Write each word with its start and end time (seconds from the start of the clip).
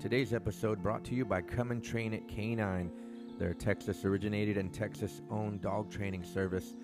Today's 0.00 0.32
episode 0.32 0.80
brought 0.80 1.02
to 1.06 1.16
you 1.16 1.24
by 1.24 1.42
Come 1.42 1.72
and 1.72 1.82
Train 1.82 2.14
It 2.14 2.28
Canine. 2.28 2.92
They're 3.36 3.50
a 3.50 3.54
Texas 3.54 4.04
originated 4.04 4.56
and 4.56 4.72
Texas 4.72 5.22
owned 5.28 5.60
dog 5.60 5.90
training 5.90 6.22
service. 6.22 6.76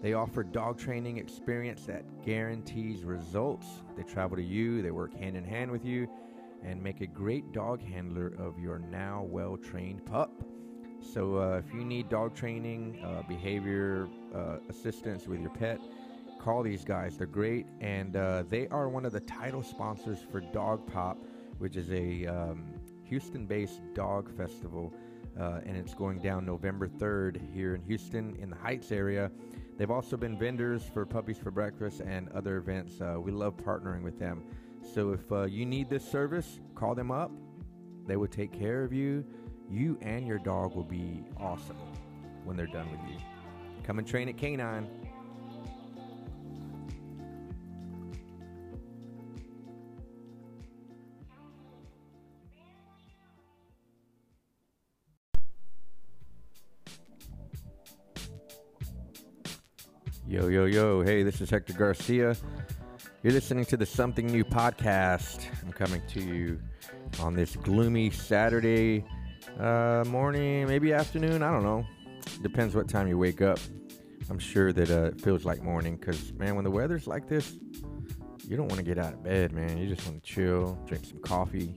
They 0.00 0.12
offer 0.12 0.44
dog 0.44 0.78
training 0.78 1.18
experience 1.18 1.84
that 1.86 2.04
guarantees 2.24 3.02
results. 3.02 3.66
They 3.96 4.04
travel 4.04 4.36
to 4.36 4.42
you, 4.42 4.82
they 4.82 4.92
work 4.92 5.12
hand 5.18 5.36
in 5.36 5.42
hand 5.42 5.72
with 5.72 5.84
you, 5.84 6.08
and 6.62 6.80
make 6.80 7.00
a 7.00 7.08
great 7.08 7.50
dog 7.50 7.82
handler 7.82 8.34
of 8.38 8.56
your 8.56 8.78
now 8.78 9.26
well 9.28 9.56
trained 9.56 10.06
pup. 10.06 10.30
So, 11.00 11.38
uh, 11.38 11.62
if 11.66 11.74
you 11.74 11.84
need 11.84 12.08
dog 12.08 12.36
training, 12.36 13.00
uh, 13.04 13.26
behavior 13.26 14.08
uh, 14.32 14.58
assistance 14.68 15.26
with 15.26 15.40
your 15.40 15.50
pet, 15.50 15.80
call 16.38 16.62
these 16.62 16.84
guys. 16.84 17.16
They're 17.16 17.26
great, 17.26 17.66
and 17.80 18.14
uh, 18.14 18.44
they 18.48 18.68
are 18.68 18.88
one 18.88 19.04
of 19.04 19.12
the 19.12 19.20
title 19.20 19.64
sponsors 19.64 20.18
for 20.30 20.40
Dog 20.40 20.86
Pop, 20.86 21.18
which 21.60 21.76
is 21.76 21.90
a 21.92 22.26
um, 22.26 22.64
Houston 23.04 23.46
based 23.46 23.80
dog 23.94 24.34
festival. 24.36 24.92
Uh, 25.38 25.60
and 25.64 25.76
it's 25.76 25.94
going 25.94 26.18
down 26.18 26.44
November 26.44 26.88
3rd 26.88 27.40
here 27.54 27.74
in 27.74 27.82
Houston 27.82 28.34
in 28.36 28.50
the 28.50 28.56
Heights 28.56 28.90
area. 28.90 29.30
They've 29.76 29.90
also 29.90 30.16
been 30.16 30.38
vendors 30.38 30.82
for 30.92 31.06
Puppies 31.06 31.38
for 31.38 31.50
Breakfast 31.50 32.00
and 32.00 32.28
other 32.30 32.56
events. 32.56 33.00
Uh, 33.00 33.16
we 33.20 33.30
love 33.30 33.56
partnering 33.56 34.02
with 34.02 34.18
them. 34.18 34.42
So 34.94 35.12
if 35.12 35.30
uh, 35.30 35.44
you 35.44 35.64
need 35.64 35.88
this 35.88 36.04
service, 36.04 36.60
call 36.74 36.94
them 36.94 37.10
up. 37.10 37.30
They 38.06 38.16
will 38.16 38.28
take 38.28 38.52
care 38.52 38.82
of 38.82 38.92
you. 38.92 39.24
You 39.68 39.98
and 40.02 40.26
your 40.26 40.38
dog 40.38 40.74
will 40.74 40.84
be 40.84 41.24
awesome 41.38 41.76
when 42.44 42.56
they're 42.56 42.66
done 42.66 42.90
with 42.90 43.00
you. 43.08 43.16
Come 43.84 43.98
and 43.98 44.06
train 44.06 44.28
it 44.28 44.36
Canine. 44.36 44.88
Yo, 60.30 60.46
yo, 60.46 60.64
yo. 60.66 61.02
Hey, 61.02 61.24
this 61.24 61.40
is 61.40 61.50
Hector 61.50 61.72
Garcia. 61.72 62.36
You're 63.24 63.32
listening 63.32 63.64
to 63.64 63.76
the 63.76 63.84
Something 63.84 64.28
New 64.28 64.44
podcast. 64.44 65.44
I'm 65.60 65.72
coming 65.72 66.00
to 66.10 66.20
you 66.20 66.60
on 67.18 67.34
this 67.34 67.56
gloomy 67.56 68.10
Saturday 68.10 69.04
uh, 69.58 70.04
morning, 70.06 70.68
maybe 70.68 70.92
afternoon. 70.92 71.42
I 71.42 71.50
don't 71.50 71.64
know. 71.64 71.84
Depends 72.42 72.76
what 72.76 72.88
time 72.88 73.08
you 73.08 73.18
wake 73.18 73.42
up. 73.42 73.58
I'm 74.30 74.38
sure 74.38 74.72
that 74.72 74.88
uh, 74.88 75.06
it 75.06 75.20
feels 75.20 75.44
like 75.44 75.64
morning 75.64 75.96
because, 75.96 76.32
man, 76.34 76.54
when 76.54 76.62
the 76.62 76.70
weather's 76.70 77.08
like 77.08 77.28
this, 77.28 77.56
you 78.46 78.56
don't 78.56 78.68
want 78.68 78.78
to 78.78 78.84
get 78.84 78.98
out 78.98 79.12
of 79.12 79.24
bed, 79.24 79.50
man. 79.50 79.78
You 79.78 79.92
just 79.92 80.06
want 80.06 80.22
to 80.22 80.32
chill, 80.32 80.78
drink 80.86 81.06
some 81.06 81.18
coffee, 81.22 81.74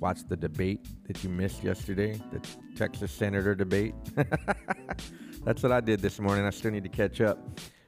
watch 0.00 0.26
the 0.28 0.36
debate 0.36 0.84
that 1.06 1.22
you 1.22 1.30
missed 1.30 1.62
yesterday, 1.62 2.20
the 2.32 2.44
Texas 2.74 3.12
Senator 3.12 3.54
debate. 3.54 3.94
That's 5.44 5.60
what 5.60 5.72
I 5.72 5.80
did 5.80 6.00
this 6.00 6.20
morning. 6.20 6.44
I 6.44 6.50
still 6.50 6.70
need 6.70 6.84
to 6.84 6.88
catch 6.88 7.20
up. 7.20 7.38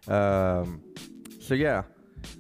Um, 0.09 0.83
so 1.41 1.55
yeah, 1.55 1.83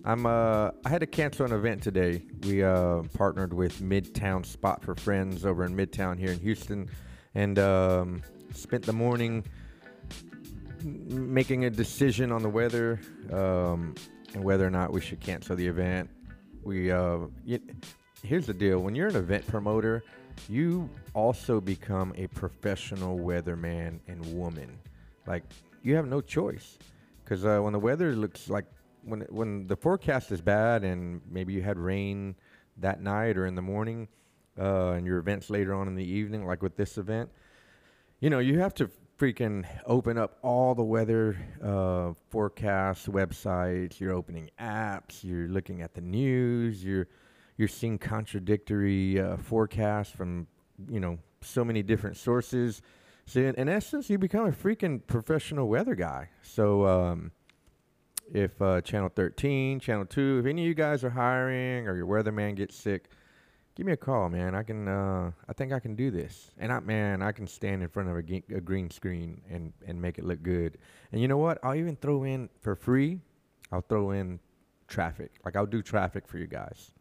I'm. 0.04 0.26
Uh, 0.26 0.70
I 0.84 0.88
had 0.88 1.00
to 1.00 1.06
cancel 1.06 1.46
an 1.46 1.52
event 1.52 1.84
today. 1.84 2.22
We 2.42 2.64
uh, 2.64 3.02
partnered 3.14 3.52
with 3.52 3.80
Midtown 3.80 4.44
Spot 4.44 4.82
for 4.82 4.96
Friends 4.96 5.44
over 5.44 5.64
in 5.64 5.76
Midtown 5.76 6.18
here 6.18 6.32
in 6.32 6.40
Houston, 6.40 6.88
and 7.36 7.60
um, 7.60 8.22
spent 8.52 8.84
the 8.84 8.92
morning 8.92 9.44
making 10.82 11.64
a 11.64 11.70
decision 11.70 12.32
on 12.32 12.42
the 12.42 12.50
weather 12.50 13.00
um, 13.32 13.94
and 14.34 14.42
whether 14.42 14.66
or 14.66 14.70
not 14.70 14.92
we 14.92 15.00
should 15.00 15.20
cancel 15.20 15.54
the 15.54 15.66
event. 15.66 16.10
We 16.64 16.90
uh, 16.90 17.18
y- 17.46 17.60
here's 18.24 18.46
the 18.46 18.54
deal: 18.54 18.80
when 18.80 18.96
you're 18.96 19.08
an 19.08 19.16
event 19.16 19.46
promoter, 19.46 20.02
you 20.48 20.90
also 21.14 21.60
become 21.60 22.12
a 22.16 22.26
professional 22.26 23.16
weatherman 23.20 24.00
and 24.08 24.36
woman. 24.36 24.76
Like 25.26 25.44
you 25.82 25.94
have 25.96 26.06
no 26.06 26.20
choice, 26.20 26.78
because 27.24 27.44
uh, 27.44 27.60
when 27.60 27.72
the 27.72 27.78
weather 27.78 28.14
looks 28.14 28.48
like 28.48 28.66
when 29.04 29.20
when 29.30 29.66
the 29.66 29.76
forecast 29.76 30.32
is 30.32 30.40
bad 30.40 30.84
and 30.84 31.20
maybe 31.30 31.52
you 31.52 31.62
had 31.62 31.78
rain 31.78 32.34
that 32.78 33.00
night 33.00 33.36
or 33.36 33.46
in 33.46 33.54
the 33.54 33.62
morning, 33.62 34.08
uh, 34.58 34.92
and 34.92 35.06
your 35.06 35.18
events 35.18 35.50
later 35.50 35.74
on 35.74 35.88
in 35.88 35.94
the 35.94 36.04
evening, 36.04 36.46
like 36.46 36.62
with 36.62 36.76
this 36.76 36.98
event, 36.98 37.30
you 38.20 38.30
know 38.30 38.38
you 38.38 38.58
have 38.58 38.74
to 38.74 38.90
freaking 39.18 39.64
open 39.86 40.18
up 40.18 40.38
all 40.42 40.74
the 40.74 40.82
weather 40.82 41.36
uh, 41.62 42.12
forecasts 42.30 43.06
websites. 43.06 44.00
You're 44.00 44.12
opening 44.12 44.50
apps. 44.60 45.22
You're 45.22 45.48
looking 45.48 45.82
at 45.82 45.94
the 45.94 46.00
news. 46.00 46.84
You're 46.84 47.08
you're 47.56 47.68
seeing 47.68 47.98
contradictory 47.98 49.20
uh, 49.20 49.36
forecasts 49.36 50.14
from 50.14 50.46
you 50.88 51.00
know 51.00 51.18
so 51.40 51.64
many 51.64 51.82
different 51.82 52.16
sources. 52.16 52.82
So 53.26 53.40
in, 53.40 53.54
in 53.54 53.68
essence, 53.68 54.10
you 54.10 54.18
become 54.18 54.46
a 54.46 54.52
freaking 54.52 55.00
professional 55.06 55.68
weather 55.68 55.94
guy. 55.94 56.28
So 56.42 56.86
um, 56.86 57.32
if 58.32 58.60
uh, 58.60 58.80
Channel 58.80 59.10
13, 59.14 59.80
Channel 59.80 60.06
2, 60.06 60.40
if 60.40 60.46
any 60.46 60.62
of 60.62 60.68
you 60.68 60.74
guys 60.74 61.04
are 61.04 61.10
hiring 61.10 61.88
or 61.88 61.96
your 61.96 62.06
weatherman 62.06 62.56
gets 62.56 62.76
sick, 62.76 63.08
give 63.74 63.86
me 63.86 63.92
a 63.92 63.96
call, 63.96 64.28
man. 64.28 64.54
I 64.54 64.62
can, 64.62 64.88
uh, 64.88 65.32
I 65.48 65.52
think 65.52 65.72
I 65.72 65.80
can 65.80 65.94
do 65.94 66.10
this. 66.10 66.50
And 66.58 66.72
I, 66.72 66.80
man, 66.80 67.22
I 67.22 67.32
can 67.32 67.46
stand 67.46 67.82
in 67.82 67.88
front 67.88 68.08
of 68.08 68.16
a, 68.16 68.22
ge- 68.22 68.44
a 68.54 68.60
green 68.60 68.90
screen 68.90 69.40
and, 69.50 69.72
and 69.86 70.00
make 70.00 70.18
it 70.18 70.24
look 70.24 70.42
good. 70.42 70.78
And 71.12 71.20
you 71.20 71.28
know 71.28 71.38
what? 71.38 71.58
I'll 71.62 71.74
even 71.74 71.96
throw 71.96 72.24
in 72.24 72.48
for 72.60 72.76
free. 72.76 73.20
I'll 73.72 73.82
throw 73.82 74.10
in 74.10 74.38
traffic. 74.86 75.32
Like 75.44 75.56
I'll 75.56 75.66
do 75.66 75.82
traffic 75.82 76.28
for 76.28 76.38
you 76.38 76.46
guys. 76.46 76.92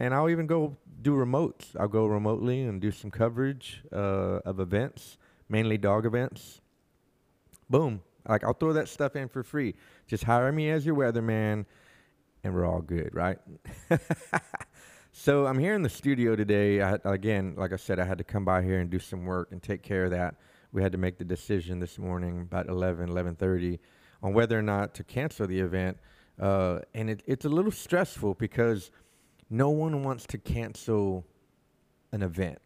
And 0.00 0.12
I'll 0.12 0.28
even 0.28 0.46
go 0.46 0.76
do 1.02 1.14
remotes. 1.14 1.76
I'll 1.78 1.88
go 1.88 2.06
remotely 2.06 2.62
and 2.62 2.80
do 2.80 2.90
some 2.90 3.10
coverage 3.10 3.82
uh, 3.92 4.40
of 4.44 4.58
events, 4.58 5.18
mainly 5.48 5.78
dog 5.78 6.06
events. 6.06 6.60
Boom. 7.68 8.02
Like 8.28 8.44
I'll 8.44 8.54
throw 8.54 8.72
that 8.74 8.88
stuff 8.88 9.16
in 9.16 9.28
for 9.28 9.42
free. 9.42 9.74
Just 10.06 10.24
hire 10.24 10.50
me 10.50 10.70
as 10.70 10.86
your 10.86 10.94
weatherman, 10.94 11.66
and 12.42 12.54
we're 12.54 12.66
all 12.66 12.80
good, 12.80 13.10
right? 13.14 13.38
so 15.12 15.46
I'm 15.46 15.58
here 15.58 15.74
in 15.74 15.82
the 15.82 15.90
studio 15.90 16.34
today. 16.34 16.80
I, 16.80 16.98
again, 17.04 17.54
like 17.56 17.72
I 17.72 17.76
said, 17.76 17.98
I 17.98 18.04
had 18.04 18.18
to 18.18 18.24
come 18.24 18.44
by 18.44 18.62
here 18.62 18.80
and 18.80 18.88
do 18.88 18.98
some 18.98 19.24
work 19.24 19.52
and 19.52 19.62
take 19.62 19.82
care 19.82 20.04
of 20.04 20.10
that. 20.12 20.36
We 20.72 20.82
had 20.82 20.92
to 20.92 20.98
make 20.98 21.18
the 21.18 21.24
decision 21.24 21.78
this 21.78 21.98
morning 21.98 22.40
about 22.40 22.68
11, 22.68 23.08
11:30 23.10 23.78
on 24.22 24.32
whether 24.32 24.58
or 24.58 24.62
not 24.62 24.94
to 24.94 25.04
cancel 25.04 25.46
the 25.46 25.60
event, 25.60 25.98
uh, 26.40 26.78
and 26.94 27.10
it, 27.10 27.22
it's 27.26 27.44
a 27.44 27.48
little 27.48 27.70
stressful 27.70 28.34
because 28.34 28.90
no 29.50 29.68
one 29.68 30.02
wants 30.02 30.26
to 30.28 30.38
cancel 30.38 31.26
an 32.12 32.22
event, 32.22 32.58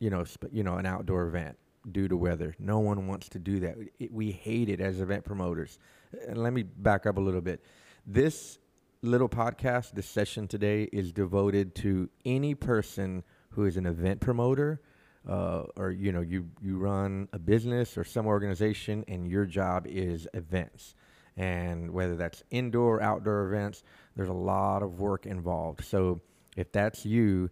you 0.00 0.10
know, 0.10 0.22
sp- 0.28 0.52
you 0.52 0.62
know, 0.62 0.76
an 0.76 0.84
outdoor 0.84 1.26
event 1.26 1.56
due 1.90 2.08
to 2.08 2.16
weather. 2.16 2.54
No 2.58 2.78
one 2.80 3.06
wants 3.06 3.28
to 3.30 3.38
do 3.38 3.60
that. 3.60 3.76
It, 3.98 4.12
we 4.12 4.32
hate 4.32 4.68
it 4.68 4.80
as 4.80 5.00
event 5.00 5.24
promoters. 5.24 5.78
And 6.26 6.38
let 6.38 6.52
me 6.52 6.62
back 6.62 7.06
up 7.06 7.18
a 7.18 7.20
little 7.20 7.40
bit. 7.40 7.62
This 8.06 8.58
little 9.02 9.28
podcast, 9.28 9.92
this 9.92 10.06
session 10.06 10.48
today, 10.48 10.88
is 10.92 11.12
devoted 11.12 11.74
to 11.76 12.08
any 12.24 12.54
person 12.54 13.22
who 13.50 13.64
is 13.64 13.76
an 13.76 13.86
event 13.86 14.20
promoter, 14.20 14.80
uh, 15.28 15.64
or 15.76 15.90
you 15.90 16.12
know, 16.12 16.20
you 16.20 16.48
you 16.62 16.78
run 16.78 17.28
a 17.32 17.38
business 17.38 17.98
or 17.98 18.04
some 18.04 18.26
organization, 18.26 19.04
and 19.08 19.28
your 19.28 19.44
job 19.44 19.86
is 19.86 20.26
events. 20.34 20.94
And 21.36 21.90
whether 21.92 22.16
that's 22.16 22.42
indoor, 22.50 22.96
or 22.96 23.02
outdoor 23.02 23.46
events, 23.46 23.84
there's 24.16 24.28
a 24.28 24.32
lot 24.32 24.82
of 24.82 24.98
work 24.98 25.26
involved. 25.26 25.84
So 25.84 26.20
if 26.56 26.72
that's 26.72 27.04
you, 27.04 27.50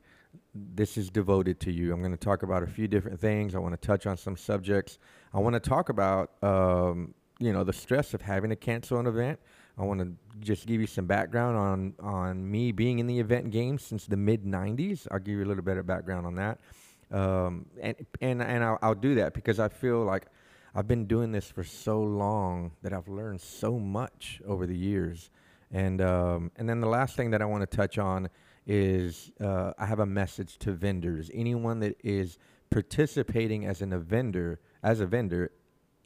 this 0.55 0.97
is 0.97 1.11
devoted 1.11 1.61
to 1.61 1.73
you. 1.73 1.93
I'm 1.93 2.01
going 2.01 2.13
to 2.13 2.17
talk 2.17 2.43
about 2.43 2.63
a 2.63 2.67
few 2.67 2.89
different 2.89 3.21
things. 3.21 3.55
I 3.55 3.59
want 3.59 3.81
to 3.81 3.87
touch 3.87 4.07
on 4.07 4.17
some 4.17 4.37
subjects. 4.37 4.99
I 5.33 5.39
want 5.39 5.55
to 5.55 5.61
talk 5.61 5.89
about, 5.89 6.33
um, 6.43 7.15
you 7.39 7.53
know, 7.53 7.65
the 7.65 7.73
stress 7.73 8.15
of 8.15 8.23
having 8.23 8.51
to 8.51 8.57
cancel 8.57 8.99
an 8.99 9.07
event. 9.07 9.39
I 9.79 9.83
want 9.83 10.01
to 10.01 10.13
just 10.41 10.67
give 10.67 10.81
you 10.81 10.87
some 10.87 11.07
background 11.07 11.57
on 11.57 11.95
on 12.01 12.51
me 12.51 12.73
being 12.73 12.99
in 12.99 13.07
the 13.07 13.21
event 13.21 13.51
game 13.51 13.79
since 13.79 14.07
the 14.07 14.17
mid 14.17 14.45
'90s. 14.45 15.07
I'll 15.11 15.19
give 15.19 15.35
you 15.35 15.45
a 15.45 15.49
little 15.49 15.63
bit 15.63 15.77
of 15.77 15.87
background 15.87 16.27
on 16.27 16.35
that, 16.37 16.61
um, 17.11 17.67
and 17.81 17.95
and 18.23 18.43
and 18.43 18.65
I'll, 18.65 18.79
I'll 18.81 18.95
do 18.95 19.17
that 19.17 19.35
because 19.35 19.61
I 19.61 19.69
feel 19.69 20.03
like 20.03 20.29
I've 20.75 20.89
been 20.89 21.07
doing 21.07 21.33
this 21.33 21.51
for 21.51 21.65
so 21.65 22.01
long 22.01 22.73
that 22.83 22.93
I've 22.93 23.09
learned 23.09 23.41
so 23.41 23.79
much 23.79 24.41
over 24.47 24.67
the 24.67 24.77
years. 24.77 25.31
And 25.71 26.01
um, 26.01 26.53
and 26.57 26.69
then 26.69 26.81
the 26.81 26.89
last 26.89 27.17
thing 27.17 27.31
that 27.31 27.43
I 27.43 27.45
want 27.45 27.69
to 27.69 27.77
touch 27.77 27.99
on 27.99 28.29
is 28.67 29.31
uh, 29.41 29.73
I 29.79 29.87
have 29.87 30.01
a 30.01 30.07
message 30.07 30.59
to 30.59 30.73
vendors. 30.73 31.31
Anyone 31.33 31.81
that 31.81 31.97
is 32.03 32.39
participating 32.71 33.67
as 33.67 33.81
an, 33.81 33.93
a 33.93 33.99
vendor, 33.99 34.61
as 34.83 35.01
a 35.01 35.07
vendor 35.07 35.53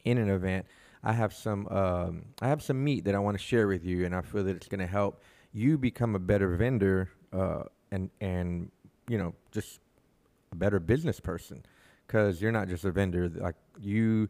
in 0.05 0.17
an 0.17 0.29
event, 0.29 0.65
I 1.03 1.13
have 1.13 1.33
some 1.33 1.67
um, 1.69 2.25
I 2.41 2.47
have 2.47 2.61
some 2.61 2.83
meat 2.83 3.05
that 3.05 3.15
I 3.15 3.19
want 3.19 3.37
to 3.37 3.43
share 3.43 3.67
with 3.67 3.83
you, 3.83 4.05
and 4.05 4.15
I 4.15 4.21
feel 4.21 4.43
that 4.43 4.55
it's 4.55 4.67
going 4.67 4.79
to 4.79 4.87
help 4.87 5.21
you 5.53 5.77
become 5.77 6.15
a 6.15 6.19
better 6.19 6.55
vendor 6.55 7.09
uh, 7.33 7.63
and 7.91 8.09
and 8.21 8.71
you 9.09 9.17
know 9.17 9.33
just 9.51 9.79
a 10.51 10.55
better 10.55 10.79
business 10.79 11.19
person 11.19 11.63
because 12.05 12.41
you're 12.41 12.51
not 12.51 12.67
just 12.67 12.85
a 12.85 12.91
vendor. 12.91 13.29
Like 13.29 13.55
you 13.79 14.29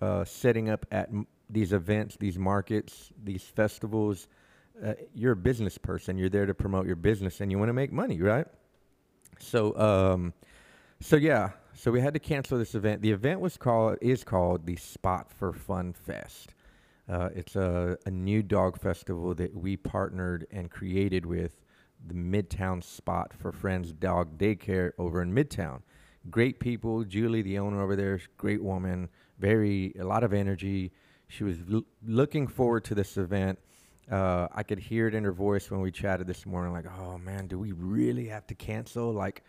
uh, 0.00 0.24
setting 0.24 0.68
up 0.68 0.84
at 0.90 1.08
m- 1.08 1.26
these 1.48 1.72
events, 1.72 2.16
these 2.18 2.38
markets, 2.38 3.12
these 3.22 3.44
festivals 3.44 4.26
uh, 4.82 4.94
you're 5.14 5.32
a 5.32 5.36
business 5.36 5.78
person. 5.78 6.18
You're 6.18 6.28
there 6.28 6.46
to 6.46 6.54
promote 6.54 6.86
your 6.86 6.96
business 6.96 7.40
and 7.40 7.50
you 7.50 7.58
want 7.58 7.68
to 7.68 7.74
make 7.74 7.92
money, 7.92 8.20
right? 8.20 8.46
So, 9.38 9.76
um, 9.78 10.32
so 11.00 11.16
yeah, 11.16 11.50
so 11.74 11.90
we 11.90 12.00
had 12.00 12.14
to 12.14 12.20
cancel 12.20 12.58
this 12.58 12.74
event. 12.74 13.02
The 13.02 13.10
event 13.10 13.40
was 13.40 13.56
called 13.56 13.98
is 14.00 14.24
called 14.24 14.66
the 14.66 14.76
Spot 14.76 15.30
for 15.30 15.52
Fun 15.52 15.92
Fest. 15.92 16.54
Uh, 17.08 17.28
it's 17.34 17.56
a, 17.56 17.98
a 18.06 18.10
new 18.10 18.42
dog 18.42 18.80
festival 18.80 19.34
that 19.34 19.54
we 19.54 19.76
partnered 19.76 20.46
and 20.50 20.70
created 20.70 21.26
with 21.26 21.60
the 22.06 22.14
Midtown 22.14 22.82
Spot 22.82 23.32
for 23.34 23.52
Friends 23.52 23.92
Dog 23.92 24.38
Daycare 24.38 24.92
over 24.98 25.20
in 25.20 25.34
Midtown. 25.34 25.82
Great 26.30 26.58
people. 26.60 27.04
Julie, 27.04 27.42
the 27.42 27.58
owner 27.58 27.82
over 27.82 27.96
there, 27.96 28.18
great 28.38 28.62
woman. 28.62 29.10
Very 29.38 29.94
a 29.98 30.04
lot 30.04 30.24
of 30.24 30.32
energy. 30.32 30.92
She 31.28 31.44
was 31.44 31.58
l- 31.70 31.84
looking 32.06 32.46
forward 32.46 32.84
to 32.84 32.94
this 32.94 33.16
event. 33.18 33.58
Uh, 34.10 34.48
I 34.52 34.62
could 34.62 34.78
hear 34.78 35.08
it 35.08 35.14
in 35.14 35.24
her 35.24 35.32
voice 35.32 35.70
when 35.70 35.80
we 35.80 35.90
chatted 35.90 36.26
this 36.26 36.44
morning. 36.44 36.72
Like, 36.72 36.86
oh 36.98 37.18
man, 37.18 37.46
do 37.46 37.58
we 37.58 37.72
really 37.72 38.26
have 38.28 38.46
to 38.48 38.54
cancel? 38.54 39.12
Like, 39.12 39.42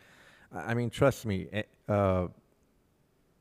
I 0.53 0.73
mean, 0.73 0.89
trust 0.89 1.25
me. 1.25 1.47
eh, 1.51 1.63
Uh, 1.87 2.27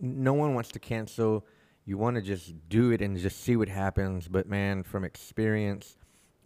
no 0.00 0.34
one 0.34 0.54
wants 0.54 0.70
to 0.72 0.78
cancel. 0.78 1.46
You 1.86 1.98
want 1.98 2.16
to 2.16 2.22
just 2.22 2.52
do 2.68 2.90
it 2.90 3.00
and 3.00 3.16
just 3.16 3.40
see 3.42 3.56
what 3.56 3.68
happens. 3.68 4.26
But 4.28 4.48
man, 4.48 4.82
from 4.82 5.04
experience, 5.04 5.96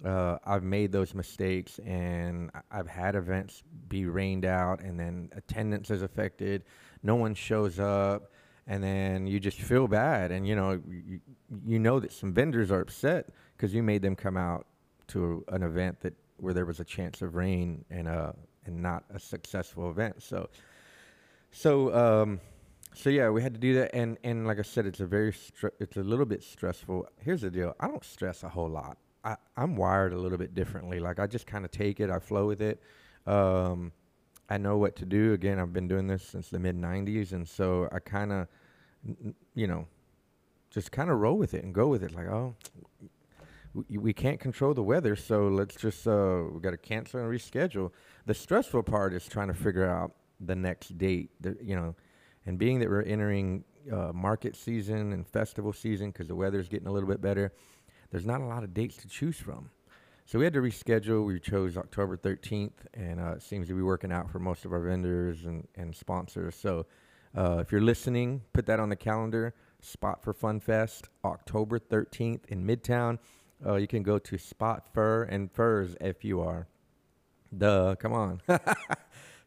uh, 0.05 0.39
I've 0.45 0.63
made 0.63 0.93
those 0.93 1.15
mistakes 1.15 1.79
and 1.85 2.51
I've 2.71 2.89
had 2.89 3.15
events 3.15 3.63
be 3.89 4.07
rained 4.07 4.45
out 4.45 4.81
and 4.81 4.99
then 4.99 5.31
attendance 5.35 5.91
is 5.91 6.03
affected. 6.03 6.65
No 7.03 7.17
one 7.17 7.35
shows 7.35 7.79
up. 7.79 8.33
And 8.71 8.85
then 8.85 9.27
you 9.27 9.41
just 9.41 9.59
feel 9.59 9.89
bad. 9.89 10.31
And, 10.31 10.47
you 10.47 10.55
know, 10.55 10.79
you, 10.87 11.21
you 11.67 11.79
know 11.79 12.01
that 12.01 12.13
some 12.13 12.35
vendors 12.35 12.71
are 12.71 12.81
upset 12.81 13.31
because 13.59 13.75
you 13.75 13.83
made 13.83 14.03
them 14.03 14.15
come 14.15 14.37
out 14.37 14.67
to 15.09 15.45
an 15.49 15.65
event 15.65 16.01
that 16.01 16.15
where 16.37 16.55
there 16.55 16.65
was 16.65 16.79
a 16.79 16.85
chance 16.85 17.21
of 17.21 17.35
rain 17.35 17.85
and, 17.91 18.07
uh, 18.07 18.33
and 18.65 18.81
not 18.81 19.03
a 19.13 19.19
successful 19.19 19.91
event. 19.91 20.23
So, 20.23 20.49
so, 21.51 21.93
um, 21.93 22.41
so 22.95 23.11
yeah, 23.11 23.29
we 23.31 23.43
had 23.43 23.55
to 23.55 23.61
do 23.61 23.75
that, 23.75 23.95
and 23.95 24.17
and 24.25 24.47
like 24.47 24.59
I 24.59 24.63
said, 24.63 24.87
it's 24.87 25.01
a 25.01 25.07
very 25.07 25.35
it's 25.79 25.97
a 25.97 26.03
little 26.03 26.25
bit 26.25 26.43
stressful. 26.43 27.07
Here's 27.19 27.43
the 27.43 27.51
deal: 27.51 27.75
I 27.81 27.87
don't 27.87 28.05
stress 28.05 28.43
a 28.43 28.49
whole 28.49 28.69
lot. 28.69 28.99
I 29.25 29.37
I'm 29.57 29.77
wired 29.77 30.13
a 30.13 30.19
little 30.19 30.39
bit 30.39 30.55
differently. 30.55 30.99
Like 30.99 31.19
I 31.19 31.27
just 31.27 31.47
kind 31.47 31.65
of 31.65 31.71
take 31.71 32.01
it, 32.01 32.11
I 32.11 32.19
flow 32.19 32.47
with 32.47 32.61
it. 32.61 32.83
Um, 33.27 33.93
I 34.49 34.59
know 34.59 34.79
what 34.79 34.97
to 34.97 35.07
do. 35.07 35.33
Again, 35.33 35.59
I've 35.59 35.73
been 35.73 35.87
doing 35.87 36.07
this 36.07 36.25
since 36.25 36.49
the 36.49 36.59
mid 36.59 36.77
'90s, 36.77 37.33
and 37.33 37.47
so 37.47 37.89
I 37.93 37.99
kind 37.99 38.33
of, 38.33 38.49
you 39.55 39.67
know, 39.67 39.87
just 40.71 40.91
kind 40.91 41.11
of 41.11 41.19
roll 41.19 41.37
with 41.37 41.55
it 41.55 41.65
and 41.65 41.75
go 41.75 41.89
with 41.89 42.03
it. 42.03 42.15
Like, 42.15 42.27
oh, 42.27 42.55
we, 43.89 44.13
can't 44.13 44.41
control 44.41 44.75
the 44.75 44.83
weather, 44.83 45.17
so 45.17 45.49
let's 45.49 45.77
just 45.77 46.07
uh, 46.07 46.43
we 46.53 46.61
got 46.61 46.71
to 46.71 46.77
cancel 46.77 47.21
and 47.21 47.29
reschedule. 47.29 47.93
The 48.27 48.35
stressful 48.35 48.83
part 48.83 49.13
is 49.15 49.27
trying 49.27 49.49
to 49.49 49.55
figure 49.55 49.89
out 49.89 50.13
the 50.41 50.55
next 50.55 50.97
date. 50.99 51.31
The, 51.41 51.57
you 51.63 51.77
know, 51.77 51.95
and 52.47 52.59
being 52.59 52.79
that 52.81 52.89
we're 52.89 53.03
entering 53.03 53.65
uh, 53.93 54.13
market 54.13 54.57
season 54.57 55.13
and 55.13 55.27
festival 55.27 55.73
season 55.73 56.11
because 56.11 56.29
the 56.29 56.35
weather's 56.35 56.69
getting 56.69 56.89
a 56.89 56.93
little 56.93 57.09
bit 57.09 57.21
better, 57.21 57.53
there's 58.11 58.27
not 58.27 58.41
a 58.41 58.45
lot 58.45 58.65
of 58.65 58.75
dates 58.75 58.97
to 58.99 59.09
choose 59.09 59.37
from. 59.37 59.71
So 60.27 60.39
we 60.39 60.45
had 60.45 60.53
to 60.55 60.61
reschedule. 60.61 61.25
We 61.25 61.41
chose 61.41 61.77
October 61.77 62.17
13th, 62.17 62.73
and 62.93 63.19
uh, 63.19 63.33
it 63.33 63.43
seems 63.43 63.69
to 63.69 63.75
be 63.75 63.83
working 63.83 64.13
out 64.13 64.31
for 64.31 64.39
most 64.39 64.65
of 64.65 64.73
our 64.73 64.81
vendors 64.81 65.47
and, 65.47 65.67
and 65.75 65.95
sponsors. 65.95 66.55
So 66.55 66.87
uh, 67.37 67.59
if 67.61 67.73
you're 67.73 67.81
listening, 67.81 68.43
put 68.53 68.67
that 68.67 68.79
on 68.79 68.89
the 68.89 68.97
calendar. 68.97 69.55
Spot 69.81 70.23
for 70.23 70.35
Fun 70.35 70.61
Fest, 70.61 71.09
October 71.25 71.79
13th 71.79 72.47
in 72.49 72.67
Midtown. 72.67 73.19
Uh, 73.65 73.77
you 73.77 73.87
can 73.87 74.03
go 74.03 74.19
to 74.19 74.37
Spot 74.39 74.85
Fur 74.93 75.23
and 75.25 75.51
Furs 75.51 75.97
if 76.01 76.25
you 76.25 76.41
are. 76.41 76.67
Duh, 77.57 77.95
come 77.97 78.13
on. 78.13 78.43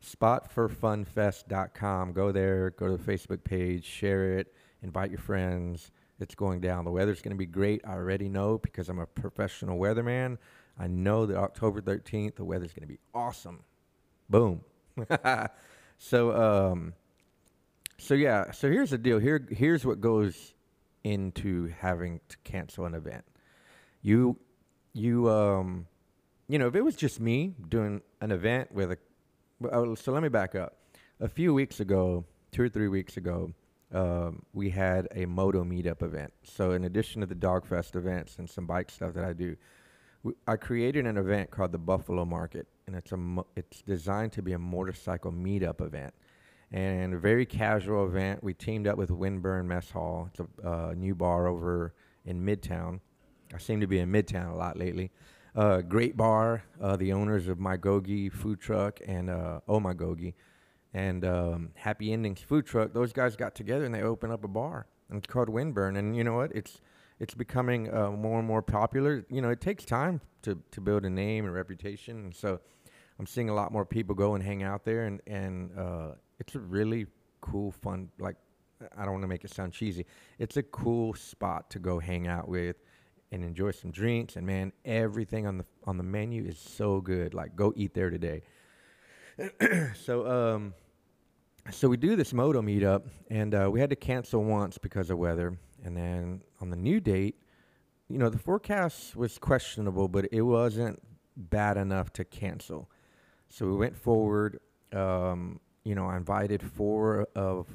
Spotforfunfest.com. 0.03 2.13
Go 2.13 2.31
there, 2.31 2.71
go 2.71 2.87
to 2.87 2.97
the 2.97 3.11
Facebook 3.11 3.43
page, 3.43 3.85
share 3.85 4.39
it, 4.39 4.51
invite 4.81 5.11
your 5.11 5.19
friends. 5.19 5.91
It's 6.19 6.33
going 6.35 6.61
down. 6.61 6.85
The 6.85 6.91
weather's 6.91 7.21
going 7.21 7.31
to 7.31 7.37
be 7.37 7.47
great. 7.47 7.81
I 7.85 7.93
already 7.93 8.29
know 8.29 8.59
because 8.59 8.89
I'm 8.89 8.99
a 8.99 9.07
professional 9.07 9.79
weatherman. 9.79 10.37
I 10.77 10.85
know 10.87 11.25
that 11.25 11.37
October 11.37 11.81
13th, 11.81 12.35
the 12.35 12.45
weather's 12.45 12.73
going 12.73 12.83
to 12.83 12.87
be 12.87 12.99
awesome. 13.13 13.63
Boom. 14.29 14.61
so, 15.97 16.71
um, 16.71 16.93
so 17.97 18.13
yeah. 18.13 18.51
So 18.51 18.69
here's 18.69 18.91
the 18.91 18.99
deal. 18.99 19.19
Here, 19.19 19.45
here's 19.51 19.85
what 19.85 19.99
goes 19.99 20.53
into 21.03 21.73
having 21.79 22.21
to 22.29 22.37
cancel 22.43 22.85
an 22.85 22.93
event. 22.93 23.25
You, 24.01 24.37
you, 24.93 25.29
um, 25.29 25.87
you 26.47 26.59
know, 26.59 26.67
if 26.67 26.75
it 26.75 26.83
was 26.83 26.95
just 26.95 27.19
me 27.19 27.55
doing 27.69 28.01
an 28.19 28.31
event 28.31 28.71
with 28.71 28.91
a, 28.91 28.97
well, 29.59 29.95
so 29.95 30.11
let 30.11 30.23
me 30.23 30.29
back 30.29 30.55
up. 30.55 30.77
A 31.19 31.27
few 31.27 31.53
weeks 31.53 31.79
ago, 31.79 32.25
two 32.51 32.63
or 32.63 32.69
three 32.69 32.87
weeks 32.87 33.17
ago, 33.17 33.53
um, 33.93 34.43
we 34.53 34.69
had 34.69 35.07
a 35.15 35.25
moto 35.25 35.63
meetup 35.63 36.01
event. 36.01 36.33
So 36.43 36.71
in 36.71 36.85
addition 36.85 37.21
to 37.21 37.27
the 37.27 37.35
Dog 37.35 37.67
Fest 37.67 37.95
events 37.95 38.37
and 38.37 38.49
some 38.49 38.65
bike 38.65 38.89
stuff 38.89 39.13
that 39.13 39.25
I 39.25 39.33
do, 39.33 39.55
we, 40.23 40.33
i 40.47 40.55
created 40.55 41.05
an 41.05 41.17
event 41.17 41.51
called 41.51 41.71
the 41.71 41.79
Buffalo 41.79 42.25
Market, 42.25 42.67
and 42.87 42.95
it's 42.95 43.11
a 43.11 43.17
mo- 43.17 43.47
it's 43.55 43.81
designed 43.81 44.31
to 44.33 44.41
be 44.41 44.53
a 44.53 44.59
motorcycle 44.59 45.31
meetup 45.31 45.81
event, 45.81 46.13
and 46.71 47.13
a 47.13 47.17
very 47.17 47.45
casual 47.45 48.05
event. 48.05 48.43
We 48.43 48.53
teamed 48.53 48.87
up 48.87 48.97
with 48.97 49.09
Winbern 49.09 49.65
Mess 49.65 49.89
Hall. 49.91 50.29
It's 50.31 50.39
a 50.39 50.67
uh, 50.67 50.93
new 50.95 51.15
bar 51.15 51.47
over 51.47 51.93
in 52.25 52.45
Midtown. 52.45 52.99
I 53.53 53.57
seem 53.57 53.81
to 53.81 53.87
be 53.87 53.99
in 53.99 54.11
Midtown 54.11 54.51
a 54.51 54.55
lot 54.55 54.77
lately. 54.77 55.11
Uh, 55.55 55.81
great 55.81 56.15
bar. 56.15 56.63
Uh, 56.79 56.95
the 56.95 57.11
owners 57.11 57.47
of 57.47 57.59
My 57.59 57.77
Gogi 57.77 58.31
food 58.31 58.59
truck 58.59 58.99
and 59.05 59.29
uh, 59.29 59.59
Oh 59.67 59.79
My 59.79 59.93
Gogi 59.93 60.33
and 60.93 61.25
um, 61.25 61.69
Happy 61.75 62.13
Endings 62.13 62.41
food 62.41 62.65
truck. 62.65 62.93
Those 62.93 63.11
guys 63.11 63.35
got 63.35 63.55
together 63.55 63.85
and 63.85 63.93
they 63.93 64.01
opened 64.01 64.31
up 64.33 64.43
a 64.43 64.47
bar. 64.47 64.87
And 65.09 65.17
it's 65.17 65.27
called 65.27 65.49
Winbern. 65.49 65.97
And 65.97 66.15
you 66.15 66.23
know 66.23 66.35
what? 66.35 66.51
It's 66.55 66.79
it's 67.19 67.33
becoming 67.35 67.93
uh, 67.93 68.11
more 68.11 68.39
and 68.39 68.47
more 68.47 68.61
popular. 68.61 69.25
You 69.29 69.41
know, 69.41 69.49
it 69.49 69.61
takes 69.61 69.85
time 69.85 70.21
to, 70.41 70.57
to 70.71 70.81
build 70.81 71.05
a 71.05 71.09
name 71.09 71.45
and 71.45 71.53
reputation. 71.53 72.17
And 72.17 72.35
so 72.35 72.59
I'm 73.19 73.27
seeing 73.27 73.49
a 73.49 73.53
lot 73.53 73.71
more 73.71 73.85
people 73.85 74.15
go 74.15 74.33
and 74.33 74.43
hang 74.43 74.63
out 74.63 74.85
there. 74.85 75.05
And, 75.05 75.21
and 75.27 75.77
uh, 75.77 76.11
it's 76.39 76.55
a 76.55 76.59
really 76.59 77.05
cool, 77.41 77.71
fun, 77.71 78.09
like, 78.17 78.37
I 78.97 79.03
don't 79.03 79.11
want 79.11 79.23
to 79.23 79.27
make 79.27 79.43
it 79.43 79.53
sound 79.53 79.73
cheesy. 79.73 80.07
It's 80.39 80.57
a 80.57 80.63
cool 80.63 81.13
spot 81.13 81.69
to 81.69 81.79
go 81.79 81.99
hang 81.99 82.27
out 82.27 82.49
with 82.49 82.77
and 83.31 83.43
enjoy 83.43 83.71
some 83.71 83.91
drinks. 83.91 84.35
And 84.35 84.45
man, 84.45 84.71
everything 84.85 85.47
on 85.47 85.57
the 85.57 85.65
on 85.85 85.97
the 85.97 86.03
menu 86.03 86.43
is 86.45 86.57
so 86.57 87.01
good. 87.01 87.33
Like, 87.33 87.55
go 87.55 87.73
eat 87.75 87.93
there 87.93 88.09
today. 88.09 88.43
so, 89.95 90.27
um, 90.27 90.73
so 91.71 91.87
we 91.87 91.97
do 91.97 92.15
this 92.15 92.33
moto 92.33 92.61
meetup, 92.61 93.03
and 93.29 93.53
uh, 93.55 93.69
we 93.71 93.79
had 93.79 93.89
to 93.89 93.95
cancel 93.95 94.43
once 94.43 94.77
because 94.77 95.09
of 95.09 95.17
weather. 95.17 95.57
And 95.83 95.95
then 95.95 96.41
on 96.59 96.69
the 96.69 96.75
new 96.75 96.99
date, 96.99 97.35
you 98.07 98.17
know, 98.17 98.29
the 98.29 98.37
forecast 98.37 99.15
was 99.15 99.37
questionable, 99.37 100.07
but 100.07 100.27
it 100.31 100.41
wasn't 100.41 101.01
bad 101.35 101.77
enough 101.77 102.11
to 102.13 102.25
cancel. 102.25 102.89
So 103.49 103.65
we 103.65 103.75
went 103.75 103.95
forward. 103.95 104.59
Um, 104.93 105.59
you 105.83 105.95
know, 105.95 106.05
I 106.05 106.17
invited 106.17 106.61
four 106.61 107.27
of 107.35 107.67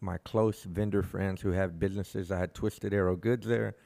my 0.00 0.18
close 0.18 0.62
vendor 0.64 1.02
friends 1.02 1.40
who 1.40 1.50
have 1.50 1.78
businesses. 1.78 2.30
I 2.30 2.38
had 2.38 2.54
Twisted 2.54 2.92
Arrow 2.92 3.16
Goods 3.16 3.46
there, 3.46 3.76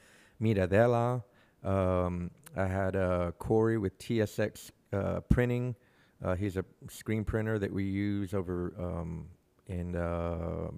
Miradela. 0.41 1.23
Um, 1.63 2.31
I 2.57 2.67
had 2.67 2.97
uh, 2.97 3.33
Corey 3.39 3.79
with 3.79 3.99
TSX 3.99 4.71
uh, 4.93 5.21
Printing. 5.29 5.75
Uh, 6.23 6.35
he's 6.35 6.57
a 6.57 6.65
screen 6.89 7.25
printer 7.25 7.59
that 7.59 7.73
we 7.73 7.85
use 7.85 8.35
over 8.35 8.75
um, 8.79 9.27
in 9.67 9.97
uh, 9.97 10.71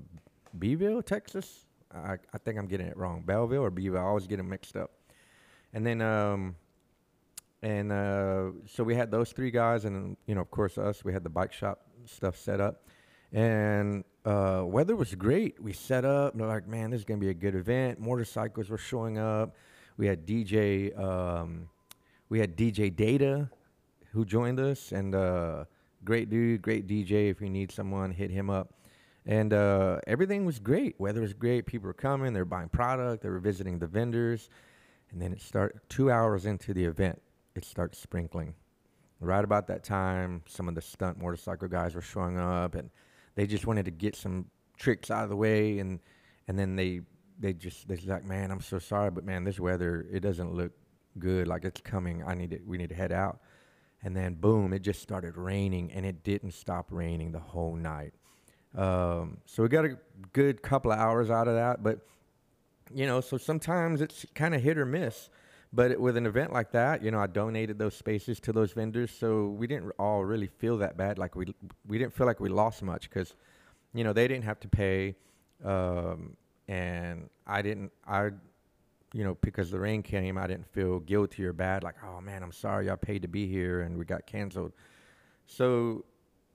Beeville, 0.58 1.02
Texas. 1.02 1.66
I, 1.94 2.14
I 2.32 2.38
think 2.38 2.58
I'm 2.58 2.66
getting 2.66 2.86
it 2.86 2.96
wrong. 2.96 3.22
Belleville 3.22 3.62
or 3.62 3.70
Beeville. 3.70 4.00
I 4.00 4.04
always 4.04 4.26
get 4.26 4.36
them 4.36 4.48
mixed 4.48 4.76
up. 4.76 4.92
And 5.72 5.86
then, 5.86 6.00
um, 6.00 6.56
and 7.62 7.90
uh, 7.90 8.50
so 8.66 8.84
we 8.84 8.94
had 8.94 9.10
those 9.10 9.32
three 9.32 9.50
guys, 9.50 9.84
and 9.84 10.16
you 10.26 10.34
know, 10.34 10.42
of 10.42 10.50
course, 10.50 10.78
us. 10.78 11.04
We 11.04 11.12
had 11.12 11.24
the 11.24 11.30
bike 11.30 11.52
shop 11.52 11.86
stuff 12.04 12.36
set 12.36 12.60
up, 12.60 12.88
and 13.32 14.04
uh, 14.24 14.62
weather 14.64 14.94
was 14.94 15.14
great. 15.14 15.60
We 15.62 15.72
set 15.72 16.04
up. 16.04 16.34
And 16.34 16.46
like, 16.46 16.66
man, 16.66 16.90
this 16.90 17.00
is 17.00 17.04
gonna 17.04 17.20
be 17.20 17.30
a 17.30 17.34
good 17.34 17.54
event. 17.54 18.00
Motorcycles 18.00 18.70
were 18.70 18.78
showing 18.78 19.18
up. 19.18 19.54
We 19.96 20.06
had 20.06 20.26
DJ. 20.26 20.98
Um, 20.98 21.68
we 22.28 22.38
had 22.38 22.56
DJ 22.56 22.94
Data, 22.94 23.50
who 24.12 24.24
joined 24.24 24.58
us, 24.58 24.92
and 24.92 25.14
uh, 25.14 25.64
great 26.04 26.30
dude, 26.30 26.62
great 26.62 26.86
DJ. 26.86 27.30
If 27.30 27.40
you 27.40 27.50
need 27.50 27.70
someone, 27.70 28.10
hit 28.10 28.30
him 28.30 28.48
up. 28.48 28.72
And 29.26 29.52
uh, 29.52 30.00
everything 30.06 30.44
was 30.44 30.58
great. 30.58 30.98
Weather 30.98 31.20
was 31.20 31.32
great. 31.32 31.66
People 31.66 31.86
were 31.86 31.94
coming. 31.94 32.32
They 32.32 32.40
were 32.40 32.44
buying 32.44 32.68
product. 32.68 33.22
They 33.22 33.28
were 33.28 33.38
visiting 33.38 33.78
the 33.78 33.86
vendors. 33.86 34.48
And 35.12 35.20
then 35.20 35.32
it 35.32 35.40
start 35.40 35.88
two 35.88 36.10
hours 36.10 36.46
into 36.46 36.72
the 36.72 36.84
event, 36.84 37.20
it 37.54 37.64
starts 37.64 37.98
sprinkling. 37.98 38.54
Right 39.20 39.44
about 39.44 39.68
that 39.68 39.84
time, 39.84 40.42
some 40.48 40.68
of 40.68 40.74
the 40.74 40.80
stunt 40.80 41.20
motorcycle 41.20 41.68
guys 41.68 41.94
were 41.94 42.00
showing 42.00 42.40
up, 42.40 42.74
and 42.74 42.90
they 43.34 43.46
just 43.46 43.66
wanted 43.66 43.84
to 43.86 43.90
get 43.90 44.16
some 44.16 44.46
tricks 44.78 45.10
out 45.10 45.24
of 45.24 45.30
the 45.30 45.36
way. 45.36 45.78
And 45.78 46.00
and 46.48 46.58
then 46.58 46.76
they 46.76 47.00
they 47.38 47.52
just 47.54 47.88
they're 47.88 47.98
like, 48.06 48.24
man, 48.24 48.50
I'm 48.50 48.60
so 48.60 48.78
sorry, 48.78 49.10
but 49.10 49.24
man, 49.24 49.44
this 49.44 49.60
weather 49.60 50.06
it 50.12 50.20
doesn't 50.20 50.54
look 50.54 50.72
good. 51.18 51.46
Like 51.48 51.64
it's 51.64 51.80
coming. 51.80 52.22
I 52.24 52.34
need 52.34 52.50
to 52.50 52.60
we 52.66 52.78
need 52.78 52.90
to 52.90 52.94
head 52.94 53.12
out. 53.12 53.40
and 54.02 54.16
then 54.16 54.34
boom, 54.34 54.72
it 54.72 54.80
just 54.80 55.00
started 55.00 55.36
raining, 55.36 55.92
and 55.92 56.04
it 56.04 56.24
didn't 56.24 56.52
stop 56.52 56.88
raining 56.90 57.32
the 57.32 57.38
whole 57.40 57.74
night. 57.76 58.14
Um, 58.76 59.38
so 59.46 59.62
we 59.62 59.68
got 59.68 59.84
a 59.84 59.98
good 60.32 60.62
couple 60.62 60.92
of 60.92 60.98
hours 60.98 61.30
out 61.30 61.48
of 61.48 61.54
that, 61.54 61.82
but 61.82 62.00
you 62.94 63.06
know, 63.06 63.20
so 63.20 63.38
sometimes 63.38 64.00
it's 64.00 64.26
kind 64.34 64.54
of 64.54 64.62
hit 64.62 64.78
or 64.78 64.84
miss. 64.86 65.28
But 65.72 65.98
with 65.98 66.16
an 66.16 66.26
event 66.26 66.52
like 66.52 66.72
that, 66.72 67.02
you 67.02 67.10
know, 67.10 67.18
I 67.18 67.26
donated 67.26 67.78
those 67.78 67.94
spaces 67.94 68.38
to 68.40 68.52
those 68.52 68.72
vendors, 68.72 69.10
so 69.10 69.48
we 69.48 69.66
didn't 69.66 69.90
all 69.98 70.24
really 70.24 70.46
feel 70.46 70.76
that 70.78 70.96
bad. 70.96 71.18
Like 71.18 71.34
we 71.34 71.54
we 71.86 71.98
didn't 71.98 72.12
feel 72.12 72.26
like 72.26 72.40
we 72.40 72.50
lost 72.50 72.82
much 72.82 73.08
because, 73.08 73.34
you 73.94 74.04
know, 74.04 74.12
they 74.12 74.28
didn't 74.28 74.44
have 74.44 74.60
to 74.60 74.68
pay, 74.68 75.16
um, 75.64 76.36
and 76.68 77.30
I 77.46 77.62
didn't. 77.62 77.90
I, 78.06 78.30
you 79.14 79.24
know, 79.24 79.36
because 79.40 79.70
the 79.70 79.78
rain 79.78 80.02
came, 80.02 80.38
I 80.38 80.46
didn't 80.46 80.66
feel 80.72 81.00
guilty 81.00 81.44
or 81.44 81.52
bad. 81.52 81.82
Like, 81.82 81.96
oh 82.04 82.20
man, 82.20 82.42
I'm 82.42 82.52
sorry, 82.52 82.90
I 82.90 82.96
paid 82.96 83.22
to 83.22 83.28
be 83.28 83.46
here 83.46 83.82
and 83.82 83.98
we 83.98 84.04
got 84.04 84.26
canceled. 84.26 84.72
So 85.46 86.04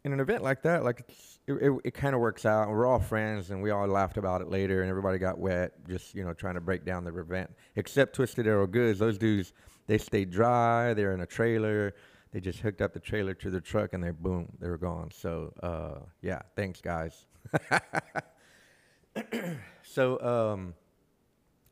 in 0.03 0.13
an 0.13 0.19
event 0.19 0.43
like 0.43 0.61
that, 0.63 0.83
like 0.83 1.03
it, 1.47 1.53
it, 1.53 1.71
it 1.85 1.93
kind 1.93 2.13
of 2.13 2.21
works 2.21 2.45
out. 2.45 2.69
We're 2.69 2.85
all 2.85 2.99
friends, 2.99 3.51
and 3.51 3.61
we 3.61 3.71
all 3.71 3.87
laughed 3.87 4.17
about 4.17 4.41
it 4.41 4.49
later, 4.49 4.81
and 4.81 4.89
everybody 4.89 5.17
got 5.17 5.37
wet, 5.37 5.73
just 5.87 6.15
you 6.15 6.23
know, 6.23 6.33
trying 6.33 6.55
to 6.55 6.61
break 6.61 6.85
down 6.85 7.03
the 7.03 7.17
event. 7.17 7.49
Except 7.75 8.15
Twisted 8.15 8.47
Arrow 8.47 8.67
Goods, 8.67 8.99
those 8.99 9.17
dudes, 9.17 9.53
they 9.87 9.97
stayed 9.97 10.31
dry. 10.31 10.93
They're 10.93 11.13
in 11.13 11.21
a 11.21 11.25
trailer. 11.25 11.93
They 12.31 12.41
just 12.41 12.59
hooked 12.59 12.81
up 12.81 12.93
the 12.93 12.99
trailer 12.99 13.33
to 13.35 13.49
the 13.49 13.61
truck, 13.61 13.93
and 13.93 14.03
they 14.03 14.11
boom, 14.11 14.49
they 14.59 14.69
were 14.69 14.77
gone. 14.77 15.09
So 15.11 15.53
uh, 15.63 16.05
yeah, 16.21 16.41
thanks 16.55 16.81
guys. 16.81 17.25
so 19.83 20.21
um, 20.21 20.73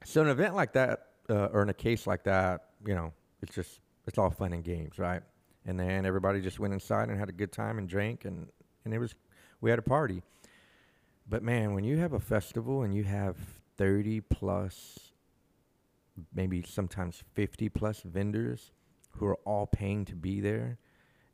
so 0.04 0.22
an 0.22 0.30
event 0.30 0.56
like 0.56 0.74
that, 0.74 1.08
uh, 1.30 1.50
or 1.52 1.62
in 1.62 1.70
a 1.70 1.74
case 1.74 2.08
like 2.08 2.24
that, 2.24 2.70
you 2.86 2.96
know, 2.96 3.14
it's 3.42 3.54
just 3.54 3.80
it's 4.08 4.18
all 4.18 4.30
fun 4.30 4.54
and 4.54 4.64
games, 4.64 4.98
right? 4.98 5.22
And 5.66 5.80
then 5.80 6.06
everybody 6.06 6.42
just 6.42 6.60
went 6.60 6.74
inside 6.74 7.10
and 7.10 7.18
had 7.18 7.30
a 7.30 7.34
good 7.34 7.52
time 7.52 7.78
and 7.78 7.90
drank 7.90 8.26
and 8.26 8.48
and 8.84 8.94
it 8.94 9.00
was 9.00 9.16
we 9.62 9.70
had 9.70 9.80
a 9.80 9.84
party. 9.84 10.22
But 11.28 11.44
man 11.44 11.74
when 11.74 11.84
you 11.84 11.98
have 11.98 12.14
a 12.14 12.20
festival 12.20 12.84
and 12.84 12.94
you 12.94 13.04
have 13.04 13.36
30 13.78 14.22
plus 14.22 15.00
maybe 16.34 16.64
sometimes 16.66 17.24
50 17.34 17.70
plus 17.70 18.02
vendors 18.02 18.72
who 19.12 19.26
are 19.26 19.38
all 19.46 19.66
paying 19.66 20.06
to 20.06 20.16
be 20.16 20.40
there 20.40 20.78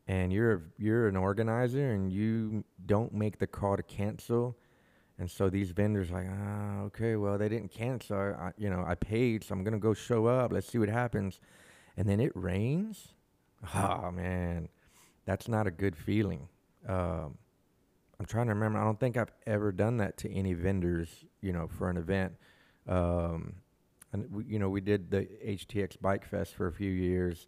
and 0.07 0.31
you're 0.31 0.63
you're 0.77 1.07
an 1.07 1.15
organizer 1.15 1.91
and 1.91 2.11
you 2.11 2.63
don't 2.85 3.13
make 3.13 3.37
the 3.37 3.47
call 3.47 3.77
to 3.77 3.83
cancel 3.83 4.57
and 5.19 5.29
so 5.29 5.49
these 5.49 5.71
vendors 5.71 6.09
like 6.09 6.25
ah 6.31 6.81
okay 6.81 7.15
well 7.15 7.37
they 7.37 7.49
didn't 7.49 7.71
cancel. 7.71 8.17
I, 8.17 8.51
you 8.57 8.69
know 8.69 8.83
i 8.87 8.95
paid 8.95 9.43
so 9.43 9.53
i'm 9.53 9.63
going 9.63 9.73
to 9.73 9.79
go 9.79 9.93
show 9.93 10.25
up. 10.25 10.51
Let's 10.51 10.67
see 10.67 10.77
what 10.77 10.89
happens. 10.89 11.39
And 11.97 12.07
then 12.07 12.19
it 12.21 12.31
rains 12.33 13.13
Oh 13.75 14.11
man, 14.11 14.69
that's 15.25 15.47
not 15.47 15.67
a 15.67 15.71
good 15.71 15.95
feeling. 15.95 16.47
Um, 16.87 17.37
I'm 18.19 18.25
trying 18.25 18.47
to 18.47 18.53
remember. 18.53 18.79
I 18.79 18.83
don't 18.83 18.99
think 18.99 19.17
I've 19.17 19.31
ever 19.45 19.71
done 19.71 19.97
that 19.97 20.17
to 20.17 20.31
any 20.31 20.53
vendors. 20.53 21.09
You 21.41 21.53
know, 21.53 21.67
for 21.67 21.89
an 21.89 21.97
event. 21.97 22.33
Um, 22.87 23.55
and 24.13 24.31
we, 24.31 24.45
you 24.45 24.59
know, 24.59 24.69
we 24.69 24.81
did 24.81 25.11
the 25.11 25.27
HTX 25.45 25.99
Bike 26.01 26.25
Fest 26.25 26.55
for 26.55 26.67
a 26.67 26.71
few 26.71 26.91
years, 26.91 27.47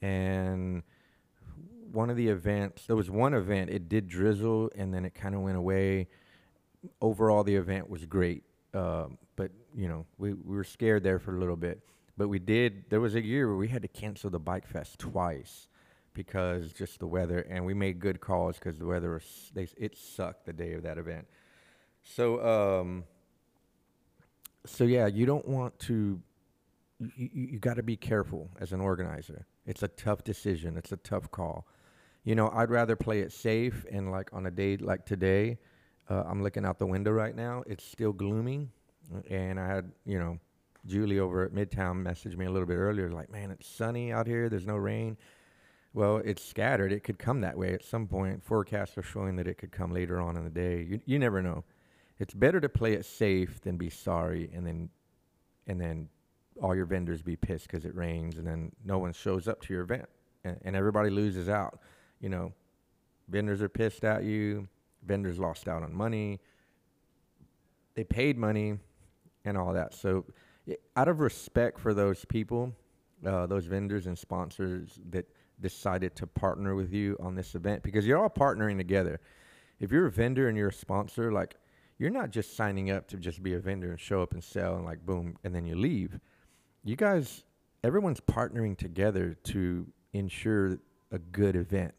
and 0.00 0.82
one 1.92 2.10
of 2.10 2.16
the 2.16 2.28
events, 2.28 2.86
there 2.86 2.96
was 2.96 3.10
one 3.10 3.34
event, 3.34 3.70
it 3.70 3.88
did 3.88 4.08
drizzle, 4.08 4.70
and 4.76 4.92
then 4.92 5.04
it 5.04 5.14
kind 5.14 5.34
of 5.34 5.40
went 5.42 5.56
away. 5.56 6.08
Overall, 7.00 7.44
the 7.44 7.56
event 7.56 7.88
was 7.88 8.04
great, 8.04 8.44
um, 8.74 9.18
but 9.36 9.50
you 9.74 9.88
know, 9.88 10.06
we, 10.18 10.32
we 10.32 10.56
were 10.56 10.64
scared 10.64 11.02
there 11.02 11.18
for 11.18 11.36
a 11.36 11.38
little 11.38 11.56
bit. 11.56 11.80
But 12.18 12.28
we 12.28 12.40
did. 12.40 12.90
There 12.90 13.00
was 13.00 13.14
a 13.14 13.24
year 13.24 13.46
where 13.46 13.56
we 13.56 13.68
had 13.68 13.82
to 13.82 13.88
cancel 13.88 14.28
the 14.28 14.40
bike 14.40 14.66
fest 14.66 14.98
twice 14.98 15.68
because 16.14 16.72
just 16.72 16.98
the 16.98 17.06
weather, 17.06 17.46
and 17.48 17.64
we 17.64 17.74
made 17.74 18.00
good 18.00 18.20
calls 18.20 18.58
because 18.58 18.76
the 18.76 18.86
weather 18.86 19.12
was. 19.12 19.52
They, 19.54 19.68
it 19.78 19.96
sucked 19.96 20.44
the 20.44 20.52
day 20.52 20.72
of 20.72 20.82
that 20.82 20.98
event. 20.98 21.28
So, 22.02 22.44
um, 22.44 23.04
so 24.66 24.82
yeah, 24.82 25.06
you 25.06 25.26
don't 25.26 25.46
want 25.46 25.78
to. 25.80 26.20
You, 26.98 27.30
you, 27.32 27.58
got 27.60 27.76
to 27.76 27.84
be 27.84 27.96
careful 27.96 28.50
as 28.58 28.72
an 28.72 28.80
organizer. 28.80 29.46
It's 29.64 29.84
a 29.84 29.88
tough 29.88 30.24
decision. 30.24 30.76
It's 30.76 30.90
a 30.90 30.96
tough 30.96 31.30
call. 31.30 31.68
You 32.24 32.34
know, 32.34 32.50
I'd 32.52 32.70
rather 32.70 32.96
play 32.96 33.20
it 33.20 33.30
safe 33.30 33.86
and 33.92 34.10
like 34.10 34.30
on 34.32 34.46
a 34.46 34.50
day 34.50 34.76
like 34.76 35.06
today, 35.06 35.58
uh, 36.10 36.24
I'm 36.26 36.42
looking 36.42 36.64
out 36.64 36.80
the 36.80 36.86
window 36.86 37.12
right 37.12 37.36
now. 37.36 37.62
It's 37.68 37.84
still 37.84 38.12
gloomy, 38.12 38.66
and 39.30 39.60
I 39.60 39.68
had 39.68 39.92
you 40.04 40.18
know 40.18 40.40
Julie 40.86 41.18
over 41.18 41.44
at 41.44 41.52
Midtown 41.52 42.02
messaged 42.02 42.36
me 42.36 42.46
a 42.46 42.50
little 42.50 42.66
bit 42.66 42.76
earlier, 42.76 43.10
like, 43.10 43.30
man, 43.30 43.50
it's 43.50 43.68
sunny 43.68 44.12
out 44.12 44.26
here. 44.26 44.48
There's 44.48 44.66
no 44.66 44.76
rain. 44.76 45.16
Well, 45.94 46.18
it's 46.18 46.44
scattered. 46.44 46.92
It 46.92 47.02
could 47.02 47.18
come 47.18 47.40
that 47.40 47.56
way 47.56 47.72
at 47.72 47.84
some 47.84 48.06
point. 48.06 48.44
Forecasts 48.44 48.96
are 48.98 49.02
showing 49.02 49.36
that 49.36 49.48
it 49.48 49.58
could 49.58 49.72
come 49.72 49.92
later 49.92 50.20
on 50.20 50.36
in 50.36 50.44
the 50.44 50.50
day. 50.50 50.86
You, 50.88 51.00
you 51.06 51.18
never 51.18 51.42
know. 51.42 51.64
It's 52.18 52.34
better 52.34 52.60
to 52.60 52.68
play 52.68 52.94
it 52.94 53.04
safe 53.04 53.60
than 53.60 53.76
be 53.76 53.90
sorry 53.90 54.50
and 54.52 54.66
then 54.66 54.90
and 55.66 55.80
then 55.80 56.08
all 56.60 56.74
your 56.74 56.86
vendors 56.86 57.22
be 57.22 57.36
pissed 57.36 57.68
because 57.68 57.84
it 57.84 57.94
rains 57.94 58.38
and 58.38 58.46
then 58.46 58.72
no 58.84 58.98
one 58.98 59.12
shows 59.12 59.46
up 59.46 59.60
to 59.62 59.72
your 59.72 59.82
event 59.82 60.08
and, 60.44 60.58
and 60.62 60.74
everybody 60.74 61.10
loses 61.10 61.48
out. 61.48 61.78
You 62.20 62.30
know, 62.30 62.52
vendors 63.28 63.62
are 63.62 63.68
pissed 63.68 64.04
at 64.04 64.24
you. 64.24 64.66
Vendors 65.06 65.38
lost 65.38 65.68
out 65.68 65.82
on 65.82 65.94
money. 65.94 66.40
They 67.94 68.04
paid 68.04 68.36
money 68.36 68.78
and 69.44 69.56
all 69.56 69.72
that. 69.74 69.94
So 69.94 70.24
out 70.96 71.08
of 71.08 71.20
respect 71.20 71.78
for 71.78 71.94
those 71.94 72.24
people, 72.24 72.72
uh, 73.24 73.46
those 73.46 73.66
vendors 73.66 74.06
and 74.06 74.18
sponsors 74.18 75.00
that 75.10 75.26
decided 75.60 76.14
to 76.16 76.26
partner 76.26 76.74
with 76.74 76.92
you 76.92 77.16
on 77.20 77.34
this 77.34 77.54
event, 77.54 77.82
because 77.82 78.06
you're 78.06 78.18
all 78.18 78.30
partnering 78.30 78.76
together. 78.76 79.20
If 79.80 79.92
you're 79.92 80.06
a 80.06 80.10
vendor 80.10 80.48
and 80.48 80.56
you're 80.56 80.68
a 80.68 80.72
sponsor, 80.72 81.32
like 81.32 81.56
you're 81.98 82.10
not 82.10 82.30
just 82.30 82.56
signing 82.56 82.90
up 82.90 83.08
to 83.08 83.16
just 83.16 83.42
be 83.42 83.54
a 83.54 83.58
vendor 83.58 83.90
and 83.90 83.98
show 83.98 84.22
up 84.22 84.32
and 84.32 84.42
sell 84.42 84.76
and 84.76 84.84
like 84.84 85.04
boom 85.04 85.36
and 85.44 85.54
then 85.54 85.66
you 85.66 85.76
leave. 85.76 86.18
You 86.84 86.96
guys, 86.96 87.44
everyone's 87.82 88.20
partnering 88.20 88.76
together 88.76 89.36
to 89.44 89.86
ensure 90.12 90.78
a 91.10 91.18
good 91.18 91.56
event. 91.56 91.94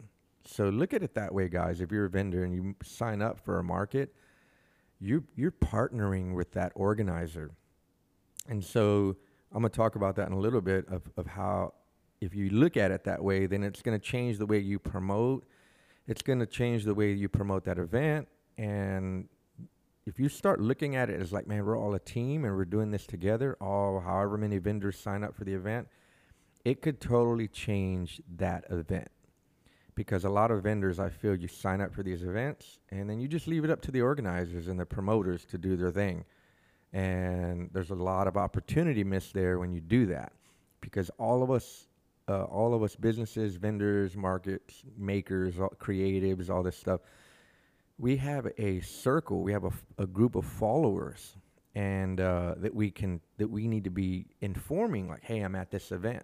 So 0.46 0.70
look 0.70 0.94
at 0.94 1.04
it 1.04 1.14
that 1.16 1.34
way, 1.34 1.50
guys. 1.50 1.82
If 1.82 1.92
you're 1.92 2.06
a 2.06 2.10
vendor 2.10 2.44
and 2.44 2.54
you 2.54 2.76
sign 2.84 3.22
up 3.22 3.40
for 3.40 3.60
a 3.60 3.64
market, 3.64 4.14
you 5.00 5.24
you're 5.36 5.52
partnering 5.52 6.34
with 6.34 6.52
that 6.54 6.72
organizer 6.76 7.52
and 8.50 8.63
so 8.63 9.15
I'm 9.53 9.62
going 9.62 9.72
to 9.72 9.75
talk 9.75 9.96
about 9.96 10.15
that 10.18 10.27
in 10.27 10.34
a 10.34 10.39
little 10.39 10.60
bit 10.60 10.88
of, 10.89 11.03
of 11.15 11.27
how, 11.27 11.74
if 12.20 12.36
you 12.36 12.50
look 12.50 12.77
at 12.77 12.91
it 12.91 13.03
that 13.06 13.24
way, 13.24 13.46
then 13.46 13.63
it's 13.63 13.82
going 13.82 13.98
to 13.98 14.03
change 14.03 14.39
the 14.39 14.46
way 14.46 14.60
you 14.60 14.79
promote. 14.79 15.46
It's 16.08 16.24
going 16.24 16.39
to 16.39 16.48
change 16.48 16.84
the 16.84 16.94
way 16.94 17.12
you 17.12 17.29
promote 17.29 17.63
that 17.65 17.77
event. 17.77 18.27
And 18.58 19.29
if 20.06 20.20
you 20.20 20.27
start 20.27 20.60
looking 20.60 20.96
at 20.96 21.10
it 21.10 21.22
as 21.22 21.32
like, 21.32 21.48
man, 21.48 21.63
we're 21.63 21.77
all 21.77 21.94
a 21.94 22.00
team 22.00 22.44
and 22.44 22.56
we're 22.56 22.65
doing 22.65 22.89
this 22.89 23.06
together, 23.06 23.56
all 23.62 24.00
however 24.00 24.38
many 24.38 24.58
vendors 24.58 24.98
sign 24.98 25.24
up 25.24 25.36
for 25.36 25.44
the 25.44 25.53
event, 25.53 25.88
it 26.65 26.82
could 26.82 27.00
totally 27.00 27.48
change 27.48 28.22
that 28.38 28.65
event. 28.72 29.10
Because 29.94 30.24
a 30.24 30.29
lot 30.29 30.50
of 30.50 30.63
vendors, 30.63 31.00
I 31.00 31.10
feel, 31.10 31.36
you 31.36 31.48
sign 31.48 31.82
up 31.82 31.94
for 31.94 32.01
these 32.01 32.24
events 32.24 32.79
and 32.89 33.10
then 33.10 33.20
you 33.20 33.27
just 33.27 33.48
leave 33.48 33.63
it 33.63 33.70
up 33.70 33.82
to 33.82 33.91
the 33.91 34.01
organizers 34.01 34.68
and 34.68 34.79
the 34.79 34.86
promoters 34.86 35.46
to 35.46 35.58
do 35.58 35.77
their 35.77 35.91
thing. 35.91 36.25
And 36.93 37.69
there's 37.72 37.91
a 37.91 37.96
lot 37.96 38.27
of 38.27 38.36
opportunity 38.36 39.03
missed 39.03 39.34
there 39.34 39.60
when 39.60 39.72
you 39.72 39.81
do 39.81 40.08
that 40.08 40.34
because 40.81 41.10
all 41.17 41.43
of 41.43 41.51
us, 41.51 41.88
uh, 42.27 42.43
all 42.43 42.74
of 42.74 42.81
us 42.81 42.96
businesses, 42.96 43.55
vendors, 43.55 44.15
markets, 44.15 44.84
makers, 44.98 45.60
all, 45.60 45.74
creatives, 45.79 46.50
all 46.50 46.63
this 46.63 46.77
stuff, 46.77 47.01
we 47.98 48.17
have 48.17 48.48
a 48.58 48.79
circle, 48.81 49.41
we 49.41 49.51
have 49.51 49.65
a, 49.65 49.72
a 49.98 50.08
group 50.08 50.36
of 50.36 50.46
followers 50.46 51.36
and 51.75 52.19
uh, 52.19 52.55
that 52.58 52.74
we 52.74 52.89
can 52.89 53.22
that 53.38 53.50
we 53.50 53.67
need 53.67 53.84
to 53.84 53.89
be 53.89 54.25
informing 54.41 55.08
like 55.08 55.24
hey 55.24 55.41
i'm 55.41 55.55
at 55.55 55.72
this 55.72 55.91
event. 55.91 56.24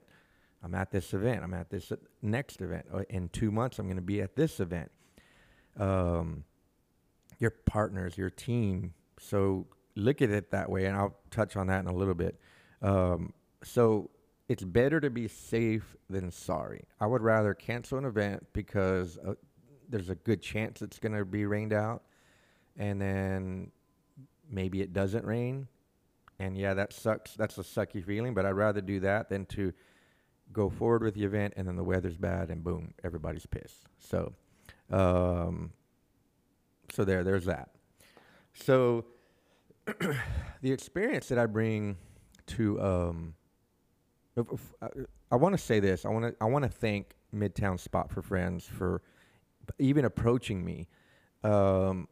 I'm 0.64 0.74
at 0.74 0.90
this 0.90 1.14
event. 1.14 1.44
I'm 1.44 1.54
at 1.54 1.70
this 1.70 1.92
next 2.24 2.60
event. 2.62 2.88
Uh, 2.92 3.04
in 3.10 3.30
two 3.30 3.52
months 3.52 3.80
i'm 3.80 3.86
going 3.86 3.98
to 3.98 4.02
be 4.02 4.22
at 4.22 4.36
this 4.36 4.60
event. 4.60 4.92
Um, 5.78 6.44
your 7.40 7.52
partners 7.52 8.18
your 8.18 8.30
team 8.30 8.94
so 9.20 9.68
look 9.96 10.22
at 10.22 10.30
it 10.30 10.52
that 10.52 10.70
way, 10.70 10.86
and 10.86 10.96
I'll 10.96 11.16
touch 11.32 11.56
on 11.56 11.68
that 11.68 11.80
in 11.80 11.88
a 11.88 11.94
little 11.94 12.14
bit. 12.14 12.40
Um, 12.82 13.34
so 13.64 14.10
it's 14.48 14.64
better 14.64 15.00
to 15.00 15.10
be 15.10 15.28
safe 15.28 15.96
than 16.10 16.32
sorry. 16.32 16.86
I 17.00 17.08
would 17.08 17.22
rather 17.22 17.54
cancel 17.54 17.98
an 17.98 18.06
event 18.06 18.46
because 18.54 19.18
uh, 19.26 19.34
there's 19.90 20.10
a 20.10 20.16
good 20.16 20.42
chance 20.42 20.82
it's 20.82 21.00
going 21.00 21.16
to 21.16 21.26
be 21.26 21.46
rained 21.46 21.74
out, 21.74 22.04
and 22.78 23.02
then 23.02 23.72
maybe 24.50 24.82
it 24.82 24.94
doesn't 24.94 25.26
rain, 25.26 25.68
and 26.40 26.58
yeah, 26.58 26.74
that 26.74 26.94
sucks. 26.94 27.34
That's 27.36 27.58
a 27.58 27.62
sucky 27.62 28.04
feeling, 28.04 28.34
but 28.34 28.46
I'd 28.46 28.52
rather 28.52 28.82
do 28.82 29.00
that 29.02 29.30
than 29.30 29.46
to 29.48 29.74
go 30.52 30.70
forward 30.70 31.04
with 31.04 31.16
the 31.16 31.24
event 31.24 31.54
and 31.58 31.68
then 31.68 31.76
the 31.76 31.84
weather's 31.84 32.18
bad 32.18 32.50
and 32.50 32.64
boom, 32.64 32.94
everybody's 33.04 33.46
pissed. 33.46 33.86
So, 34.00 34.34
um, 34.92 35.72
so 36.92 37.04
there, 37.04 37.24
there's 37.24 37.46
that. 37.46 37.70
So 38.54 39.06
the 40.62 40.72
experience 40.72 41.28
that 41.28 41.38
I 41.38 41.46
bring 41.46 41.98
to 42.48 42.82
um, 42.82 43.36
I, 44.82 44.88
I 45.32 45.36
want 45.36 45.54
to 45.54 45.58
say 45.58 45.80
this. 45.80 46.06
I 46.06 46.10
want 46.10 46.26
to 46.26 46.36
I 46.42 46.46
want 46.46 46.64
to 46.64 46.70
thank 46.70 47.16
Midtown 47.34 47.80
spot 47.80 48.12
for 48.12 48.22
friends 48.22 48.66
for 48.66 49.02
even 49.80 50.06
approaching 50.06 50.64
me. 50.64 50.88
Um, 51.44 52.08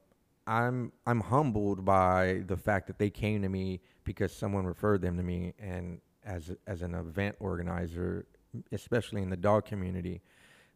I'm 0.45 0.91
I'm 1.05 1.21
humbled 1.21 1.85
by 1.85 2.43
the 2.47 2.57
fact 2.57 2.87
that 2.87 2.97
they 2.97 3.09
came 3.09 3.41
to 3.41 3.49
me 3.49 3.81
because 4.03 4.33
someone 4.33 4.65
referred 4.65 5.01
them 5.01 5.17
to 5.17 5.23
me, 5.23 5.53
and 5.59 5.99
as 6.25 6.51
as 6.67 6.81
an 6.81 6.93
event 6.95 7.35
organizer, 7.39 8.25
especially 8.71 9.21
in 9.21 9.29
the 9.29 9.37
dog 9.37 9.65
community, 9.65 10.21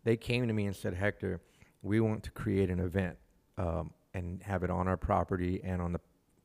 they 0.03 0.17
came 0.17 0.47
to 0.47 0.53
me 0.53 0.65
and 0.65 0.75
said, 0.75 0.93
Hector, 0.93 1.41
we 1.81 1.99
want 1.99 2.23
to 2.23 2.31
create 2.31 2.69
an 2.69 2.79
event 2.79 3.17
um, 3.57 3.91
and 4.13 4.41
have 4.43 4.63
it 4.63 4.69
on 4.69 4.87
our 4.87 4.97
property 4.97 5.61
and 5.63 5.81
on 5.81 5.91
the 5.91 5.99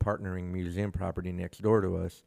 partnering 0.05 0.45
museum 0.45 0.93
property 0.93 1.33
next 1.33 1.63
door 1.63 1.81
to 1.81 1.97
us 1.97 2.23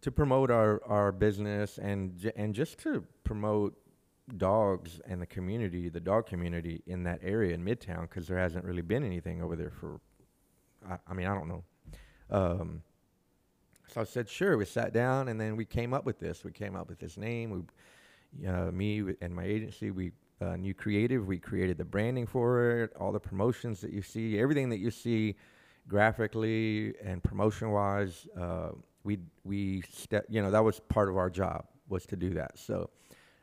to 0.00 0.10
promote 0.10 0.50
our, 0.50 0.82
our 0.86 1.12
business 1.12 1.78
and 1.78 2.32
and 2.36 2.54
just 2.54 2.78
to 2.78 3.04
promote 3.24 3.76
dogs 4.36 5.00
and 5.06 5.20
the 5.20 5.26
community, 5.26 5.88
the 5.88 6.00
dog 6.00 6.26
community 6.26 6.82
in 6.86 7.02
that 7.04 7.20
area 7.22 7.54
in 7.54 7.64
Midtown, 7.64 8.02
because 8.02 8.26
there 8.26 8.38
hasn't 8.38 8.64
really 8.64 8.82
been 8.82 9.04
anything 9.04 9.42
over 9.42 9.56
there 9.56 9.70
for, 9.70 10.00
I, 10.88 10.98
I 11.06 11.14
mean, 11.14 11.26
I 11.26 11.34
don't 11.34 11.48
know. 11.48 11.64
Um, 12.30 12.82
so 13.88 14.00
I 14.00 14.04
said, 14.04 14.28
sure. 14.28 14.56
We 14.56 14.64
sat 14.64 14.92
down 14.92 15.28
and 15.28 15.40
then 15.40 15.56
we 15.56 15.64
came 15.64 15.92
up 15.92 16.04
with 16.04 16.20
this. 16.20 16.44
We 16.44 16.52
came 16.52 16.76
up 16.76 16.88
with 16.88 16.98
this 16.98 17.16
name. 17.16 17.50
We, 17.50 18.46
uh, 18.48 18.70
me 18.70 19.02
and 19.20 19.34
my 19.34 19.44
agency, 19.44 19.90
we 19.90 20.12
uh, 20.40 20.56
new 20.56 20.74
creative. 20.74 21.26
We 21.26 21.38
created 21.38 21.76
the 21.76 21.84
branding 21.84 22.26
for 22.26 22.82
it, 22.82 22.92
all 22.98 23.12
the 23.12 23.20
promotions 23.20 23.80
that 23.80 23.92
you 23.92 24.00
see, 24.00 24.38
everything 24.38 24.68
that 24.70 24.78
you 24.78 24.90
see 24.90 25.34
graphically 25.90 26.94
and 27.04 27.22
promotion 27.22 27.72
wise. 27.72 28.26
Uh, 28.40 28.70
we 29.02 29.18
we 29.44 29.82
you 30.28 30.40
know, 30.40 30.50
that 30.50 30.64
was 30.64 30.80
part 30.88 31.10
of 31.10 31.16
our 31.16 31.28
job 31.28 31.66
was 31.88 32.06
to 32.06 32.16
do 32.16 32.30
that. 32.34 32.56
So, 32.58 32.88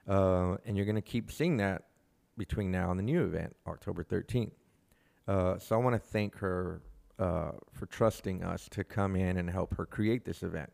uh, 0.08 0.56
and 0.66 0.78
you're 0.78 0.86
going 0.86 0.96
to 0.96 1.02
keep 1.02 1.32
seeing 1.32 1.58
that 1.58 1.84
between 2.38 2.72
now 2.72 2.90
and 2.90 2.98
the 2.98 3.04
new 3.04 3.26
event, 3.26 3.56
October 3.68 4.04
13th. 4.04 4.52
Uh, 5.28 5.60
so 5.60 5.76
I 5.76 5.80
want 5.80 5.96
to 5.96 6.00
thank 6.00 6.38
her 6.38 6.82
uh, 7.20 7.52
for 7.74 7.88
trusting 7.88 8.44
us 8.44 8.70
to 8.70 8.84
come 8.84 9.16
in 9.16 9.38
and 9.38 9.50
help 9.50 9.76
her 9.76 9.86
create 9.86 10.24
this 10.24 10.44
event. 10.44 10.72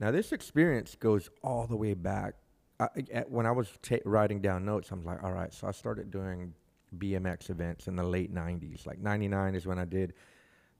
Now, 0.00 0.10
this 0.10 0.32
experience 0.32 0.96
goes 0.96 1.30
all 1.44 1.66
the 1.66 1.76
way 1.76 1.94
back. 1.94 2.34
I, 2.80 2.88
at, 3.12 3.30
when 3.30 3.46
I 3.46 3.52
was 3.52 3.70
writing 4.04 4.40
down 4.40 4.64
notes, 4.64 4.90
I'm 4.90 5.04
like, 5.04 5.22
all 5.22 5.32
right, 5.32 5.52
so 5.52 5.68
I 5.68 5.72
started 5.72 6.10
doing 6.10 6.54
BMX 6.96 7.50
events 7.50 7.86
in 7.86 7.94
the 7.94 8.02
late 8.02 8.34
90s. 8.34 8.86
Like 8.86 8.98
99 8.98 9.54
is 9.54 9.66
when 9.66 9.78
I 9.78 9.84
did 9.84 10.14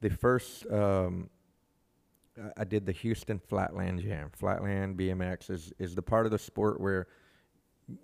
the 0.01 0.11
first 0.11 0.67
um, 0.71 1.29
I 2.57 2.65
did 2.65 2.87
the 2.87 2.93
Houston 2.93 3.39
Flatland 3.39 4.01
Jam. 4.01 4.31
Flatland 4.33 4.97
BMX 4.97 5.51
is 5.51 5.73
is 5.79 5.95
the 5.95 6.03
part 6.03 6.27
of 6.27 6.33
the 6.33 6.39
sport 6.39 6.81
where 6.81 7.07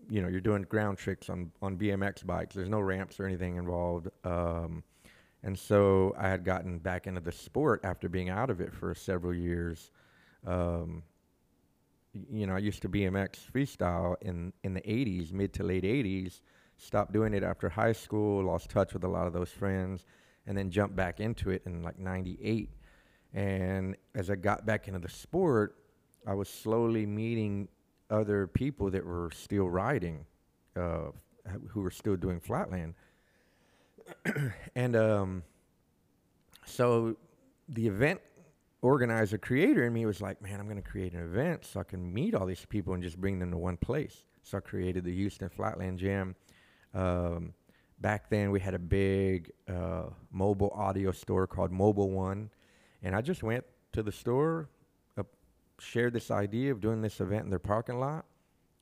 you 0.09 0.23
know 0.23 0.29
you're 0.29 0.41
doing 0.41 0.63
ground 0.63 0.99
tricks 0.99 1.29
on 1.29 1.53
on 1.63 1.77
BMX 1.77 2.25
bikes. 2.27 2.55
There's 2.55 2.69
no 2.69 2.81
ramps 2.81 3.21
or 3.21 3.27
anything 3.27 3.57
involved. 3.57 4.09
Um, 4.25 4.83
and 5.43 5.59
so 5.59 6.15
I 6.19 6.29
had 6.29 6.45
gotten 6.45 6.79
back 6.79 7.07
into 7.07 7.21
the 7.21 7.33
sport 7.33 7.81
after 7.85 8.09
being 8.09 8.31
out 8.31 8.49
of 8.49 8.61
it 8.61 8.73
for 8.73 8.95
several 8.95 9.35
years. 9.35 9.91
Um, 10.47 11.03
you 12.31 12.47
know, 12.47 12.55
I 12.55 12.59
used 12.59 12.81
to 12.83 12.89
BMX 12.89 13.39
freestyle 13.53 14.17
in 14.23 14.53
in 14.63 14.75
the 14.75 14.81
80s, 14.83 15.33
mid 15.33 15.53
to 15.55 15.63
late 15.63 15.85
80s. 15.85 16.41
Stopped 16.77 17.13
doing 17.13 17.35
it 17.35 17.45
after 17.45 17.69
high 17.69 17.93
school, 17.93 18.43
lost 18.43 18.69
touch 18.69 18.95
with 18.95 19.05
a 19.05 19.09
lot 19.09 19.29
of 19.29 19.33
those 19.33 19.51
friends, 19.51 20.05
and 20.47 20.57
then 20.57 20.71
jumped 20.71 20.97
back 20.97 21.21
into 21.21 21.51
it 21.51 21.63
in 21.67 21.83
like 21.83 21.99
98 21.99 22.71
and 23.35 23.97
as 24.15 24.31
I 24.31 24.37
got 24.37 24.65
back 24.65 24.87
into 24.87 25.01
the 25.01 25.09
sport, 25.09 25.77
I 26.27 26.35
was 26.35 26.49
slowly 26.49 27.05
meeting 27.05 27.69
other 28.09 28.47
people 28.47 28.91
that 28.91 29.05
were 29.05 29.31
still 29.35 29.69
riding, 29.69 30.25
uh, 30.77 31.11
who 31.69 31.81
were 31.81 31.91
still 31.91 32.17
doing 32.17 32.39
flatland. 32.39 32.95
and 34.77 34.95
um, 34.95 35.43
so 36.65 37.17
the 37.69 37.89
event 37.89 38.21
organizer, 38.83 39.37
creator 39.37 39.85
in 39.85 39.93
me 39.93 40.07
was 40.07 40.21
like, 40.21 40.41
man, 40.41 40.61
I'm 40.61 40.67
going 40.67 40.80
to 40.80 40.89
create 40.89 41.13
an 41.13 41.23
event 41.23 41.65
so 41.65 41.80
I 41.80 41.85
can 41.85 42.13
meet 42.15 42.35
all 42.35 42.47
these 42.47 42.65
people 42.67 42.95
and 42.95 43.02
just 43.02 43.21
bring 43.21 43.41
them 43.41 43.50
to 43.50 43.57
one 43.57 43.78
place. 43.78 44.23
So 44.43 44.59
I 44.59 44.61
created 44.61 45.04
the 45.04 45.15
Houston 45.15 45.49
Flatland 45.49 45.99
Jam. 45.99 46.37
Um, 46.93 47.54
back 48.00 48.30
then, 48.30 48.50
we 48.50 48.61
had 48.61 48.75
a 48.75 48.78
big 48.78 49.52
uh, 49.69 50.04
mobile 50.30 50.73
audio 50.75 51.13
store 51.13 51.47
called 51.47 51.73
Mobile 51.73 52.11
One 52.11 52.50
and 53.04 53.15
I 53.15 53.21
just 53.21 53.43
went 53.43 53.65
to 53.93 54.02
the 54.02 54.11
store, 54.11 54.71
uh, 55.19 55.25
shared 55.78 56.15
this 56.15 56.30
idea 56.30 56.73
of 56.73 56.80
doing 56.80 57.02
this 57.02 57.21
event 57.21 57.45
in 57.45 57.50
their 57.50 57.59
parking 57.59 58.00
lot. 58.00 58.25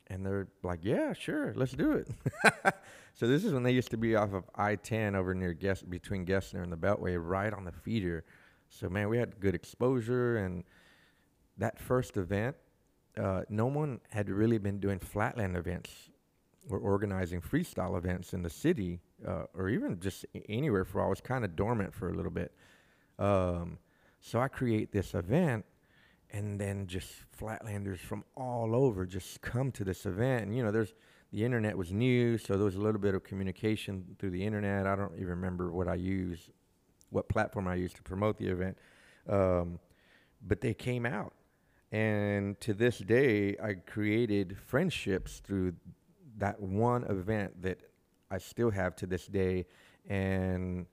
And 0.07 0.25
they're 0.25 0.47
like, 0.63 0.81
yeah, 0.83 1.13
sure, 1.13 1.53
let's 1.57 1.73
do 1.73 1.93
it. 1.93 2.09
so 3.15 3.27
this 3.27 3.45
is 3.45 3.53
when 3.53 3.63
they 3.63 3.73
used 3.73 3.91
to 3.91 3.97
be 3.97 4.15
off 4.15 4.33
of 4.33 4.45
I-10 4.55 5.17
over 5.17 5.35
near 5.35 5.55
between 5.89 6.25
Gessner 6.25 6.63
and 6.63 6.73
the 6.73 6.77
Beltway, 6.77 7.17
right 7.19 7.53
on 7.53 7.65
the 7.65 7.73
feeder. 7.73 8.25
So 8.69 8.89
man, 8.89 9.09
we 9.09 9.19
had 9.19 9.41
good 9.41 9.55
exposure, 9.55 10.37
and 10.37 10.65
that 11.59 11.79
first 11.81 12.17
event, 12.17 12.57
uh, 13.19 13.43
no 13.49 13.67
one 13.67 14.01
had 14.11 14.29
really 14.29 14.59
been 14.59 14.79
doing 14.79 14.99
flatland 14.99 15.57
events 15.57 15.91
or 16.69 16.79
organizing 16.79 17.41
freestyle 17.41 17.97
events 17.97 18.33
in 18.33 18.43
the 18.43 18.51
city, 18.51 19.01
uh, 19.27 19.45
or 19.55 19.69
even 19.69 19.99
just 20.01 20.25
anywhere. 20.49 20.85
For 20.85 21.05
I 21.05 21.09
was 21.09 21.21
kind 21.21 21.45
of 21.45 21.57
dormant 21.57 21.95
for 21.95 22.09
a 22.09 22.15
little 22.15 22.31
bit. 22.31 22.53
Um, 23.19 23.79
so 24.21 24.41
I 24.41 24.49
create 24.49 24.93
this 24.93 25.15
event, 25.15 25.65
and 26.31 26.61
then 26.61 26.87
just 26.87 27.11
flatlanders 27.39 27.99
from 27.99 28.25
all 28.37 28.75
over 28.75 29.05
just 29.05 29.41
come 29.43 29.73
to 29.73 29.85
this 29.85 30.07
event. 30.07 30.47
And 30.47 30.57
you 30.57 30.63
know, 30.63 30.71
there's 30.71 30.95
the 31.33 31.45
internet 31.45 31.77
was 31.77 31.93
new, 31.93 32.37
so 32.37 32.55
there 32.55 32.65
was 32.65 32.77
a 32.77 32.81
little 32.81 33.01
bit 33.01 33.15
of 33.15 33.25
communication 33.25 34.17
through 34.19 34.31
the 34.31 34.45
internet. 34.45 34.87
I 34.87 34.95
don't 34.95 35.15
even 35.15 35.29
remember 35.29 35.73
what 35.73 35.89
I 35.89 35.95
used, 35.95 36.51
what 37.11 37.29
platform 37.29 37.67
I 37.67 37.75
used 37.75 37.97
to 37.97 38.03
promote 38.03 38.37
the 38.37 38.49
event, 38.49 38.77
um, 39.29 39.79
but 40.47 40.61
they 40.61 40.75
came 40.75 41.07
out. 41.07 41.33
And 41.91 42.59
to 42.61 42.73
this 42.73 42.99
day, 42.99 43.57
I 43.63 43.75
created 43.75 44.57
friendships 44.67 45.41
through 45.45 45.75
that 46.43 46.61
one 46.61 47.05
event 47.05 47.63
that 47.63 47.81
I 48.29 48.39
still 48.39 48.71
have 48.71 48.97
to 48.97 49.07
this 49.07 49.27
day. 49.27 49.65
And 50.09 50.87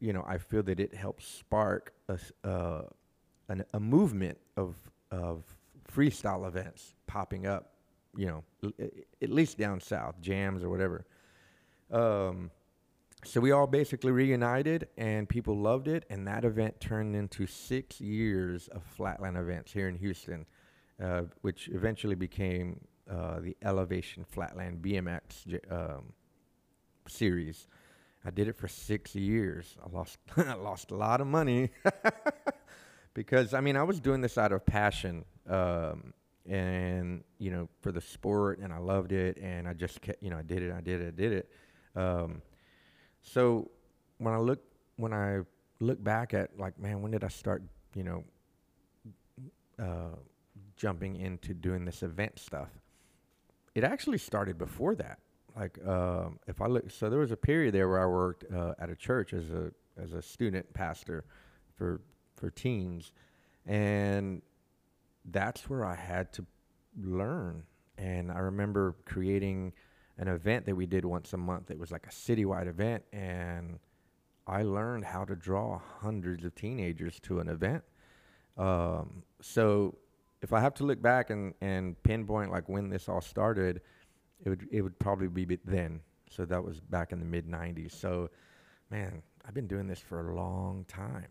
you 0.00 0.14
know, 0.14 0.24
I 0.26 0.38
feel 0.38 0.62
that 0.62 0.80
it 0.80 0.94
helped 0.94 1.22
spark 1.22 1.92
a, 2.08 2.18
uh, 2.48 2.82
an, 3.48 3.64
a 3.74 3.80
movement 3.80 4.38
of, 4.56 4.76
of 5.10 5.42
freestyle 5.92 6.46
events 6.46 6.94
popping 7.06 7.46
up, 7.46 7.72
you 8.16 8.26
know, 8.26 8.44
l- 8.64 8.88
at 9.20 9.30
least 9.30 9.58
down 9.58 9.80
south, 9.80 10.20
jams 10.22 10.62
or 10.62 10.70
whatever. 10.70 11.04
Um, 11.90 12.50
so 13.24 13.40
we 13.40 13.50
all 13.50 13.66
basically 13.66 14.12
reunited 14.12 14.88
and 14.96 15.28
people 15.28 15.58
loved 15.58 15.88
it. 15.88 16.06
And 16.08 16.26
that 16.28 16.44
event 16.44 16.80
turned 16.80 17.14
into 17.14 17.46
six 17.46 18.00
years 18.00 18.68
of 18.68 18.82
flatland 18.84 19.36
events 19.36 19.70
here 19.72 19.88
in 19.88 19.96
Houston, 19.96 20.46
uh, 21.02 21.22
which 21.42 21.68
eventually 21.68 22.14
became 22.14 22.80
uh, 23.10 23.40
the 23.40 23.56
Elevation 23.62 24.24
Flatland 24.24 24.82
BMX 24.82 25.58
um, 25.72 26.12
series. 27.06 27.66
I 28.24 28.30
did 28.30 28.48
it 28.48 28.56
for 28.56 28.68
six 28.68 29.14
years. 29.14 29.76
I 29.84 29.94
lost 29.94 30.18
I 30.36 30.54
lost 30.54 30.90
a 30.90 30.96
lot 30.96 31.20
of 31.20 31.26
money 31.26 31.70
because 33.14 33.54
I 33.54 33.60
mean 33.60 33.76
I 33.76 33.82
was 33.82 34.00
doing 34.00 34.20
this 34.20 34.36
out 34.36 34.52
of 34.52 34.66
passion 34.66 35.24
um, 35.48 36.12
and 36.46 37.24
you 37.38 37.50
know 37.50 37.68
for 37.80 37.92
the 37.92 38.00
sport 38.00 38.58
and 38.58 38.72
I 38.72 38.78
loved 38.78 39.12
it 39.12 39.38
and 39.38 39.68
I 39.68 39.72
just 39.72 40.00
kept 40.00 40.22
you 40.22 40.30
know 40.30 40.38
I 40.38 40.42
did 40.42 40.62
it 40.62 40.72
I 40.72 40.80
did 40.80 41.00
it 41.00 41.08
I 41.08 41.16
did 41.16 41.32
it. 41.32 41.50
Um, 41.96 42.42
so 43.22 43.70
when 44.18 44.34
I 44.34 44.38
look 44.38 44.62
when 44.96 45.12
I 45.12 45.40
look 45.80 46.02
back 46.02 46.34
at 46.34 46.58
like 46.58 46.78
man 46.78 47.02
when 47.02 47.12
did 47.12 47.24
I 47.24 47.28
start 47.28 47.62
you 47.94 48.04
know 48.04 48.24
uh, 49.78 50.16
jumping 50.76 51.16
into 51.16 51.54
doing 51.54 51.84
this 51.84 52.02
event 52.02 52.38
stuff? 52.38 52.68
It 53.78 53.84
actually 53.84 54.18
started 54.18 54.58
before 54.58 54.94
that 54.96 55.18
like 55.58 55.84
um, 55.86 56.38
if 56.46 56.60
I 56.60 56.66
look, 56.66 56.90
so 56.90 57.10
there 57.10 57.18
was 57.18 57.32
a 57.32 57.36
period 57.36 57.74
there 57.74 57.88
where 57.88 58.00
I 58.00 58.06
worked 58.06 58.44
uh, 58.52 58.74
at 58.78 58.90
a 58.90 58.96
church 58.96 59.32
as 59.32 59.50
a 59.50 59.72
as 60.00 60.12
a 60.12 60.22
student 60.22 60.72
pastor 60.72 61.24
for 61.76 62.00
for 62.36 62.50
teens, 62.50 63.12
and 63.66 64.40
that's 65.24 65.68
where 65.68 65.84
I 65.84 65.96
had 65.96 66.32
to 66.34 66.46
learn. 67.02 67.64
And 67.96 68.30
I 68.30 68.38
remember 68.38 68.94
creating 69.04 69.72
an 70.18 70.28
event 70.28 70.66
that 70.66 70.76
we 70.76 70.86
did 70.86 71.04
once 71.04 71.32
a 71.32 71.36
month. 71.36 71.70
It 71.72 71.78
was 71.78 71.90
like 71.90 72.06
a 72.06 72.10
citywide 72.10 72.68
event, 72.68 73.02
and 73.12 73.80
I 74.46 74.62
learned 74.62 75.04
how 75.04 75.24
to 75.24 75.34
draw 75.34 75.80
hundreds 76.00 76.44
of 76.44 76.54
teenagers 76.54 77.18
to 77.20 77.40
an 77.40 77.48
event. 77.48 77.82
Um, 78.56 79.24
so 79.40 79.96
if 80.42 80.52
I 80.52 80.60
have 80.60 80.74
to 80.74 80.84
look 80.84 81.02
back 81.02 81.30
and, 81.30 81.54
and 81.60 82.00
pinpoint 82.02 82.50
like 82.50 82.68
when 82.68 82.90
this 82.90 83.08
all 83.08 83.20
started, 83.20 83.80
it 84.44 84.48
would 84.48 84.68
it 84.70 84.82
would 84.82 84.98
probably 84.98 85.28
be 85.28 85.58
then. 85.64 86.00
So 86.30 86.44
that 86.44 86.62
was 86.62 86.80
back 86.80 87.12
in 87.12 87.18
the 87.18 87.24
mid 87.24 87.46
'90s. 87.46 87.92
So, 87.92 88.30
man, 88.90 89.22
I've 89.46 89.54
been 89.54 89.66
doing 89.66 89.86
this 89.86 89.98
for 89.98 90.30
a 90.30 90.36
long 90.36 90.84
time. 90.86 91.28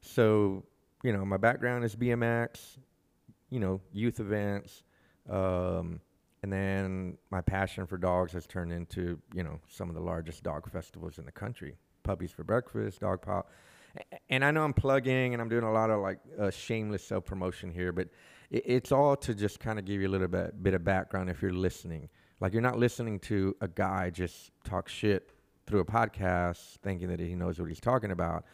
So, 0.00 0.64
you 1.02 1.12
know, 1.12 1.24
my 1.24 1.36
background 1.36 1.84
is 1.84 1.94
BMX, 1.94 2.78
you 3.50 3.60
know, 3.60 3.80
youth 3.92 4.20
events, 4.20 4.84
um, 5.28 6.00
and 6.42 6.50
then 6.50 7.18
my 7.30 7.42
passion 7.42 7.86
for 7.86 7.98
dogs 7.98 8.32
has 8.32 8.46
turned 8.46 8.72
into 8.72 9.20
you 9.34 9.42
know 9.42 9.60
some 9.68 9.88
of 9.88 9.94
the 9.94 10.00
largest 10.00 10.42
dog 10.42 10.70
festivals 10.70 11.18
in 11.18 11.26
the 11.26 11.32
country. 11.32 11.76
Puppies 12.02 12.30
for 12.30 12.44
breakfast, 12.44 13.00
dog 13.00 13.20
pop, 13.20 13.50
and 14.28 14.44
I 14.44 14.50
know 14.50 14.64
I'm 14.64 14.72
plugging 14.72 15.32
and 15.32 15.42
I'm 15.42 15.48
doing 15.48 15.64
a 15.64 15.72
lot 15.72 15.90
of 15.90 16.00
like 16.00 16.18
uh, 16.38 16.50
shameless 16.50 17.04
self 17.04 17.24
promotion 17.24 17.70
here, 17.70 17.92
but 17.92 18.08
it, 18.50 18.62
it's 18.66 18.92
all 18.92 19.16
to 19.16 19.34
just 19.34 19.60
kind 19.60 19.78
of 19.78 19.84
give 19.84 20.00
you 20.00 20.08
a 20.08 20.10
little 20.10 20.28
bit 20.28 20.62
bit 20.62 20.74
of 20.74 20.84
background 20.84 21.30
if 21.30 21.42
you're 21.42 21.52
listening. 21.52 22.08
Like 22.40 22.52
you're 22.52 22.62
not 22.62 22.78
listening 22.78 23.18
to 23.20 23.54
a 23.60 23.68
guy 23.68 24.10
just 24.10 24.52
talk 24.64 24.88
shit 24.88 25.32
through 25.66 25.80
a 25.80 25.84
podcast 25.84 26.78
thinking 26.82 27.08
that 27.08 27.20
he 27.20 27.34
knows 27.34 27.58
what 27.58 27.68
he's 27.68 27.80
talking 27.80 28.10
about. 28.10 28.44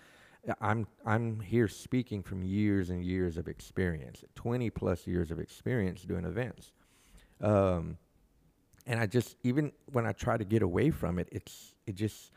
I'm 0.60 0.86
I'm 1.04 1.40
here 1.40 1.68
speaking 1.68 2.22
from 2.22 2.42
years 2.42 2.90
and 2.90 3.04
years 3.04 3.36
of 3.36 3.48
experience, 3.48 4.24
20 4.34 4.70
plus 4.70 5.06
years 5.06 5.30
of 5.30 5.40
experience 5.40 6.02
doing 6.02 6.24
events. 6.24 6.72
Um, 7.40 7.98
and 8.86 9.00
I 9.00 9.06
just 9.06 9.36
even 9.42 9.72
when 9.92 10.06
I 10.06 10.12
try 10.12 10.36
to 10.36 10.44
get 10.44 10.62
away 10.62 10.90
from 10.90 11.18
it, 11.18 11.28
it's 11.32 11.74
it 11.86 11.96
just 11.96 12.30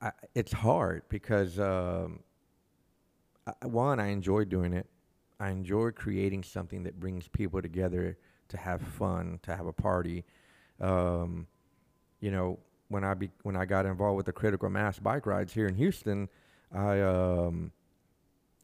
I, 0.00 0.10
it's 0.34 0.52
hard 0.52 1.02
because 1.08 1.58
um, 1.58 2.20
I, 3.46 3.66
one 3.66 4.00
I 4.00 4.08
enjoy 4.08 4.44
doing 4.44 4.72
it. 4.72 4.86
I 5.40 5.50
enjoy 5.50 5.90
creating 5.90 6.44
something 6.44 6.84
that 6.84 7.00
brings 7.00 7.28
people 7.28 7.60
together 7.62 8.16
to 8.48 8.56
have 8.56 8.80
fun, 8.80 9.40
to 9.42 9.56
have 9.56 9.66
a 9.66 9.72
party. 9.72 10.24
Um, 10.80 11.46
you 12.20 12.30
know, 12.30 12.58
when 12.88 13.04
I 13.04 13.14
be, 13.14 13.30
when 13.42 13.56
I 13.56 13.64
got 13.64 13.86
involved 13.86 14.16
with 14.16 14.26
the 14.26 14.32
critical 14.32 14.70
mass 14.70 14.98
bike 14.98 15.26
rides 15.26 15.52
here 15.52 15.66
in 15.66 15.74
Houston, 15.74 16.28
I 16.72 17.00
um, 17.00 17.72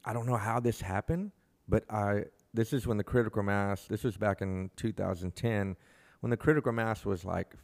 I 0.04 0.12
don't 0.12 0.26
know 0.26 0.36
how 0.36 0.60
this 0.60 0.80
happened, 0.80 1.32
but 1.68 1.84
I 1.90 2.24
this 2.54 2.72
is 2.72 2.86
when 2.86 2.96
the 2.96 3.04
critical 3.04 3.42
mass. 3.42 3.86
This 3.86 4.04
was 4.04 4.16
back 4.16 4.40
in 4.40 4.70
2010, 4.76 5.76
when 6.20 6.30
the 6.30 6.36
critical 6.36 6.72
mass 6.72 7.04
was 7.04 7.24
like 7.24 7.54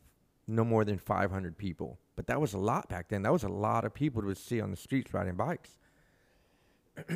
no 0.47 0.65
more 0.65 0.85
than 0.85 0.99
500 0.99 1.57
people. 1.57 1.99
But 2.17 2.27
that 2.29 2.41
was 2.41 2.55
a 2.55 2.59
lot 2.59 2.89
back 2.89 3.09
then. 3.09 3.23
That 3.23 3.33
was 3.33 3.45
a 3.45 3.49
lot 3.49 3.85
of 3.85 3.95
people 3.95 4.23
to 4.23 4.35
see 4.35 4.61
on 4.61 4.71
the 4.71 4.77
streets 4.77 5.13
riding 5.13 5.35
bikes. 5.35 5.79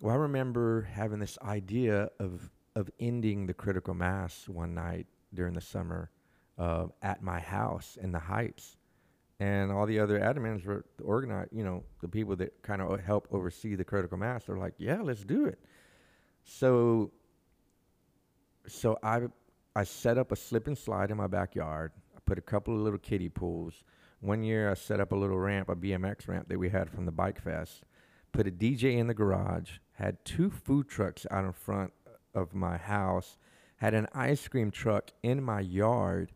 well, 0.00 0.14
I 0.14 0.14
remember 0.14 0.82
having 0.82 1.18
this 1.18 1.38
idea 1.42 2.10
of 2.18 2.50
of 2.74 2.90
ending 2.98 3.46
the 3.46 3.52
critical 3.52 3.92
mass 3.92 4.48
one 4.48 4.74
night 4.74 5.06
during 5.34 5.52
the 5.52 5.60
summer 5.60 6.10
uh, 6.58 6.86
at 7.02 7.22
my 7.22 7.38
house 7.38 7.98
in 8.00 8.12
the 8.12 8.18
Heights, 8.18 8.78
and 9.40 9.70
all 9.70 9.84
the 9.84 9.98
other 9.98 10.18
admins 10.18 10.64
were 10.64 10.84
organized. 11.02 11.50
You 11.52 11.64
know, 11.64 11.84
the 12.00 12.08
people 12.08 12.36
that 12.36 12.62
kind 12.62 12.80
of 12.80 13.00
help 13.00 13.28
oversee 13.30 13.74
the 13.74 13.84
critical 13.84 14.16
mass. 14.16 14.44
They're 14.44 14.56
like, 14.56 14.74
"Yeah, 14.78 15.02
let's 15.02 15.24
do 15.24 15.46
it." 15.46 15.58
So, 16.44 17.12
so 18.66 18.98
I 19.02 19.22
I 19.74 19.84
set 19.84 20.18
up 20.18 20.32
a 20.32 20.36
slip 20.36 20.66
and 20.66 20.76
slide 20.76 21.10
in 21.10 21.16
my 21.16 21.26
backyard. 21.26 21.92
Put 22.26 22.38
a 22.38 22.42
couple 22.42 22.74
of 22.74 22.80
little 22.80 22.98
kiddie 22.98 23.28
pools. 23.28 23.84
One 24.20 24.42
year 24.42 24.70
I 24.70 24.74
set 24.74 25.00
up 25.00 25.12
a 25.12 25.16
little 25.16 25.38
ramp, 25.38 25.68
a 25.68 25.74
BMX 25.74 26.28
ramp 26.28 26.48
that 26.48 26.58
we 26.58 26.68
had 26.68 26.88
from 26.88 27.06
the 27.06 27.12
bike 27.12 27.40
fest. 27.40 27.82
Put 28.32 28.46
a 28.46 28.50
DJ 28.50 28.96
in 28.98 29.08
the 29.08 29.14
garage. 29.14 29.78
Had 29.94 30.24
two 30.24 30.48
food 30.50 30.88
trucks 30.88 31.26
out 31.30 31.44
in 31.44 31.52
front 31.52 31.92
of 32.34 32.54
my 32.54 32.76
house. 32.76 33.36
Had 33.76 33.94
an 33.94 34.06
ice 34.14 34.46
cream 34.46 34.70
truck 34.70 35.10
in 35.22 35.42
my 35.42 35.60
yard, 35.60 36.32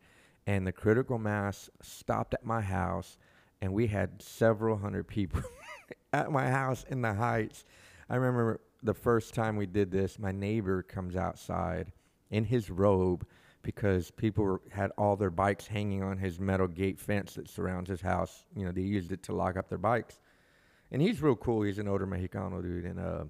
and 0.46 0.66
the 0.66 0.72
critical 0.72 1.18
mass 1.18 1.70
stopped 1.80 2.34
at 2.34 2.44
my 2.44 2.60
house, 2.60 3.18
and 3.62 3.72
we 3.72 3.86
had 3.86 4.20
several 4.20 4.76
hundred 4.76 5.06
people 5.06 5.42
at 6.12 6.30
my 6.30 6.48
house 6.50 6.84
in 6.90 7.02
the 7.02 7.14
heights. 7.14 7.64
I 8.10 8.16
remember 8.16 8.60
the 8.82 8.94
first 8.94 9.32
time 9.32 9.56
we 9.56 9.66
did 9.66 9.90
this, 9.90 10.18
my 10.18 10.32
neighbor 10.32 10.82
comes 10.82 11.16
outside 11.16 11.92
in 12.30 12.44
his 12.44 12.68
robe 12.68 13.26
because 13.66 14.12
people 14.12 14.44
were, 14.44 14.60
had 14.70 14.92
all 14.96 15.16
their 15.16 15.28
bikes 15.28 15.66
hanging 15.66 16.00
on 16.00 16.16
his 16.16 16.38
metal 16.38 16.68
gate 16.68 17.00
fence 17.00 17.34
that 17.34 17.50
surrounds 17.50 17.90
his 17.90 18.00
house. 18.00 18.44
You 18.54 18.64
know, 18.64 18.70
they 18.70 18.82
used 18.82 19.10
it 19.10 19.24
to 19.24 19.32
lock 19.32 19.56
up 19.56 19.68
their 19.68 19.76
bikes. 19.76 20.20
And 20.92 21.02
he's 21.02 21.20
real 21.20 21.34
cool. 21.34 21.62
He's 21.62 21.80
an 21.80 21.88
older 21.88 22.06
Mexicano 22.06 22.62
dude, 22.62 22.84
and 22.84 23.00
uh, 23.00 23.24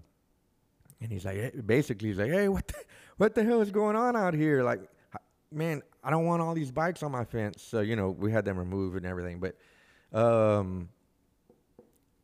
and 1.01 1.11
he's 1.11 1.25
like, 1.25 1.66
basically, 1.66 2.09
he's 2.09 2.18
like, 2.18 2.31
hey, 2.31 2.49
what 2.51 2.68
the, 2.68 2.75
what 3.16 3.35
the 3.35 3.44
hell 3.44 3.62
is 3.62 3.70
going 3.70 3.96
on 3.96 4.14
out 4.14 4.35
here? 4.35 4.62
Like, 4.62 4.83
man, 5.51 5.81
I 6.05 6.11
don't 6.11 6.27
want 6.27 6.42
all 6.42 6.53
these 6.53 6.70
bikes 6.70 7.03
on 7.03 7.12
my 7.12 7.25
fence. 7.25 7.62
So 7.62 7.81
you 7.81 7.96
know, 7.96 8.11
we 8.11 8.31
had 8.31 8.44
them 8.44 8.59
removed 8.59 8.99
and 8.99 9.07
everything, 9.07 9.40
but 9.40 9.57
um, 10.12 10.90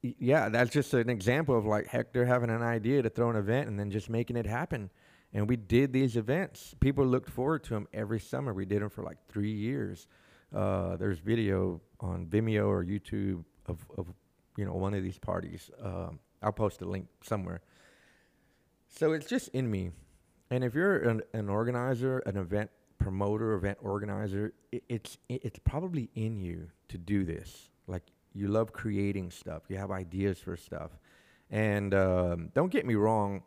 yeah, 0.02 0.50
that's 0.50 0.70
just 0.70 0.92
an 0.92 1.08
example 1.08 1.56
of 1.56 1.64
like 1.64 1.86
Hector 1.86 2.26
having 2.26 2.50
an 2.50 2.62
idea 2.62 3.00
to 3.00 3.08
throw 3.08 3.30
an 3.30 3.36
event 3.36 3.68
and 3.68 3.80
then 3.80 3.90
just 3.90 4.10
making 4.10 4.36
it 4.36 4.44
happen. 4.44 4.90
And 5.34 5.48
we 5.48 5.56
did 5.56 5.92
these 5.92 6.16
events. 6.16 6.74
People 6.80 7.06
looked 7.06 7.30
forward 7.30 7.64
to 7.64 7.70
them 7.70 7.88
every 7.92 8.20
summer. 8.20 8.52
We 8.52 8.66
did 8.66 8.82
them 8.82 8.90
for 8.90 9.02
like 9.02 9.16
three 9.28 9.52
years. 9.52 10.06
Uh, 10.54 10.96
there's 10.96 11.18
video 11.18 11.80
on 12.00 12.26
Vimeo 12.26 12.66
or 12.66 12.84
YouTube 12.84 13.44
of, 13.66 13.78
of 13.96 14.12
you 14.56 14.64
know 14.66 14.74
one 14.74 14.92
of 14.92 15.02
these 15.02 15.18
parties. 15.18 15.70
Um, 15.82 16.18
I'll 16.42 16.52
post 16.52 16.82
a 16.82 16.84
link 16.84 17.06
somewhere. 17.22 17.62
So 18.88 19.12
it's 19.12 19.26
just 19.26 19.48
in 19.48 19.70
me. 19.70 19.90
And 20.50 20.62
if 20.62 20.74
you're 20.74 20.98
an, 20.98 21.22
an 21.32 21.48
organizer, 21.48 22.18
an 22.20 22.36
event 22.36 22.70
promoter, 22.98 23.54
event 23.54 23.78
organizer, 23.80 24.52
it, 24.70 24.84
it's 24.90 25.16
it, 25.30 25.40
it's 25.44 25.58
probably 25.64 26.10
in 26.14 26.38
you 26.40 26.68
to 26.88 26.98
do 26.98 27.24
this. 27.24 27.70
Like 27.86 28.02
you 28.34 28.48
love 28.48 28.72
creating 28.72 29.30
stuff. 29.30 29.62
You 29.68 29.78
have 29.78 29.90
ideas 29.90 30.38
for 30.38 30.56
stuff. 30.56 30.90
And 31.50 31.94
um, 31.94 32.50
don't 32.54 32.70
get 32.70 32.86
me 32.86 32.94
wrong, 32.94 33.42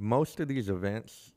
most 0.00 0.40
of 0.40 0.48
these 0.48 0.70
events 0.70 1.32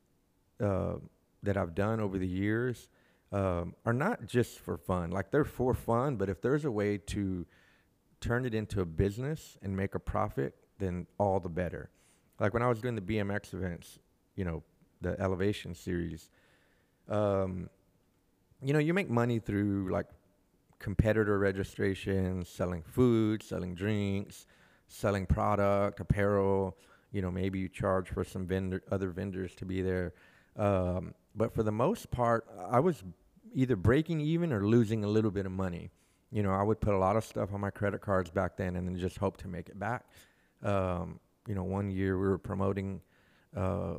uh, 0.62 0.96
that 1.44 1.58
I've 1.58 1.76
done 1.76 2.00
over 2.00 2.18
the 2.18 2.28
years 2.28 2.88
um, 3.34 3.76
are 3.86 3.94
not 3.94 4.26
just 4.26 4.60
for 4.60 4.78
fun. 4.78 5.12
Like 5.12 5.32
they're 5.32 5.44
for 5.44 5.74
fun, 5.74 6.16
but 6.16 6.30
if 6.30 6.42
there's 6.42 6.64
a 6.64 6.72
way 6.72 6.98
to 6.98 7.46
turn 8.22 8.46
it 8.46 8.54
into 8.54 8.80
a 8.80 8.86
business 8.86 9.58
and 9.62 9.76
make 9.76 9.96
a 9.96 10.00
profit, 10.00 10.56
then 10.80 11.06
all 11.18 11.42
the 11.42 11.50
better. 11.50 11.90
Like 12.40 12.54
when 12.54 12.64
I 12.64 12.70
was 12.70 12.80
doing 12.80 12.96
the 12.96 13.02
BMX 13.02 13.54
events, 13.54 14.00
you 14.36 14.46
know, 14.46 14.64
the 15.02 15.20
Elevation 15.20 15.76
series, 15.76 16.30
um, 17.10 17.70
you 18.62 18.72
know, 18.72 18.80
you 18.80 18.94
make 18.94 19.10
money 19.10 19.40
through 19.40 19.92
like 19.92 20.08
competitor 20.80 21.38
registration, 21.38 22.46
selling 22.46 22.82
food, 22.82 23.44
selling 23.44 23.76
drinks, 23.76 24.46
selling 24.88 25.26
product, 25.26 26.00
apparel. 26.00 26.78
You 27.14 27.22
know, 27.22 27.32
maybe 27.32 27.60
you 27.60 27.70
charge 27.70 28.10
for 28.10 28.24
some 28.24 28.46
vendor, 28.46 28.84
other 28.92 29.10
vendors 29.10 29.56
to 29.56 29.66
be 29.66 29.82
there. 29.82 30.14
Um, 30.58 31.14
but 31.36 31.54
for 31.54 31.64
the 31.64 31.72
most 31.72 32.12
part, 32.12 32.46
I 32.70 32.80
was 32.80 33.04
either 33.54 33.76
breaking 33.76 34.20
even 34.20 34.52
or 34.52 34.66
losing 34.66 35.04
a 35.04 35.08
little 35.08 35.32
bit 35.32 35.46
of 35.46 35.52
money. 35.52 35.92
You 36.32 36.44
know, 36.44 36.52
I 36.52 36.64
would 36.64 36.82
put 36.82 36.94
a 36.96 36.98
lot 36.98 37.16
of 37.16 37.24
stuff 37.24 37.54
on 37.54 37.62
my 37.62 37.70
credit 37.70 38.02
cards 38.02 38.30
back 38.30 38.58
then 38.58 38.76
and 38.76 38.88
then 38.88 38.98
just 38.98 39.18
hope 39.18 39.38
to 39.38 39.48
make 39.48 39.70
it 39.70 39.80
back. 39.80 40.06
Um, 40.64 41.20
you 41.48 41.54
know, 41.54 41.64
one 41.64 41.92
year 41.92 42.18
we 42.18 42.28
were 42.28 42.40
promoting 42.40 43.00
uh, 43.56 43.96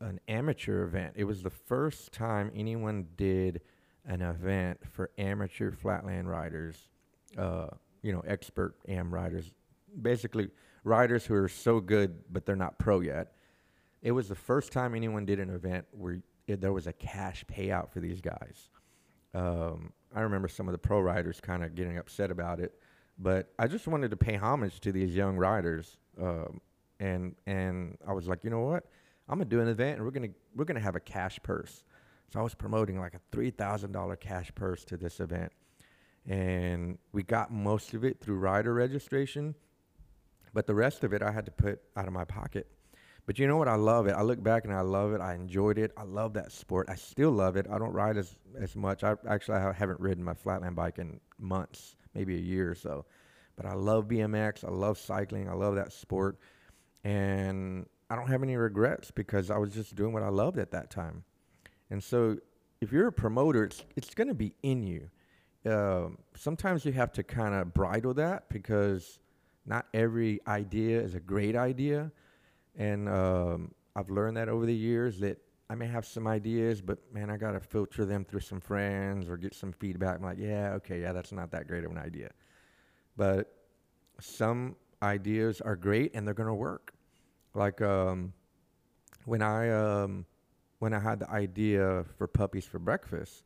an 0.00 0.20
amateur 0.28 0.84
event. 0.84 1.14
It 1.16 1.24
was 1.24 1.42
the 1.42 1.50
first 1.50 2.12
time 2.12 2.50
anyone 2.54 3.06
did 3.16 3.60
an 4.06 4.22
event 4.22 4.78
for 4.92 5.10
amateur 5.18 5.72
flatland 5.72 6.28
riders, 6.28 6.76
uh, 7.36 7.68
you 8.02 8.12
know, 8.12 8.22
expert 8.26 8.76
AM 8.88 9.12
riders, 9.12 9.52
basically 10.02 10.50
riders 10.84 11.26
who 11.26 11.34
are 11.34 11.48
so 11.48 11.80
good 11.80 12.24
but 12.32 12.46
they're 12.46 12.56
not 12.56 12.78
pro 12.78 13.00
yet. 13.00 13.32
It 14.02 14.12
was 14.12 14.28
the 14.28 14.34
first 14.34 14.72
time 14.72 14.94
anyone 14.94 15.26
did 15.26 15.40
an 15.40 15.50
event 15.50 15.86
where 15.92 16.22
it, 16.46 16.60
there 16.60 16.72
was 16.72 16.86
a 16.86 16.92
cash 16.92 17.44
payout 17.44 17.90
for 17.90 18.00
these 18.00 18.20
guys. 18.20 18.70
Um, 19.34 19.92
I 20.14 20.20
remember 20.20 20.48
some 20.48 20.68
of 20.68 20.72
the 20.72 20.78
pro 20.78 21.00
riders 21.00 21.40
kind 21.40 21.62
of 21.62 21.74
getting 21.74 21.98
upset 21.98 22.30
about 22.30 22.60
it, 22.60 22.74
but 23.18 23.52
I 23.58 23.66
just 23.66 23.86
wanted 23.86 24.10
to 24.10 24.16
pay 24.16 24.36
homage 24.36 24.80
to 24.80 24.92
these 24.92 25.14
young 25.14 25.36
riders, 25.36 25.98
um, 26.20 26.60
and 26.98 27.36
and 27.46 27.96
I 28.06 28.12
was 28.12 28.26
like, 28.26 28.42
you 28.42 28.50
know 28.50 28.60
what, 28.60 28.84
I'm 29.28 29.38
gonna 29.38 29.48
do 29.48 29.60
an 29.60 29.68
event 29.68 29.98
and 29.98 30.04
we're 30.04 30.10
gonna 30.10 30.30
we're 30.56 30.64
gonna 30.64 30.80
have 30.80 30.96
a 30.96 31.00
cash 31.00 31.38
purse. 31.42 31.84
So 32.32 32.38
I 32.38 32.42
was 32.42 32.54
promoting 32.54 32.98
like 33.00 33.14
a 33.14 33.36
$3,000 33.36 34.20
cash 34.20 34.52
purse 34.54 34.84
to 34.84 34.96
this 34.96 35.18
event. 35.18 35.52
And 36.26 36.98
we 37.12 37.22
got 37.24 37.50
most 37.50 37.92
of 37.92 38.04
it 38.04 38.20
through 38.20 38.36
rider 38.36 38.72
registration, 38.72 39.54
but 40.52 40.66
the 40.66 40.74
rest 40.74 41.04
of 41.04 41.12
it 41.12 41.22
I 41.22 41.30
had 41.30 41.46
to 41.46 41.50
put 41.50 41.80
out 41.96 42.06
of 42.06 42.12
my 42.12 42.24
pocket. 42.24 42.66
But 43.26 43.38
you 43.38 43.46
know 43.46 43.56
what? 43.56 43.68
I 43.68 43.76
love 43.76 44.06
it. 44.06 44.12
I 44.12 44.22
look 44.22 44.42
back 44.42 44.64
and 44.64 44.74
I 44.74 44.80
love 44.80 45.12
it. 45.12 45.20
I 45.20 45.34
enjoyed 45.34 45.78
it. 45.78 45.92
I 45.96 46.02
love 46.02 46.34
that 46.34 46.50
sport. 46.52 46.88
I 46.90 46.96
still 46.96 47.30
love 47.30 47.56
it. 47.56 47.66
I 47.70 47.78
don't 47.78 47.92
ride 47.92 48.16
as, 48.16 48.34
as 48.58 48.74
much. 48.74 49.04
I 49.04 49.14
actually 49.28 49.58
I 49.58 49.72
haven't 49.72 50.00
ridden 50.00 50.24
my 50.24 50.34
flatland 50.34 50.74
bike 50.74 50.98
in 50.98 51.20
months, 51.38 51.96
maybe 52.14 52.34
a 52.34 52.40
year 52.40 52.70
or 52.70 52.74
so. 52.74 53.04
But 53.56 53.66
I 53.66 53.74
love 53.74 54.08
BMX. 54.08 54.64
I 54.64 54.70
love 54.70 54.98
cycling. 54.98 55.48
I 55.48 55.52
love 55.52 55.76
that 55.76 55.92
sport. 55.92 56.38
And 57.04 57.86
I 58.08 58.16
don't 58.16 58.28
have 58.28 58.42
any 58.42 58.56
regrets 58.56 59.10
because 59.10 59.50
I 59.50 59.58
was 59.58 59.74
just 59.74 59.94
doing 59.94 60.12
what 60.12 60.22
I 60.22 60.28
loved 60.28 60.58
at 60.58 60.72
that 60.72 60.90
time. 60.90 61.24
And 61.90 62.02
so 62.02 62.38
if 62.80 62.90
you're 62.90 63.08
a 63.08 63.12
promoter, 63.12 63.64
it's, 63.64 63.84
it's 63.96 64.14
going 64.14 64.28
to 64.28 64.34
be 64.34 64.54
in 64.62 64.82
you. 64.82 65.10
Um, 65.70 66.18
sometimes 66.34 66.84
you 66.84 66.92
have 66.92 67.12
to 67.12 67.22
kind 67.22 67.54
of 67.54 67.74
bridle 67.74 68.14
that 68.14 68.48
because 68.48 69.18
not 69.66 69.86
every 69.94 70.40
idea 70.46 71.00
is 71.00 71.14
a 71.14 71.20
great 71.20 71.56
idea. 71.56 72.10
And 72.76 73.08
um, 73.08 73.74
I've 73.94 74.10
learned 74.10 74.36
that 74.36 74.48
over 74.48 74.66
the 74.66 74.74
years 74.74 75.18
that 75.20 75.38
I 75.68 75.74
may 75.74 75.86
have 75.86 76.04
some 76.04 76.26
ideas, 76.26 76.80
but 76.80 76.98
man, 77.12 77.30
I 77.30 77.36
got 77.36 77.52
to 77.52 77.60
filter 77.60 78.04
them 78.04 78.24
through 78.24 78.40
some 78.40 78.60
friends 78.60 79.28
or 79.28 79.36
get 79.36 79.54
some 79.54 79.72
feedback. 79.72 80.16
I'm 80.16 80.24
like, 80.24 80.38
yeah, 80.38 80.72
okay, 80.74 81.00
yeah, 81.00 81.12
that's 81.12 81.32
not 81.32 81.50
that 81.52 81.68
great 81.68 81.84
of 81.84 81.90
an 81.90 81.98
idea. 81.98 82.30
But 83.16 83.52
some 84.20 84.76
ideas 85.02 85.60
are 85.60 85.76
great 85.76 86.14
and 86.14 86.26
they're 86.26 86.34
going 86.34 86.48
to 86.48 86.54
work. 86.54 86.92
Like 87.54 87.80
um, 87.80 88.32
when 89.24 89.42
I 89.42 89.70
um, 89.70 90.26
when 90.78 90.92
I 90.94 90.98
had 90.98 91.20
the 91.20 91.30
idea 91.30 92.04
for 92.16 92.26
puppies 92.26 92.64
for 92.64 92.78
breakfast, 92.78 93.44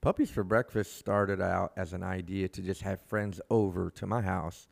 puppies 0.00 0.30
for 0.30 0.44
breakfast 0.44 0.96
started 0.96 1.40
out 1.40 1.72
as 1.76 1.92
an 1.92 2.02
idea 2.02 2.48
to 2.48 2.62
just 2.62 2.82
have 2.82 3.00
friends 3.02 3.40
over 3.50 3.90
to 3.90 4.06
my 4.06 4.22
house 4.22 4.68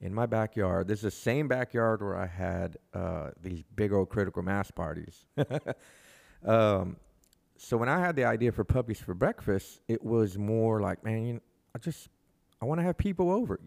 in 0.00 0.14
my 0.14 0.26
backyard. 0.26 0.88
This 0.88 1.00
is 1.00 1.02
the 1.02 1.10
same 1.10 1.48
backyard 1.48 2.02
where 2.02 2.16
I 2.16 2.26
had 2.26 2.76
uh, 2.94 3.30
these 3.42 3.62
big 3.76 3.92
old 3.92 4.08
critical 4.08 4.42
mass 4.42 4.70
parties. 4.70 5.26
um, 6.44 6.96
so 7.56 7.76
when 7.76 7.88
I 7.88 8.00
had 8.00 8.16
the 8.16 8.24
idea 8.24 8.52
for 8.52 8.64
puppies 8.64 9.00
for 9.00 9.12
breakfast, 9.14 9.80
it 9.88 10.02
was 10.02 10.38
more 10.38 10.80
like, 10.80 11.04
man, 11.04 11.26
you 11.26 11.32
know, 11.34 11.40
I 11.74 11.78
just 11.78 12.08
I 12.62 12.64
want 12.64 12.78
to 12.80 12.84
have 12.84 12.96
people 12.96 13.30
over. 13.30 13.60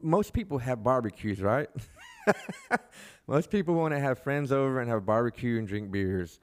Most 0.00 0.32
people 0.32 0.58
have 0.58 0.82
barbecues, 0.82 1.40
right? 1.40 1.68
Most 3.26 3.50
people 3.50 3.74
want 3.74 3.94
to 3.94 4.00
have 4.00 4.18
friends 4.18 4.52
over 4.52 4.80
and 4.80 4.90
have 4.90 5.06
barbecue 5.06 5.58
and 5.58 5.66
drink 5.66 5.90
beers. 5.90 6.38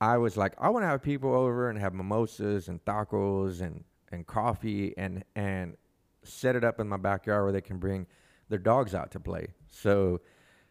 I 0.00 0.18
was 0.18 0.36
like, 0.36 0.54
I 0.58 0.68
want 0.68 0.82
to 0.82 0.88
have 0.88 1.02
people 1.02 1.32
over 1.32 1.70
and 1.70 1.78
have 1.78 1.94
mimosas 1.94 2.68
and 2.68 2.84
tacos 2.84 3.60
and, 3.60 3.84
and 4.10 4.26
coffee 4.26 4.94
and 4.96 5.24
and 5.36 5.76
set 6.24 6.54
it 6.54 6.64
up 6.64 6.80
in 6.80 6.88
my 6.88 6.96
backyard 6.96 7.44
where 7.44 7.52
they 7.52 7.60
can 7.60 7.78
bring 7.78 8.06
their 8.52 8.60
dogs 8.60 8.94
out 8.94 9.10
to 9.12 9.20
play. 9.20 9.48
So 9.70 10.20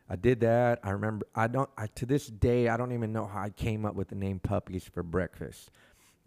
I 0.07 0.15
did 0.15 0.39
that. 0.41 0.79
I 0.83 0.91
remember 0.91 1.25
I 1.35 1.47
don't 1.47 1.69
I, 1.77 1.87
to 1.95 2.05
this 2.05 2.27
day 2.27 2.69
I 2.69 2.77
don't 2.77 2.91
even 2.91 3.11
know 3.11 3.25
how 3.25 3.41
I 3.41 3.49
came 3.49 3.85
up 3.85 3.95
with 3.95 4.09
the 4.09 4.15
name 4.15 4.39
puppies 4.39 4.83
for 4.83 5.03
breakfast. 5.03 5.71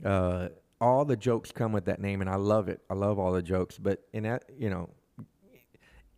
Uh, 0.05 0.49
all 0.81 1.05
the 1.05 1.17
jokes 1.17 1.53
come 1.53 1.73
with 1.73 1.85
that 1.85 2.01
name, 2.01 2.21
and 2.21 2.29
I 2.29 2.35
love 2.35 2.69
it. 2.69 2.81
I 2.91 2.95
love 2.95 3.19
all 3.19 3.33
the 3.33 3.43
jokes. 3.43 3.79
But 3.79 4.03
in 4.13 4.25
that, 4.25 4.45
you 4.59 4.69
know, 4.69 4.91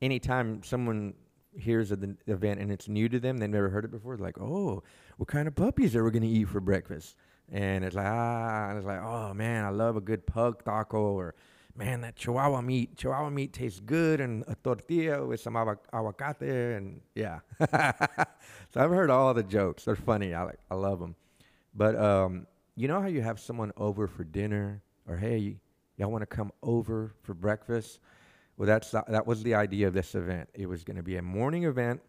anytime 0.00 0.62
someone 0.62 1.14
hears 1.52 1.90
of 1.90 2.00
the 2.00 2.16
event 2.26 2.60
and 2.60 2.72
it's 2.72 2.88
new 2.88 3.08
to 3.08 3.20
them, 3.20 3.38
they've 3.38 3.50
never 3.50 3.68
heard 3.68 3.84
it 3.84 3.90
before. 3.90 4.16
Like, 4.16 4.40
"Oh, 4.40 4.82
what 5.18 5.28
kind 5.28 5.46
of 5.46 5.54
puppies 5.54 5.94
are 5.94 6.02
we 6.04 6.10
gonna 6.10 6.26
eat 6.26 6.48
for 6.48 6.60
breakfast?" 6.60 7.16
And 7.50 7.84
it's 7.84 7.94
like, 7.94 8.06
ah, 8.06 8.70
and 8.70 8.78
it's 8.78 8.86
like, 8.86 9.02
"Oh 9.02 9.34
man, 9.34 9.64
I 9.64 9.68
love 9.68 9.96
a 9.96 10.00
good 10.00 10.26
pug 10.26 10.64
taco," 10.64 10.98
or 10.98 11.34
"Man, 11.76 12.00
that 12.00 12.16
Chihuahua 12.16 12.60
meat, 12.62 12.96
Chihuahua 12.96 13.30
meat 13.30 13.52
tastes 13.52 13.80
good," 13.80 14.20
and 14.20 14.44
a 14.48 14.54
tortilla 14.54 15.26
with 15.26 15.40
some 15.40 15.54
aguacate, 15.54 16.76
and 16.76 17.00
yeah. 17.14 17.40
so 17.60 18.80
I've 18.80 18.90
heard 18.90 19.10
all 19.10 19.34
the 19.34 19.42
jokes. 19.42 19.84
They're 19.84 19.96
funny. 19.96 20.34
I 20.34 20.42
like, 20.44 20.58
I 20.70 20.74
love 20.74 21.00
them. 21.00 21.14
But 21.74 21.96
um, 21.96 22.46
you 22.76 22.88
know 22.88 23.00
how 23.00 23.08
you 23.08 23.22
have 23.22 23.38
someone 23.38 23.72
over 23.76 24.06
for 24.06 24.24
dinner, 24.24 24.82
or 25.06 25.16
hey, 25.16 25.56
y'all 25.96 26.10
want 26.10 26.22
to 26.22 26.26
come 26.26 26.52
over 26.62 27.14
for 27.22 27.34
breakfast? 27.34 28.00
Well, 28.56 28.66
that's 28.66 28.90
that 28.90 29.26
was 29.26 29.42
the 29.42 29.54
idea 29.54 29.86
of 29.86 29.94
this 29.94 30.14
event. 30.14 30.48
It 30.54 30.66
was 30.66 30.84
going 30.84 30.96
to 30.96 31.02
be 31.02 31.16
a 31.16 31.22
morning 31.22 31.64
event 31.64 32.00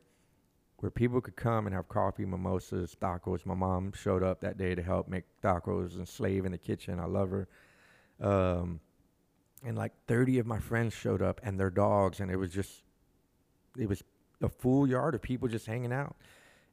where 0.77 0.91
people 0.91 1.19
could 1.19 1.35
come 1.35 1.65
and 1.65 1.75
have 1.75 1.89
coffee, 1.89 2.25
mimosas, 2.25 2.95
tacos. 3.01 3.45
My 3.45 3.55
mom 3.55 3.91
showed 3.93 4.23
up 4.23 4.41
that 4.41 4.57
day 4.57 4.75
to 4.75 4.81
help 4.81 5.07
make 5.07 5.23
tacos 5.41 5.95
and 5.95 6.07
slave 6.07 6.45
in 6.45 6.51
the 6.51 6.57
kitchen. 6.57 6.99
I 6.99 7.05
love 7.05 7.31
her. 7.31 7.47
Um, 8.21 8.79
and 9.65 9.77
like 9.77 9.93
30 10.07 10.39
of 10.39 10.45
my 10.45 10.59
friends 10.59 10.93
showed 10.93 11.21
up 11.21 11.41
and 11.43 11.59
their 11.59 11.69
dogs, 11.69 12.19
and 12.19 12.31
it 12.31 12.37
was 12.37 12.51
just, 12.51 12.83
it 13.77 13.87
was 13.87 14.03
a 14.41 14.49
full 14.49 14.87
yard 14.87 15.15
of 15.15 15.21
people 15.21 15.47
just 15.47 15.65
hanging 15.65 15.93
out. 15.93 16.15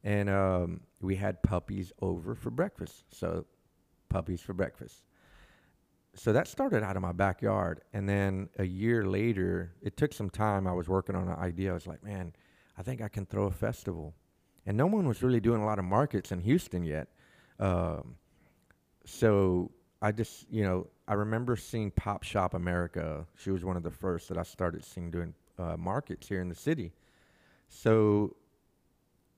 And 0.03 0.29
um, 0.29 0.81
we 1.01 1.17
had 1.17 1.43
puppies 1.43 1.93
over 2.03 2.35
for 2.35 2.51
breakfast. 2.51 3.05
So 3.11 3.47
puppies 4.11 4.41
for 4.41 4.53
breakfast. 4.53 5.03
So 6.15 6.33
that 6.33 6.47
started 6.47 6.83
out 6.83 6.97
of 6.97 7.03
my 7.03 7.13
backyard. 7.13 7.81
And 7.93 8.09
then 8.09 8.49
a 8.59 8.65
year 8.65 9.05
later, 9.05 9.73
it 9.83 9.97
took 9.97 10.13
some 10.13 10.31
time. 10.31 10.67
I 10.67 10.73
was 10.73 10.89
working 10.89 11.17
on 11.17 11.29
an 11.29 11.37
idea. 11.37 11.71
I 11.71 11.75
was 11.75 11.87
like, 11.87 12.05
man, 12.05 12.33
I 12.79 12.83
think 12.83 13.01
I 13.01 13.09
can 13.09 13.27
throw 13.27 13.45
a 13.45 13.51
festival. 13.51 14.15
And 14.67 14.77
no 14.77 14.87
one 14.87 15.09
was 15.09 15.23
really 15.23 15.41
doing 15.41 15.63
a 15.63 15.67
lot 15.67 15.79
of 15.79 15.85
markets 15.85 16.33
in 16.33 16.41
Houston 16.41 16.85
yet. 16.85 17.09
Um, 17.59 18.17
so 19.05 19.71
I 20.01 20.13
just, 20.13 20.47
you 20.51 20.65
know, 20.65 20.87
I 21.07 21.15
remember 21.15 21.57
seeing 21.57 21.91
Pop 21.91 22.23
Shop 22.23 22.55
America. 22.55 23.27
She 23.37 23.51
was 23.51 23.65
one 23.65 23.77
of 23.77 23.83
the 23.83 23.91
first 23.91 24.29
that 24.29 24.39
I 24.39 24.43
started 24.43 24.85
seeing 24.85 25.11
doing 25.11 25.35
uh, 25.59 25.77
markets 25.77 26.29
here 26.29 26.41
in 26.41 26.49
the 26.49 26.55
city. 26.55 26.93
So 27.69 28.37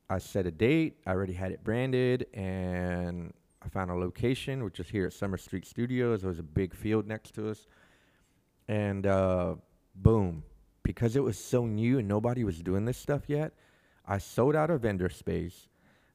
I 0.09 0.18
set 0.18 0.46
a 0.46 0.50
date. 0.50 0.98
I 1.07 1.11
already 1.11 1.33
had 1.33 1.50
it 1.50 1.64
branded, 1.64 2.26
and 2.33 3.33
I 3.62 3.68
found 3.68 3.90
a 3.90 3.94
location, 3.94 4.62
which 4.62 4.79
is 4.79 4.88
here 4.88 5.07
at 5.07 5.12
Summer 5.12 5.37
Street 5.37 5.66
Studios. 5.66 6.20
There 6.20 6.29
was 6.29 6.38
a 6.38 6.44
big 6.44 6.72
field 6.72 7.09
next 7.09 7.35
to 7.35 7.50
us. 7.50 7.66
And 8.68 9.07
uh, 9.07 9.57
boom, 9.96 10.44
because 10.85 11.16
it 11.16 11.22
was 11.22 11.37
so 11.37 11.66
new 11.66 11.98
and 11.98 12.07
nobody 12.07 12.44
was 12.44 12.62
doing 12.62 12.85
this 12.85 12.96
stuff 12.96 13.22
yet, 13.26 13.52
I 14.07 14.18
sold 14.18 14.55
out 14.55 14.70
a 14.70 14.79
vendor 14.79 15.09
space. 15.09 15.66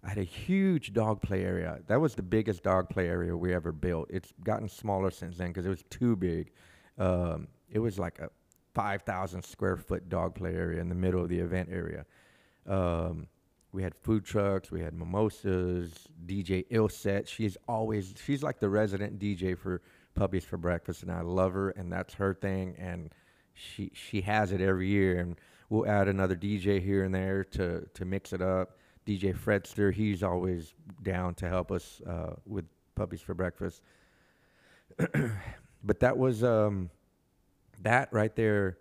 I 0.04 0.10
had 0.10 0.18
a 0.18 0.24
huge 0.24 0.94
dog 0.94 1.22
play 1.22 1.44
area. 1.44 1.80
That 1.88 2.02
was 2.02 2.16
the 2.16 2.24
biggest 2.24 2.64
dog 2.64 2.90
play 2.90 3.08
area 3.08 3.36
we 3.38 3.54
ever 3.54 3.72
built. 3.72 4.10
It's 4.10 4.34
gotten 4.44 4.68
smaller 4.68 5.12
since 5.12 5.38
then 5.38 5.50
because 5.50 5.66
it 5.66 5.70
was 5.70 5.84
too 5.90 6.16
big. 6.16 6.52
Um, 6.98 7.48
it 7.70 7.80
was 7.80 8.00
like 8.00 8.20
a 8.20 8.30
5,000 8.74 9.44
square 9.44 9.78
foot 9.78 10.10
dog 10.10 10.36
play 10.36 10.56
area 10.56 10.82
in 10.82 10.90
the 10.90 10.96
middle 10.96 11.22
of 11.22 11.30
the 11.30 11.40
event 11.40 11.70
area. 11.72 12.06
Um, 12.68 13.28
we 13.72 13.84
had 13.84 13.96
food 13.96 14.26
trucks, 14.26 14.72
we 14.72 14.82
had 14.82 14.94
mimosas, 14.94 16.08
DJ 16.26 16.68
Ilset. 16.70 17.28
She's 17.28 17.58
always 17.68 18.14
she's 18.26 18.44
like 18.44 18.60
the 18.60 18.70
resident 18.70 19.20
DJ 19.20 19.58
for 19.58 19.82
Puppies 20.14 20.44
for 20.44 20.58
Breakfast, 20.58 21.04
and 21.04 21.12
I 21.12 21.22
love 21.22 21.54
her, 21.54 21.70
and 21.70 21.92
that's 21.92 22.14
her 22.16 22.34
thing, 22.34 22.76
and 22.78 23.14
she 23.54 23.92
she 23.94 24.22
has 24.22 24.52
it 24.52 24.60
every 24.60 24.90
year, 24.90 25.20
and 25.20 25.38
we'll 25.70 25.88
add 25.88 26.10
another 26.10 26.36
DJ 26.36 26.82
here 26.82 27.04
and 27.04 27.16
there 27.16 27.46
to 27.46 27.88
to 27.94 28.06
mix 28.06 28.34
it 28.34 28.42
up. 28.42 28.78
DJ 29.06 29.36
Fredster, 29.36 29.94
he's 29.94 30.24
always 30.24 30.74
down 31.02 31.34
to 31.36 31.48
help 31.48 31.72
us 31.72 32.02
uh, 32.08 32.36
with 32.46 32.66
Puppies 32.96 33.22
for 33.22 33.34
Breakfast. 33.34 33.82
but 35.84 36.00
that 36.00 36.18
was 36.18 36.44
um, 36.44 36.90
that 37.82 38.10
right 38.12 38.36
there 38.36 38.78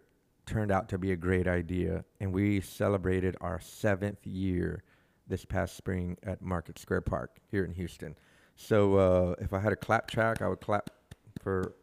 turned 0.47 0.73
out 0.73 0.89
to 0.89 0.99
be 0.99 1.13
a 1.13 1.17
great 1.17 1.47
idea, 1.47 2.05
and 2.21 2.33
we 2.33 2.61
celebrated 2.61 3.37
our 3.41 3.61
seventh 3.61 4.27
year 4.27 4.83
this 5.27 5.45
past 5.45 5.77
spring 5.77 6.17
at 6.25 6.43
Market 6.43 6.79
Square 6.79 7.03
Park 7.03 7.39
here 7.51 7.65
in 7.65 7.73
Houston. 7.73 8.17
So 8.57 8.97
uh, 8.97 9.35
if 9.39 9.53
I 9.53 9.61
had 9.61 9.73
a 9.73 9.77
clap 9.77 10.11
track, 10.11 10.43
I 10.43 10.49
would 10.49 10.61
clap 10.61 10.91
for 11.41 11.75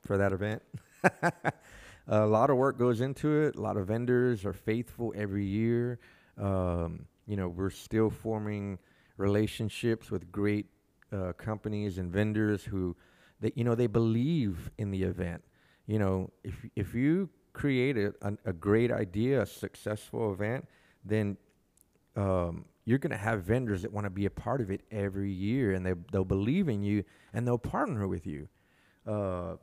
for 0.00 0.16
that 0.16 0.32
event. 0.32 0.62
a 2.08 2.26
lot 2.26 2.50
of 2.50 2.56
work 2.56 2.78
goes 2.78 3.00
into 3.00 3.42
it. 3.42 3.56
A 3.56 3.60
lot 3.60 3.76
of 3.76 3.86
vendors 3.86 4.44
are 4.44 4.52
faithful 4.52 5.12
every 5.16 5.44
year. 5.44 5.98
Um, 6.38 7.06
you 7.26 7.36
know, 7.36 7.48
we're 7.48 7.70
still 7.70 8.10
forming 8.10 8.78
relationships 9.16 10.10
with 10.10 10.30
great 10.30 10.66
uh, 11.12 11.32
companies 11.32 11.98
and 11.98 12.10
vendors 12.10 12.64
who, 12.64 12.96
that 13.40 13.56
you 13.56 13.64
know, 13.64 13.74
they 13.74 13.86
believe 13.86 14.70
in 14.78 14.90
the 14.90 15.02
event. 15.02 15.42
You 15.86 15.98
know, 15.98 16.30
if 16.42 16.54
if 16.74 16.94
you 16.94 17.28
create 17.52 17.96
a, 17.96 18.12
a, 18.44 18.52
great 18.52 18.92
idea, 18.92 19.42
a 19.42 19.46
successful 19.46 20.32
event, 20.32 20.66
then 21.04 21.36
um, 22.16 22.64
you're 22.84 22.98
going 22.98 23.12
to 23.12 23.16
have 23.16 23.44
vendors 23.44 23.82
that 23.82 23.92
want 23.92 24.04
to 24.04 24.10
be 24.10 24.26
a 24.26 24.30
part 24.30 24.60
of 24.60 24.70
it 24.70 24.82
every 24.90 25.30
year, 25.30 25.72
and 25.72 25.86
they 25.86 25.94
they'll 26.10 26.24
believe 26.24 26.68
in 26.68 26.82
you 26.82 27.04
and 27.32 27.46
they'll 27.46 27.58
partner 27.58 28.08
with 28.08 28.26
you. 28.26 28.48
Uh, 29.06 29.56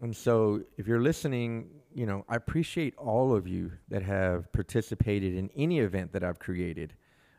and 0.00 0.14
so, 0.14 0.62
if 0.76 0.88
you're 0.88 1.00
listening, 1.00 1.70
you 1.94 2.06
know 2.06 2.24
I 2.28 2.36
appreciate 2.36 2.94
all 2.96 3.34
of 3.34 3.46
you 3.46 3.72
that 3.88 4.02
have 4.02 4.52
participated 4.52 5.34
in 5.34 5.50
any 5.56 5.80
event 5.80 6.12
that 6.12 6.24
I've 6.24 6.38
created, 6.38 6.94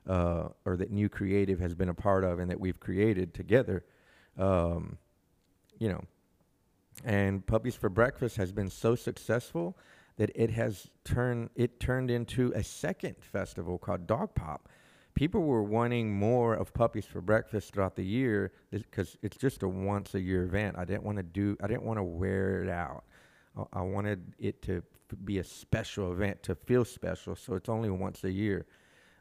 uh, 0.08 0.50
or 0.66 0.78
that 0.78 0.92
New 0.92 1.10
Creative 1.10 1.60
has 1.60 1.76
been 1.76 1.90
a 1.90 1.94
part 1.94 2.24
of, 2.24 2.40
and 2.40 2.50
that 2.50 2.60
we've 2.60 2.80
created 2.80 3.34
together. 3.34 3.84
Um, 4.38 4.98
you 5.80 5.90
know, 5.90 6.04
and 7.04 7.46
Puppies 7.46 7.76
for 7.76 7.90
Breakfast 7.90 8.38
has 8.38 8.52
been 8.52 8.70
so 8.70 8.96
successful 8.96 9.78
that 10.18 10.32
it 10.36 10.52
has 10.52 10.90
turned 11.04 11.50
it 11.56 11.80
turned 11.80 12.12
into 12.12 12.52
a 12.56 12.64
second 12.64 13.16
festival 13.20 13.78
called 13.78 14.08
Dog 14.08 14.36
Pop. 14.36 14.70
People 15.16 15.42
were 15.44 15.64
wanting 15.64 16.12
more 16.14 16.56
of 16.56 16.74
Puppies 16.74 17.06
for 17.06 17.22
Breakfast 17.22 17.74
throughout 17.74 17.96
the 17.96 18.06
year 18.06 18.52
because 18.72 19.16
it's 19.22 19.38
just 19.38 19.62
a 19.62 19.68
once 19.68 20.16
a 20.16 20.20
year 20.20 20.44
event. 20.44 20.76
I 20.78 20.86
didn't 20.86 21.04
want 21.04 21.18
to 21.18 21.24
do 21.24 21.58
I 21.62 21.68
didn't 21.68 21.84
want 21.84 21.98
to 21.98 22.04
wear 22.04 22.64
it 22.64 22.70
out. 22.70 23.04
I, 23.72 23.82
wanted 23.82 24.34
it 24.40 24.62
to 24.64 24.84
be 25.24 25.38
a 25.38 25.44
special 25.44 26.12
event 26.12 26.42
to 26.44 26.56
feel 26.56 26.86
special. 26.86 27.36
So 27.36 27.54
it's 27.54 27.70
only 27.70 27.90
once 27.90 28.24
a 28.24 28.32
year. 28.32 28.66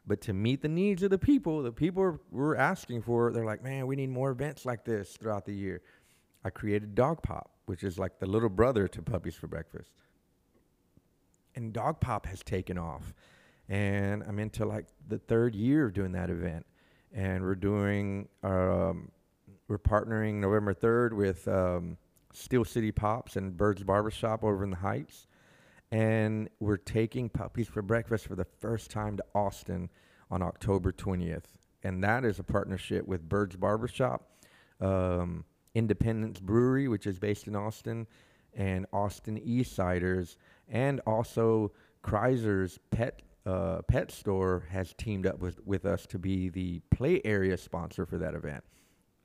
But 0.05 0.21
to 0.21 0.33
meet 0.33 0.61
the 0.61 0.69
needs 0.69 1.03
of 1.03 1.11
the 1.11 1.17
people, 1.17 1.61
the 1.63 1.71
people 1.71 2.19
were 2.31 2.57
asking 2.57 3.03
for, 3.03 3.31
they're 3.31 3.45
like, 3.45 3.63
man, 3.63 3.87
we 3.87 3.95
need 3.95 4.09
more 4.09 4.31
events 4.31 4.65
like 4.65 4.83
this 4.83 5.15
throughout 5.15 5.45
the 5.45 5.53
year. 5.53 5.81
I 6.43 6.49
created 6.49 6.95
Dog 6.95 7.21
Pop 7.21 7.53
which 7.65 7.83
is 7.83 7.97
like 7.97 8.19
the 8.19 8.25
little 8.25 8.49
brother 8.49 8.87
to 8.87 9.01
Puppies 9.01 9.35
for 9.35 9.47
Breakfast. 9.47 9.91
And 11.55 11.71
Dog 11.71 11.99
Pop 11.99 12.25
has 12.25 12.43
taken 12.43 12.77
off. 12.77 13.13
And 13.69 14.23
I'm 14.23 14.39
into 14.39 14.65
like 14.65 14.87
the 15.07 15.19
third 15.19 15.55
year 15.55 15.85
of 15.85 15.93
doing 15.93 16.11
that 16.13 16.29
event. 16.29 16.65
And 17.13 17.43
we're 17.43 17.55
doing 17.55 18.27
um, 18.43 19.11
we're 19.67 19.77
partnering 19.77 20.35
November 20.35 20.73
3rd 20.73 21.13
with 21.13 21.47
um, 21.47 21.97
Steel 22.33 22.65
City 22.65 22.91
Pops 22.91 23.35
and 23.35 23.55
Birds 23.55 23.83
Barbershop 23.83 24.43
over 24.43 24.63
in 24.63 24.71
the 24.71 24.77
Heights. 24.77 25.27
And 25.91 26.49
we're 26.59 26.77
taking 26.77 27.29
Puppies 27.29 27.67
for 27.67 27.81
Breakfast 27.81 28.27
for 28.27 28.35
the 28.35 28.45
first 28.59 28.89
time 28.89 29.17
to 29.17 29.23
Austin 29.35 29.89
on 30.31 30.41
October 30.41 30.91
20th. 30.91 31.43
And 31.83 32.03
that 32.03 32.25
is 32.25 32.39
a 32.39 32.43
partnership 32.43 33.07
with 33.07 33.27
Birds 33.29 33.55
Barbershop, 33.55 34.27
um, 34.81 35.45
Independence 35.75 36.39
Brewery, 36.39 36.87
which 36.87 37.05
is 37.05 37.19
based 37.19 37.47
in 37.47 37.55
Austin, 37.55 38.07
and 38.55 38.85
Austin 38.93 39.37
East 39.37 39.77
Ciders, 39.77 40.37
and 40.67 40.99
also 41.05 41.71
Kriser's 42.03 42.79
Pet 42.91 43.21
uh, 43.45 43.81
Pet 43.87 44.09
Store 44.09 44.63
has 44.69 44.93
teamed 44.93 45.27
up 45.27 45.39
with, 45.39 45.59
with 45.65 45.85
us 45.85 46.05
to 46.07 46.17
be 46.17 46.49
the 46.49 46.79
play 46.91 47.21
area 47.25 47.57
sponsor 47.57 48.05
for 48.05 48.17
that 48.17 48.35
event. 48.35 48.63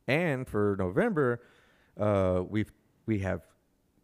And 0.08 0.48
for 0.48 0.74
November, 0.78 1.40
uh, 1.98 2.42
we've 2.48 2.72
we 3.08 3.18
have 3.20 3.46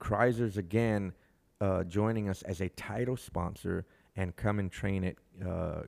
Kriser's 0.01 0.57
again 0.57 1.13
uh, 1.61 1.85
joining 1.85 2.29
us 2.29 2.43
as 2.43 2.61
a 2.63 2.71
title 2.71 3.17
sponsor 3.17 3.85
and 4.17 4.35
come 4.35 4.59
and 4.59 4.73
train 4.73 5.05
it 5.05 5.19
uh, 5.47 5.83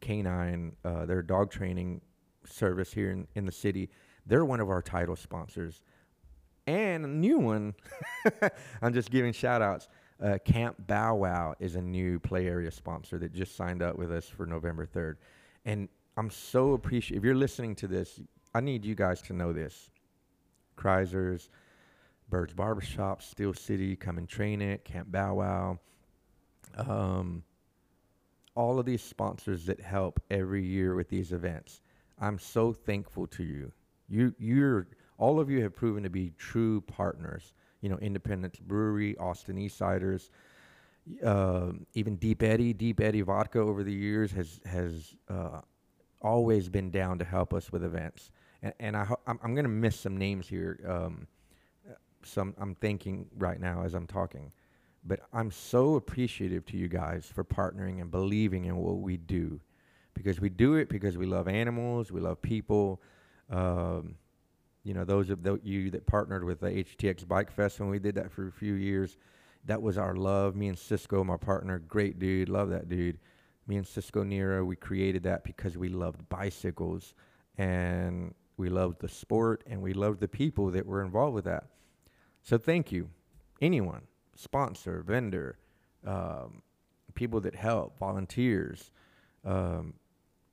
Canine, 0.00 0.74
uh, 0.84 1.04
their 1.04 1.22
dog 1.22 1.50
training 1.50 2.00
service 2.44 2.92
here 2.92 3.10
in, 3.10 3.28
in 3.34 3.44
the 3.44 3.52
city. 3.52 3.90
They're 4.24 4.44
one 4.44 4.60
of 4.60 4.70
our 4.70 4.80
title 4.80 5.14
sponsors. 5.14 5.82
And 6.66 7.04
a 7.04 7.08
new 7.08 7.38
one, 7.38 7.74
I'm 8.82 8.94
just 8.94 9.10
giving 9.10 9.32
shout 9.32 9.62
outs. 9.62 9.88
Uh, 10.20 10.38
Camp 10.44 10.76
Bow 10.86 11.16
Wow 11.16 11.54
is 11.60 11.76
a 11.76 11.82
new 11.82 12.18
play 12.18 12.46
area 12.46 12.70
sponsor 12.70 13.18
that 13.18 13.34
just 13.34 13.56
signed 13.56 13.82
up 13.82 13.96
with 13.96 14.10
us 14.10 14.26
for 14.26 14.46
November 14.46 14.86
3rd. 14.86 15.16
And 15.66 15.88
I'm 16.16 16.30
so 16.30 16.72
appreciative. 16.72 17.22
If 17.22 17.26
you're 17.26 17.34
listening 17.34 17.74
to 17.76 17.86
this, 17.86 18.20
I 18.54 18.60
need 18.60 18.86
you 18.86 18.94
guys 18.94 19.20
to 19.22 19.34
know 19.34 19.52
this. 19.52 19.90
Kriser's, 20.78 21.50
Birds 22.28 22.54
Barbershop, 22.54 23.22
Steel 23.22 23.54
City, 23.54 23.96
Come 23.96 24.18
and 24.18 24.28
Train 24.28 24.60
It, 24.60 24.84
Camp 24.84 25.10
Bow 25.10 25.34
Wow. 25.34 25.78
Um, 26.76 27.42
all 28.54 28.78
of 28.78 28.86
these 28.86 29.02
sponsors 29.02 29.66
that 29.66 29.80
help 29.80 30.20
every 30.30 30.64
year 30.64 30.94
with 30.94 31.08
these 31.08 31.32
events. 31.32 31.82
I'm 32.18 32.38
so 32.38 32.72
thankful 32.72 33.26
to 33.28 33.44
you. 33.44 33.72
You, 34.08 34.34
you're, 34.38 34.88
all 35.18 35.38
of 35.38 35.50
you 35.50 35.62
have 35.62 35.74
proven 35.74 36.02
to 36.02 36.10
be 36.10 36.32
true 36.38 36.80
partners. 36.80 37.52
You 37.80 37.90
know, 37.90 37.98
Independence 37.98 38.58
Brewery, 38.58 39.16
Austin 39.18 39.58
East 39.58 39.78
Ciders, 39.78 40.30
uh, 41.24 41.72
even 41.94 42.16
Deep 42.16 42.42
Eddy, 42.42 42.72
Deep 42.72 43.00
Eddy 43.00 43.20
Vodka 43.20 43.60
over 43.60 43.84
the 43.84 43.92
years 43.92 44.32
has 44.32 44.60
has 44.64 45.14
uh, 45.28 45.60
always 46.20 46.68
been 46.68 46.90
down 46.90 47.18
to 47.18 47.24
help 47.24 47.54
us 47.54 47.70
with 47.70 47.84
events. 47.84 48.30
And, 48.62 48.72
and 48.80 48.96
I 48.96 49.06
I'm, 49.26 49.38
I'm 49.42 49.54
going 49.54 49.64
to 49.64 49.70
miss 49.70 49.98
some 49.98 50.16
names 50.16 50.48
here. 50.48 50.80
Um, 50.86 51.26
some 52.26 52.54
I'm 52.58 52.74
thinking 52.74 53.26
right 53.36 53.60
now 53.60 53.82
as 53.82 53.94
I'm 53.94 54.06
talking. 54.06 54.52
But 55.04 55.20
I'm 55.32 55.50
so 55.50 55.94
appreciative 55.94 56.66
to 56.66 56.76
you 56.76 56.88
guys 56.88 57.30
for 57.32 57.44
partnering 57.44 58.00
and 58.00 58.10
believing 58.10 58.64
in 58.64 58.76
what 58.76 58.98
we 58.98 59.16
do, 59.16 59.60
because 60.14 60.40
we 60.40 60.48
do 60.48 60.74
it 60.74 60.88
because 60.88 61.16
we 61.16 61.26
love 61.26 61.46
animals, 61.46 62.10
we 62.10 62.20
love 62.20 62.42
people. 62.42 63.00
Um, 63.48 64.16
you 64.82 64.94
know, 64.94 65.04
those 65.04 65.30
of 65.30 65.42
the, 65.42 65.60
you 65.62 65.90
that 65.90 66.06
partnered 66.06 66.44
with 66.44 66.60
the 66.60 66.68
HTX 66.70 67.26
Bike 67.26 67.50
Fest 67.50 67.80
when 67.80 67.88
we 67.88 67.98
did 67.98 68.14
that 68.16 68.30
for 68.30 68.48
a 68.48 68.52
few 68.52 68.74
years, 68.74 69.16
that 69.64 69.80
was 69.80 69.98
our 69.98 70.14
love. 70.14 70.54
Me 70.56 70.68
and 70.68 70.78
Cisco, 70.78 71.24
my 71.24 71.36
partner, 71.36 71.78
great 71.80 72.18
dude, 72.18 72.48
love 72.48 72.70
that 72.70 72.88
dude. 72.88 73.18
Me 73.66 73.76
and 73.76 73.86
Cisco 73.86 74.22
Nero, 74.22 74.64
we 74.64 74.76
created 74.76 75.24
that 75.24 75.42
because 75.42 75.76
we 75.76 75.88
loved 75.88 76.28
bicycles 76.28 77.14
and 77.58 78.32
we 78.56 78.68
loved 78.68 79.00
the 79.00 79.08
sport 79.08 79.64
and 79.66 79.82
we 79.82 79.92
loved 79.92 80.20
the 80.20 80.28
people 80.28 80.70
that 80.70 80.86
were 80.86 81.02
involved 81.02 81.34
with 81.34 81.44
that. 81.44 81.64
So 82.46 82.58
thank 82.58 82.92
you, 82.92 83.10
anyone, 83.60 84.02
sponsor, 84.36 85.02
vendor, 85.04 85.58
um, 86.06 86.62
people 87.16 87.40
that 87.40 87.56
help, 87.56 87.98
volunteers, 87.98 88.92
um, 89.44 89.94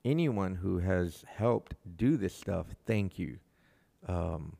anyone 0.03 0.56
who 0.56 0.79
has 0.79 1.23
helped 1.27 1.75
do 1.95 2.17
this 2.17 2.34
stuff. 2.34 2.65
Thank 2.88 3.19
you. 3.19 3.38
Um, 4.08 4.58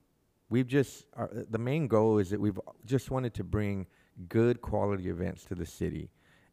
we've 0.52 0.68
just 0.68 1.08
our, 1.16 1.32
the 1.50 1.58
main 1.58 1.88
goal 1.88 2.20
is 2.20 2.30
that 2.30 2.40
we've 2.40 2.60
just 2.86 3.10
wanted 3.10 3.34
to 3.34 3.44
bring 3.44 3.88
good 4.30 4.62
quality 4.62 5.10
events 5.10 5.44
to 5.46 5.56
the 5.56 5.66
city, 5.66 6.12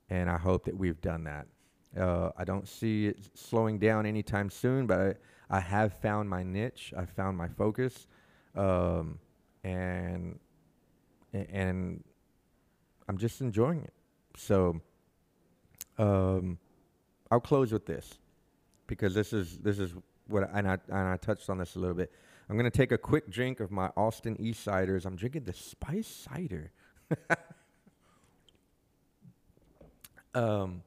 and 0.09 0.31
I 0.31 0.39
hope 0.39 0.65
that 0.65 0.75
we've 0.75 1.03
done 1.03 1.25
that. 1.25 1.47
Uh, 1.95 2.31
I 2.39 2.45
don't 2.45 2.67
see 2.67 3.09
it 3.09 3.19
slowing 3.35 3.79
down 3.79 4.07
anytime 4.07 4.49
soon, 4.49 4.87
but 4.87 4.99
I, 4.99 5.59
I 5.59 5.61
have 5.61 5.93
found 6.01 6.31
my 6.31 6.43
niche. 6.43 6.95
I 6.97 7.05
found 7.05 7.37
my 7.37 7.49
focus, 7.49 8.07
um, 8.57 9.19
and 9.63 10.39
and 11.33 12.03
I'm 13.09 13.19
just 13.19 13.41
enjoying 13.41 13.83
it. 13.83 13.93
So 14.37 14.81
um, 15.99 16.59
I'll 17.31 17.41
close 17.41 17.73
with 17.73 17.87
this 17.87 18.19
because 18.87 19.15
this 19.15 19.33
is 19.33 19.59
this 19.59 19.79
is 19.79 19.93
what 20.29 20.45
I, 20.45 20.59
and 20.59 20.69
I 20.69 20.79
and 20.89 21.09
I 21.09 21.17
touched 21.17 21.51
on 21.51 21.59
this 21.59 21.77
a 21.77 21.79
little 21.79 21.97
bit. 21.97 22.13
I'm 22.49 22.57
gonna 22.57 22.71
take 22.71 22.93
a 22.93 22.99
quick 22.99 23.31
drink 23.31 23.61
of 23.61 23.71
my 23.71 23.91
Austin 23.97 24.37
East 24.41 24.67
ciders. 24.67 25.07
I'm 25.07 25.17
drinking 25.17 25.45
the 25.45 25.53
spice 25.53 26.09
cider. 26.09 26.73
um, 30.35 30.83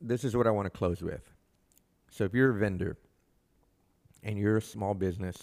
this 0.00 0.24
is 0.24 0.36
what 0.36 0.46
I 0.46 0.50
want 0.50 0.66
to 0.66 0.70
close 0.70 1.02
with. 1.02 1.30
So 2.10 2.24
if 2.24 2.34
you're 2.34 2.50
a 2.50 2.54
vendor 2.54 2.96
and 4.22 4.38
you're 4.38 4.56
a 4.56 4.62
small 4.62 4.94
business 4.94 5.36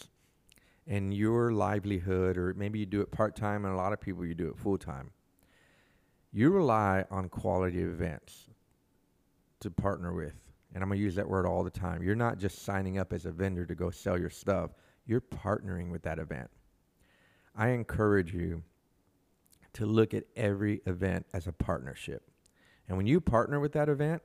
and 0.88 1.14
your 1.14 1.52
livelihood, 1.52 2.38
or 2.38 2.54
maybe 2.56 2.80
you 2.80 2.86
do 2.86 3.02
it 3.02 3.12
part 3.12 3.36
time, 3.36 3.66
and 3.66 3.74
a 3.74 3.78
lot 3.78 3.94
of 3.94 4.02
people 4.02 4.26
you 4.26 4.36
do 4.36 4.50
it 4.50 4.58
full 4.58 4.78
time, 4.78 5.12
you 6.32 6.50
rely 6.50 7.06
on 7.12 7.30
quality 7.30 7.82
events 7.82 8.50
to 9.60 9.70
partner 9.72 10.14
with. 10.14 10.34
And 10.74 10.84
I'm 10.84 10.90
going 10.90 11.00
to 11.00 11.04
use 11.04 11.16
that 11.16 11.30
word 11.30 11.46
all 11.46 11.64
the 11.64 11.70
time. 11.70 12.02
You're 12.02 12.16
not 12.16 12.40
just 12.40 12.64
signing 12.64 12.98
up 12.98 13.14
as 13.14 13.26
a 13.26 13.32
vendor 13.32 13.66
to 13.66 13.76
go 13.76 13.92
sell 13.92 14.20
your 14.20 14.30
stuff, 14.30 14.72
you're 15.06 15.22
partnering 15.22 15.92
with 15.92 16.02
that 16.04 16.20
event. 16.20 16.50
I 17.56 17.70
encourage 17.70 18.34
you 18.34 18.64
to 19.74 19.86
look 19.86 20.14
at 20.14 20.24
every 20.36 20.82
event 20.86 21.26
as 21.34 21.48
a 21.48 21.52
partnership. 21.52 22.24
And 22.88 22.98
when 22.98 23.08
you 23.08 23.22
partner 23.22 23.60
with 23.60 23.74
that 23.74 23.90
event, 23.90 24.22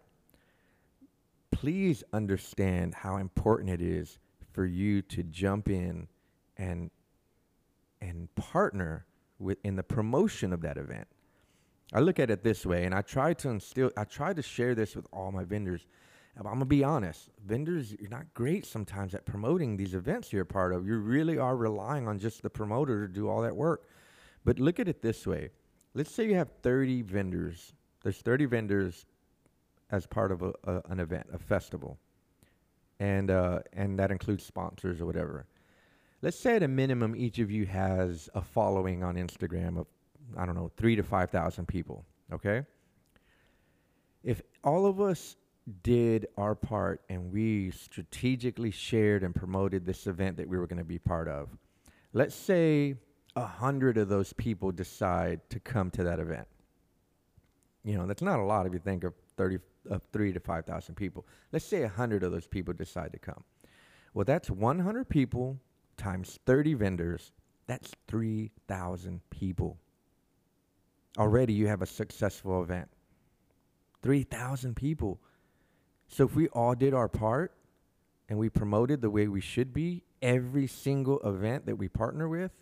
please 1.51 2.05
understand 2.13 2.95
how 2.95 3.17
important 3.17 3.71
it 3.71 3.83
is 3.83 4.19
for 4.53 4.65
you 4.65 5.03
to 5.03 5.23
jump 5.23 5.69
in 5.69 6.09
and 6.59 6.91
and 8.01 8.35
partner 8.35 9.07
with 9.39 9.59
in 9.65 9.77
the 9.77 9.83
promotion 9.83 10.53
of 10.53 10.61
that 10.63 10.77
event. 10.77 11.07
I 11.93 12.01
look 12.01 12.19
at 12.19 12.31
it 12.31 12.43
this 12.43 12.67
way, 12.67 12.85
and 12.85 12.95
I 12.95 13.03
try 13.03 13.33
to 13.35 13.49
instill. 13.49 13.91
I 13.97 14.05
try 14.05 14.33
to 14.33 14.43
share 14.43 14.75
this 14.75 14.95
with 14.95 15.07
all 15.13 15.33
my 15.33 15.45
vendors. 15.45 15.87
I'm 16.37 16.45
gonna 16.45 16.67
be 16.67 16.85
honest, 16.85 17.31
vendors, 17.45 17.97
you're 17.99 18.11
not 18.11 18.33
great 18.33 18.65
sometimes 18.65 19.13
at 19.13 19.27
promoting 19.27 19.77
these 19.77 19.95
events 19.95 20.33
you're 20.33 20.45
part 20.45 20.73
of. 20.73 20.87
You 20.87 20.99
really 20.99 21.37
are 21.37 21.57
relying 21.57 22.07
on 22.07 22.19
just 22.19 22.43
the 22.43 22.51
promoter 22.51 23.09
to 23.09 23.13
do 23.13 23.29
all 23.29 23.43
that 23.43 23.57
work. 23.57 23.89
But 24.45 24.61
look 24.61 24.79
at 24.79 24.87
it 24.87 25.03
this 25.03 25.27
way: 25.27 25.51
let's 25.95 26.13
say 26.13 26.27
you 26.27 26.35
have 26.35 26.51
30 26.63 27.03
vendors. 27.03 27.73
There's 28.03 28.19
30 28.19 28.45
vendors 28.47 29.07
as 29.91 30.07
part 30.07 30.31
of 30.31 30.43
a, 30.43 30.53
a, 30.65 30.83
an 30.91 31.01
event, 31.01 31.27
a 31.33 31.39
festival, 31.39 31.99
and 33.01 33.31
uh, 33.31 33.61
and 33.73 33.99
that 33.99 34.13
includes 34.13 34.45
sponsors 34.45 35.01
or 35.01 35.07
whatever 35.07 35.47
let's 36.23 36.39
say 36.39 36.57
at 36.57 36.63
a 36.63 36.69
minimum 36.69 37.15
each 37.17 37.39
of 37.39 37.51
you 37.51 37.67
has 37.67 38.29
a 38.35 38.43
following 38.43 39.03
on 39.03 39.17
Instagram 39.17 39.79
of 39.79 39.87
I 40.37 40.45
don't 40.47 40.55
know, 40.55 40.71
3 40.77 40.97
to 40.97 41.03
5,000 41.03 41.67
people, 41.67 42.05
okay? 42.33 42.65
If 44.23 44.43
all 44.63 44.87
of 44.87 45.01
us 45.01 45.37
did 45.83 46.27
our 46.37 46.55
part 46.55 47.03
and 47.09 47.33
we 47.33 47.71
strategically 47.71 48.71
shared 48.71 49.23
and 49.23 49.35
promoted 49.35 49.87
this 49.87 50.07
event 50.07 50.37
that 50.39 50.49
we 50.49 50.59
were 50.59 50.67
going 50.67 50.79
to 50.79 50.85
be 50.85 50.99
part 50.99 51.29
of, 51.29 51.49
let's 52.13 52.35
say 52.35 52.97
a 53.37 53.47
hundred 53.47 53.97
of 53.99 54.09
those 54.09 54.33
people 54.33 54.73
decide 54.73 55.41
to 55.51 55.61
come 55.61 55.91
to 55.93 56.05
that 56.05 56.19
event. 56.19 56.49
You 57.85 57.97
know, 57.97 58.07
that's 58.07 58.23
not 58.23 58.41
a 58.41 58.43
lot 58.43 58.67
if 58.67 58.73
you 58.73 58.81
think 58.81 59.05
of 59.05 59.15
30, 59.37 59.59
of 59.89 60.03
three 60.13 60.33
to 60.33 60.41
5,000 60.41 60.95
people. 60.95 61.27
Let's 61.53 61.65
say 61.65 61.83
a 61.83 61.89
hundred 61.89 62.23
of 62.23 62.33
those 62.33 62.47
people 62.47 62.75
decide 62.75 63.13
to 63.13 63.19
come. 63.19 63.45
Well, 64.15 64.25
that's 64.25 64.51
100 64.51 65.09
people 65.09 65.61
times 65.99 66.39
30 66.47 66.75
vendors, 66.75 67.33
that's 67.67 67.93
3,000 68.09 69.21
people. 69.31 69.79
Already 71.19 71.53
you 71.53 71.67
have 71.67 71.83
a 71.83 71.87
successful 71.87 72.63
event. 72.63 72.89
3,000 74.03 74.75
people. 74.75 75.21
So 76.07 76.25
if 76.25 76.35
we 76.35 76.49
all 76.49 76.75
did 76.75 76.95
our 76.95 77.09
part 77.09 77.53
and 78.29 78.39
we 78.39 78.49
promoted 78.49 79.03
the 79.03 79.11
way 79.11 79.29
we 79.29 79.41
should 79.41 79.75
be, 79.75 80.05
every 80.23 80.67
single 80.67 81.21
event 81.21 81.67
that 81.67 81.77
we 81.77 81.89
partner 81.89 82.29
with, 82.29 82.53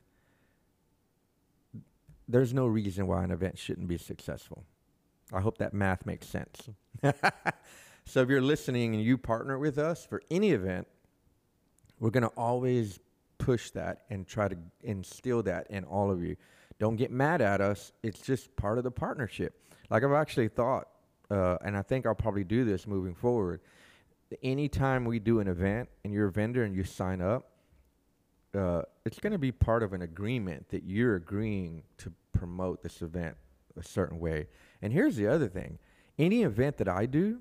there's 2.28 2.52
no 2.52 2.66
reason 2.66 3.06
why 3.06 3.22
an 3.22 3.30
event 3.30 3.58
shouldn't 3.58 3.88
be 3.88 3.98
successful. 3.98 4.64
I 5.32 5.40
hope 5.40 5.58
that 5.58 5.72
math 5.72 6.06
makes 6.06 6.26
sense. 6.26 6.68
so 8.04 8.22
if 8.22 8.28
you're 8.28 8.40
listening 8.40 8.94
and 8.94 9.02
you 9.02 9.16
partner 9.18 9.58
with 9.58 9.78
us 9.78 10.04
for 10.04 10.22
any 10.30 10.50
event, 10.50 10.86
we're 11.98 12.10
going 12.10 12.22
to 12.22 12.32
always 12.36 12.98
push 13.38 13.70
that 13.70 14.02
and 14.10 14.26
try 14.26 14.48
to 14.48 14.56
instill 14.82 15.42
that 15.44 15.66
in 15.70 15.84
all 15.84 16.10
of 16.10 16.22
you. 16.22 16.36
Don't 16.78 16.96
get 16.96 17.10
mad 17.10 17.40
at 17.40 17.60
us. 17.60 17.92
It's 18.02 18.20
just 18.20 18.54
part 18.56 18.78
of 18.78 18.84
the 18.84 18.90
partnership. 18.90 19.60
Like 19.90 20.04
I've 20.04 20.12
actually 20.12 20.48
thought, 20.48 20.88
uh, 21.30 21.56
and 21.64 21.76
I 21.76 21.82
think 21.82 22.06
I'll 22.06 22.14
probably 22.14 22.44
do 22.44 22.64
this 22.64 22.86
moving 22.86 23.14
forward. 23.14 23.60
Anytime 24.42 25.04
we 25.04 25.18
do 25.18 25.40
an 25.40 25.48
event 25.48 25.88
and 26.04 26.12
you're 26.12 26.28
a 26.28 26.32
vendor 26.32 26.64
and 26.64 26.74
you 26.74 26.84
sign 26.84 27.20
up, 27.20 27.50
uh, 28.54 28.82
it's 29.04 29.18
going 29.18 29.32
to 29.32 29.38
be 29.38 29.52
part 29.52 29.82
of 29.82 29.92
an 29.92 30.02
agreement 30.02 30.68
that 30.70 30.84
you're 30.84 31.16
agreeing 31.16 31.82
to 31.98 32.12
promote 32.32 32.82
this 32.82 33.02
event 33.02 33.36
a 33.78 33.82
certain 33.82 34.18
way. 34.18 34.48
And 34.82 34.92
here's 34.92 35.16
the 35.16 35.26
other 35.26 35.48
thing 35.48 35.78
any 36.18 36.42
event 36.42 36.78
that 36.78 36.88
I 36.88 37.06
do, 37.06 37.38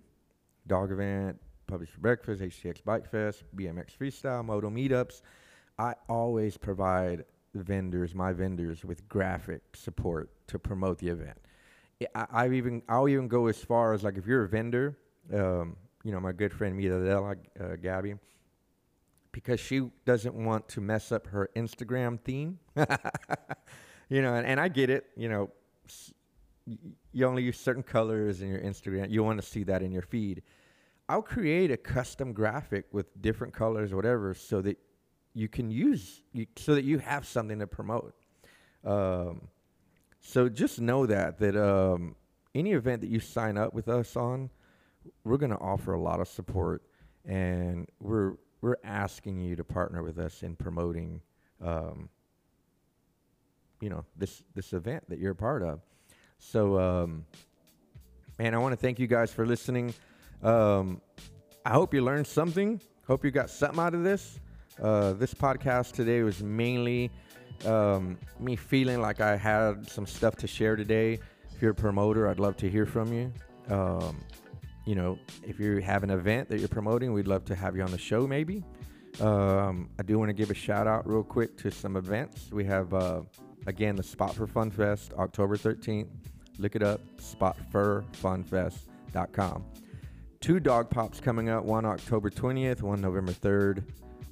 dog 0.67 0.91
event, 0.91 1.39
Publish 1.67 1.89
for 1.89 1.99
Breakfast, 1.99 2.41
HTX 2.41 2.83
Bike 2.83 3.09
Fest, 3.09 3.43
BMX 3.55 3.97
Freestyle, 3.99 4.45
Moto 4.45 4.69
Meetups, 4.69 5.21
I 5.77 5.95
always 6.07 6.57
provide 6.57 7.25
vendors, 7.53 8.13
my 8.15 8.33
vendors, 8.33 8.83
with 8.85 9.07
graphic 9.07 9.61
support 9.73 10.29
to 10.47 10.59
promote 10.59 10.99
the 10.99 11.09
event. 11.09 11.37
I, 12.13 12.25
I've 12.31 12.53
even 12.53 12.81
I'll 12.89 13.09
even 13.09 13.27
go 13.27 13.47
as 13.47 13.57
far 13.57 13.93
as 13.93 14.03
like 14.03 14.17
if 14.17 14.25
you're 14.25 14.43
a 14.43 14.49
vendor, 14.49 14.97
um, 15.33 15.75
you 16.03 16.11
know, 16.11 16.19
my 16.19 16.31
good 16.31 16.53
friend 16.53 16.75
Mita 16.75 17.03
Della, 17.03 17.35
uh, 17.59 17.75
Gabby, 17.81 18.15
because 19.31 19.59
she 19.59 19.89
doesn't 20.05 20.35
want 20.35 20.67
to 20.69 20.81
mess 20.81 21.11
up 21.11 21.27
her 21.27 21.49
Instagram 21.55 22.19
theme. 22.19 22.59
you 24.09 24.21
know, 24.21 24.35
and, 24.35 24.45
and 24.45 24.59
I 24.59 24.67
get 24.67 24.89
it. 24.89 25.07
You 25.15 25.29
know, 25.29 25.49
you 27.13 27.25
only 27.25 27.43
use 27.43 27.59
certain 27.59 27.83
colors 27.83 28.41
in 28.41 28.49
your 28.49 28.59
Instagram. 28.59 29.09
You 29.09 29.23
want 29.23 29.41
to 29.41 29.45
see 29.45 29.63
that 29.63 29.81
in 29.81 29.91
your 29.91 30.01
feed. 30.01 30.41
I'll 31.07 31.21
create 31.21 31.69
a 31.69 31.77
custom 31.77 32.33
graphic 32.33 32.85
with 32.91 33.21
different 33.21 33.53
colors 33.53 33.93
or 33.93 33.95
whatever 33.95 34.33
so 34.33 34.61
that 34.61 34.77
you 35.35 35.49
can 35.49 35.69
use 35.69 36.21
you, 36.33 36.47
so 36.55 36.73
that 36.73 36.85
you 36.85 36.97
have 36.97 37.27
something 37.27 37.59
to 37.59 37.67
promote. 37.67 38.15
Um, 38.83 39.49
so 40.21 40.49
just 40.49 40.79
know 40.79 41.05
that 41.05 41.37
that 41.39 41.55
um, 41.55 42.15
any 42.55 42.71
event 42.71 43.01
that 43.01 43.09
you 43.09 43.19
sign 43.19 43.57
up 43.57 43.73
with 43.73 43.89
us 43.89 44.15
on, 44.15 44.49
we're 45.23 45.37
going 45.37 45.51
to 45.51 45.59
offer 45.59 45.93
a 45.93 45.99
lot 45.99 46.19
of 46.19 46.27
support, 46.27 46.81
and 47.25 47.87
we're 47.99 48.33
we're 48.61 48.77
asking 48.83 49.41
you 49.41 49.55
to 49.57 49.63
partner 49.63 50.01
with 50.01 50.17
us 50.17 50.41
in 50.41 50.55
promoting, 50.55 51.21
um, 51.63 52.09
you 53.81 53.89
know, 53.89 54.05
this 54.15 54.41
this 54.55 54.73
event 54.73 55.03
that 55.09 55.19
you're 55.19 55.33
a 55.33 55.35
part 55.35 55.61
of. 55.61 55.81
So, 56.39 56.79
um, 56.79 57.25
man, 58.39 58.55
I 58.55 58.57
want 58.57 58.71
to 58.71 58.77
thank 58.77 58.99
you 58.99 59.07
guys 59.07 59.31
for 59.31 59.45
listening. 59.45 59.93
Um, 60.41 61.01
I 61.65 61.71
hope 61.71 61.93
you 61.93 62.01
learned 62.01 62.27
something. 62.27 62.79
Hope 63.07 63.25
you 63.25 63.31
got 63.31 63.49
something 63.49 63.79
out 63.79 63.93
of 63.93 64.03
this. 64.03 64.39
Uh, 64.81 65.13
this 65.13 65.33
podcast 65.33 65.93
today 65.93 66.21
was 66.21 66.43
mainly 66.43 67.09
um, 67.65 68.17
me 68.39 68.55
feeling 68.55 69.01
like 69.01 69.21
I 69.21 69.37
had 69.37 69.89
some 69.89 70.05
stuff 70.05 70.35
to 70.37 70.47
share 70.47 70.75
today. 70.75 71.19
If 71.53 71.61
you're 71.61 71.71
a 71.71 71.75
promoter, 71.75 72.27
I'd 72.27 72.39
love 72.39 72.57
to 72.57 72.69
hear 72.69 72.85
from 72.85 73.13
you. 73.13 73.31
Um, 73.69 74.19
you 74.85 74.95
know, 74.95 75.17
if 75.43 75.59
you 75.59 75.77
have 75.77 76.03
an 76.03 76.09
event 76.09 76.49
that 76.49 76.59
you're 76.59 76.67
promoting, 76.67 77.13
we'd 77.13 77.27
love 77.27 77.45
to 77.45 77.55
have 77.55 77.75
you 77.75 77.81
on 77.81 77.89
the 77.91 77.97
show 77.97 78.27
maybe. 78.27 78.63
Um, 79.21 79.89
I 79.97 80.03
do 80.03 80.19
want 80.19 80.27
to 80.29 80.33
give 80.33 80.51
a 80.51 80.55
shout 80.55 80.87
out 80.87 81.07
real 81.07 81.23
quick 81.23 81.57
to 81.59 81.71
some 81.71 81.95
events. 81.95 82.49
We 82.51 82.65
have, 82.65 82.93
uh, 82.93 83.21
again, 83.65 83.95
the 83.95 84.03
Spot 84.03 84.35
for 84.35 84.45
Fun 84.45 84.71
Fest, 84.71 85.13
October 85.17 85.55
13th. 85.55 86.09
Look 86.59 86.75
it 86.75 86.83
up, 86.83 86.99
spotforfunfest.com. 87.17 89.65
Two 90.41 90.59
dog 90.59 90.89
pops 90.89 91.21
coming 91.21 91.47
up, 91.49 91.63
one 91.63 91.85
October 91.85 92.29
20th, 92.29 92.81
one 92.81 92.99
November 93.01 93.31
3rd. 93.31 93.85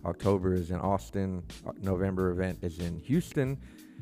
October 0.05 0.53
is 0.53 0.71
in 0.71 0.79
Austin. 0.79 1.43
November 1.81 2.31
event 2.31 2.59
is 2.61 2.79
in 2.79 2.99
Houston. 2.99 3.57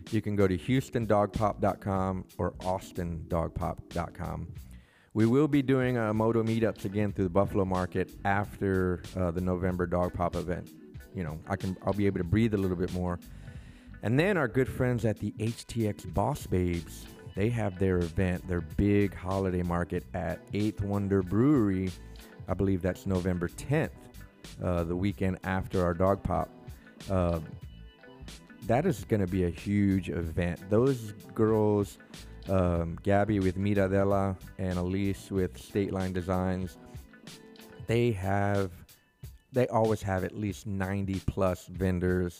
You 0.09 0.21
can 0.21 0.35
go 0.35 0.47
to 0.47 0.57
houstondogpop.com 0.57 2.25
or 2.37 2.51
austindogpop.com. 2.53 4.47
We 5.13 5.25
will 5.25 5.47
be 5.47 5.61
doing 5.61 5.97
uh, 5.97 6.13
moto 6.13 6.41
meetups 6.41 6.85
again 6.85 7.11
through 7.11 7.25
the 7.25 7.31
Buffalo 7.31 7.65
market 7.65 8.11
after 8.23 9.03
uh, 9.17 9.31
the 9.31 9.41
November 9.41 9.85
Dog 9.85 10.13
Pop 10.13 10.35
event. 10.35 10.69
You 11.13 11.23
know, 11.23 11.39
I 11.49 11.57
can 11.57 11.75
I'll 11.85 11.93
be 11.93 12.05
able 12.05 12.19
to 12.19 12.23
breathe 12.23 12.53
a 12.53 12.57
little 12.57 12.77
bit 12.77 12.93
more. 12.93 13.19
And 14.03 14.19
then 14.19 14.37
our 14.37 14.47
good 14.47 14.69
friends 14.69 15.05
at 15.05 15.19
the 15.19 15.31
HTX 15.33 16.11
Boss 16.13 16.47
Babes, 16.47 17.05
they 17.35 17.49
have 17.49 17.77
their 17.77 17.97
event, 17.97 18.47
their 18.47 18.61
big 18.61 19.13
holiday 19.13 19.63
market 19.63 20.05
at 20.13 20.39
Eighth 20.53 20.81
Wonder 20.81 21.21
Brewery. 21.21 21.91
I 22.47 22.53
believe 22.53 22.81
that's 22.81 23.05
November 23.05 23.47
10th, 23.47 23.91
uh, 24.63 24.83
the 24.83 24.95
weekend 24.95 25.39
after 25.43 25.83
our 25.83 25.93
Dog 25.93 26.23
Pop. 26.23 26.49
Uh, 27.09 27.39
that 28.67 28.85
is 28.85 29.03
going 29.05 29.21
to 29.21 29.27
be 29.27 29.45
a 29.45 29.49
huge 29.49 30.09
event. 30.09 30.59
Those 30.69 31.13
girls 31.33 31.97
um, 32.49 32.97
Gabby 33.03 33.39
with 33.39 33.57
Miradella 33.57 34.35
and 34.57 34.77
Elise 34.77 35.31
with 35.31 35.57
State 35.57 35.91
Line 35.91 36.13
Designs. 36.13 36.77
They 37.87 38.11
have, 38.11 38.71
they 39.51 39.67
always 39.67 40.01
have 40.01 40.23
at 40.23 40.35
least 40.35 40.67
90 40.67 41.21
plus 41.25 41.65
vendors, 41.67 42.39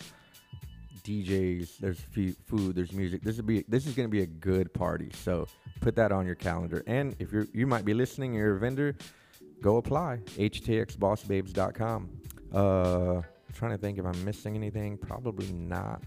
DJs. 1.04 1.78
There's 1.78 2.00
food, 2.46 2.76
there's 2.76 2.94
music. 2.94 3.22
This 3.22 3.40
be, 3.42 3.64
this 3.68 3.86
is 3.86 3.94
going 3.96 4.08
to 4.08 4.12
be 4.12 4.22
a 4.22 4.28
good 4.28 4.74
party. 4.74 5.12
So 5.14 5.48
put 5.82 5.96
that 5.96 6.12
on 6.12 6.26
your 6.26 6.36
calendar. 6.36 6.84
And 6.88 7.16
if 7.20 7.32
you're, 7.32 7.48
you 7.54 7.68
might 7.68 7.86
be 7.86 7.94
listening, 7.94 8.34
you're 8.34 8.56
a 8.56 8.60
vendor, 8.60 8.96
go 9.62 9.78
apply. 9.78 10.18
HTXBossBabes.com. 10.38 12.10
Uh, 12.54 13.22
trying 13.54 13.72
to 13.72 13.78
think 13.78 13.98
if 13.98 14.06
I'm 14.06 14.26
missing 14.26 14.56
anything. 14.56 14.98
Probably 14.98 15.52
not. 15.54 16.04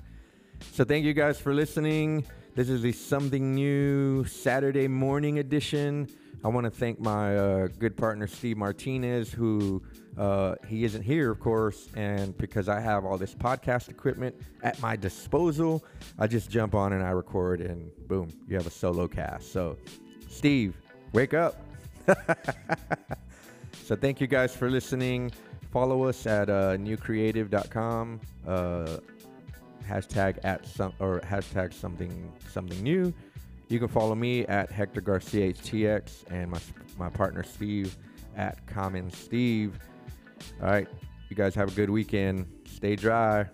So 0.73 0.85
thank 0.85 1.05
you 1.05 1.15
guys 1.15 1.41
for 1.41 1.55
listening. 1.55 2.25
This 2.55 2.69
is 2.69 2.83
the 2.83 2.93
Something 2.93 3.55
New 3.55 4.25
Saturday 4.25 4.89
morning 4.89 5.39
edition. 5.39 6.09
I 6.45 6.49
want 6.49 6.65
to 6.65 6.71
thank 6.71 7.01
my 7.01 7.37
uh, 7.37 7.69
good 7.79 7.97
partner 7.97 8.27
Steve 8.27 8.59
Martinez, 8.59 9.33
who 9.33 9.83
uh, 10.19 10.57
he 10.69 10.85
isn't 10.85 11.03
here, 11.03 11.31
of 11.31 11.41
course, 11.41 11.89
and 11.97 12.37
because 12.37 12.69
I 12.69 12.81
have 12.81 13.05
all 13.05 13.17
this 13.17 13.35
podcast 13.35 13.89
equipment 13.89 14.37
at 14.63 14.81
my 14.81 14.95
disposal, 14.95 15.85
I 16.19 16.27
just 16.27 16.51
jump 16.51 16.75
on 16.75 16.93
and 16.93 17.03
I 17.03 17.11
record, 17.11 17.61
and 17.61 17.91
boom, 18.09 18.29
you 18.47 18.57
have 18.57 18.67
a 18.67 18.71
solo 18.71 19.09
cast. 19.09 19.53
So, 19.53 19.79
Steve, 20.29 20.77
wake 21.13 21.33
up! 21.33 21.57
so, 23.85 23.97
thank 23.97 24.21
you 24.21 24.27
guys 24.27 24.57
for 24.57 24.71
listening. 24.71 25.31
Follow 25.71 26.05
us 26.05 26.27
at 26.27 26.49
uh, 26.49 26.77
newcreative.com. 26.77 28.21
Uh, 28.47 28.97
hashtag 29.89 30.39
at 30.45 30.67
some 30.67 30.93
or 30.99 31.21
hashtag 31.21 31.75
something 31.75 32.33
something 32.49 32.83
new. 32.83 33.13
You 33.69 33.79
can 33.79 33.89
follow 33.89 34.15
me 34.15 34.47
at 34.47 34.71
Hector 34.71 35.01
Garcia 35.01 35.53
HTX 35.53 36.25
and 36.31 36.51
my 36.51 36.61
my 36.99 37.11
partner 37.11 37.43
Steve 37.43 37.97
at 38.37 38.67
Common 38.67 39.11
Steve. 39.11 39.79
All 40.63 40.69
right, 40.69 40.89
you 41.29 41.37
guys 41.37 41.55
have 41.55 41.69
a 41.69 41.75
good 41.75 41.91
weekend. 41.91 42.47
Stay 42.67 42.97
dry. 42.97 43.47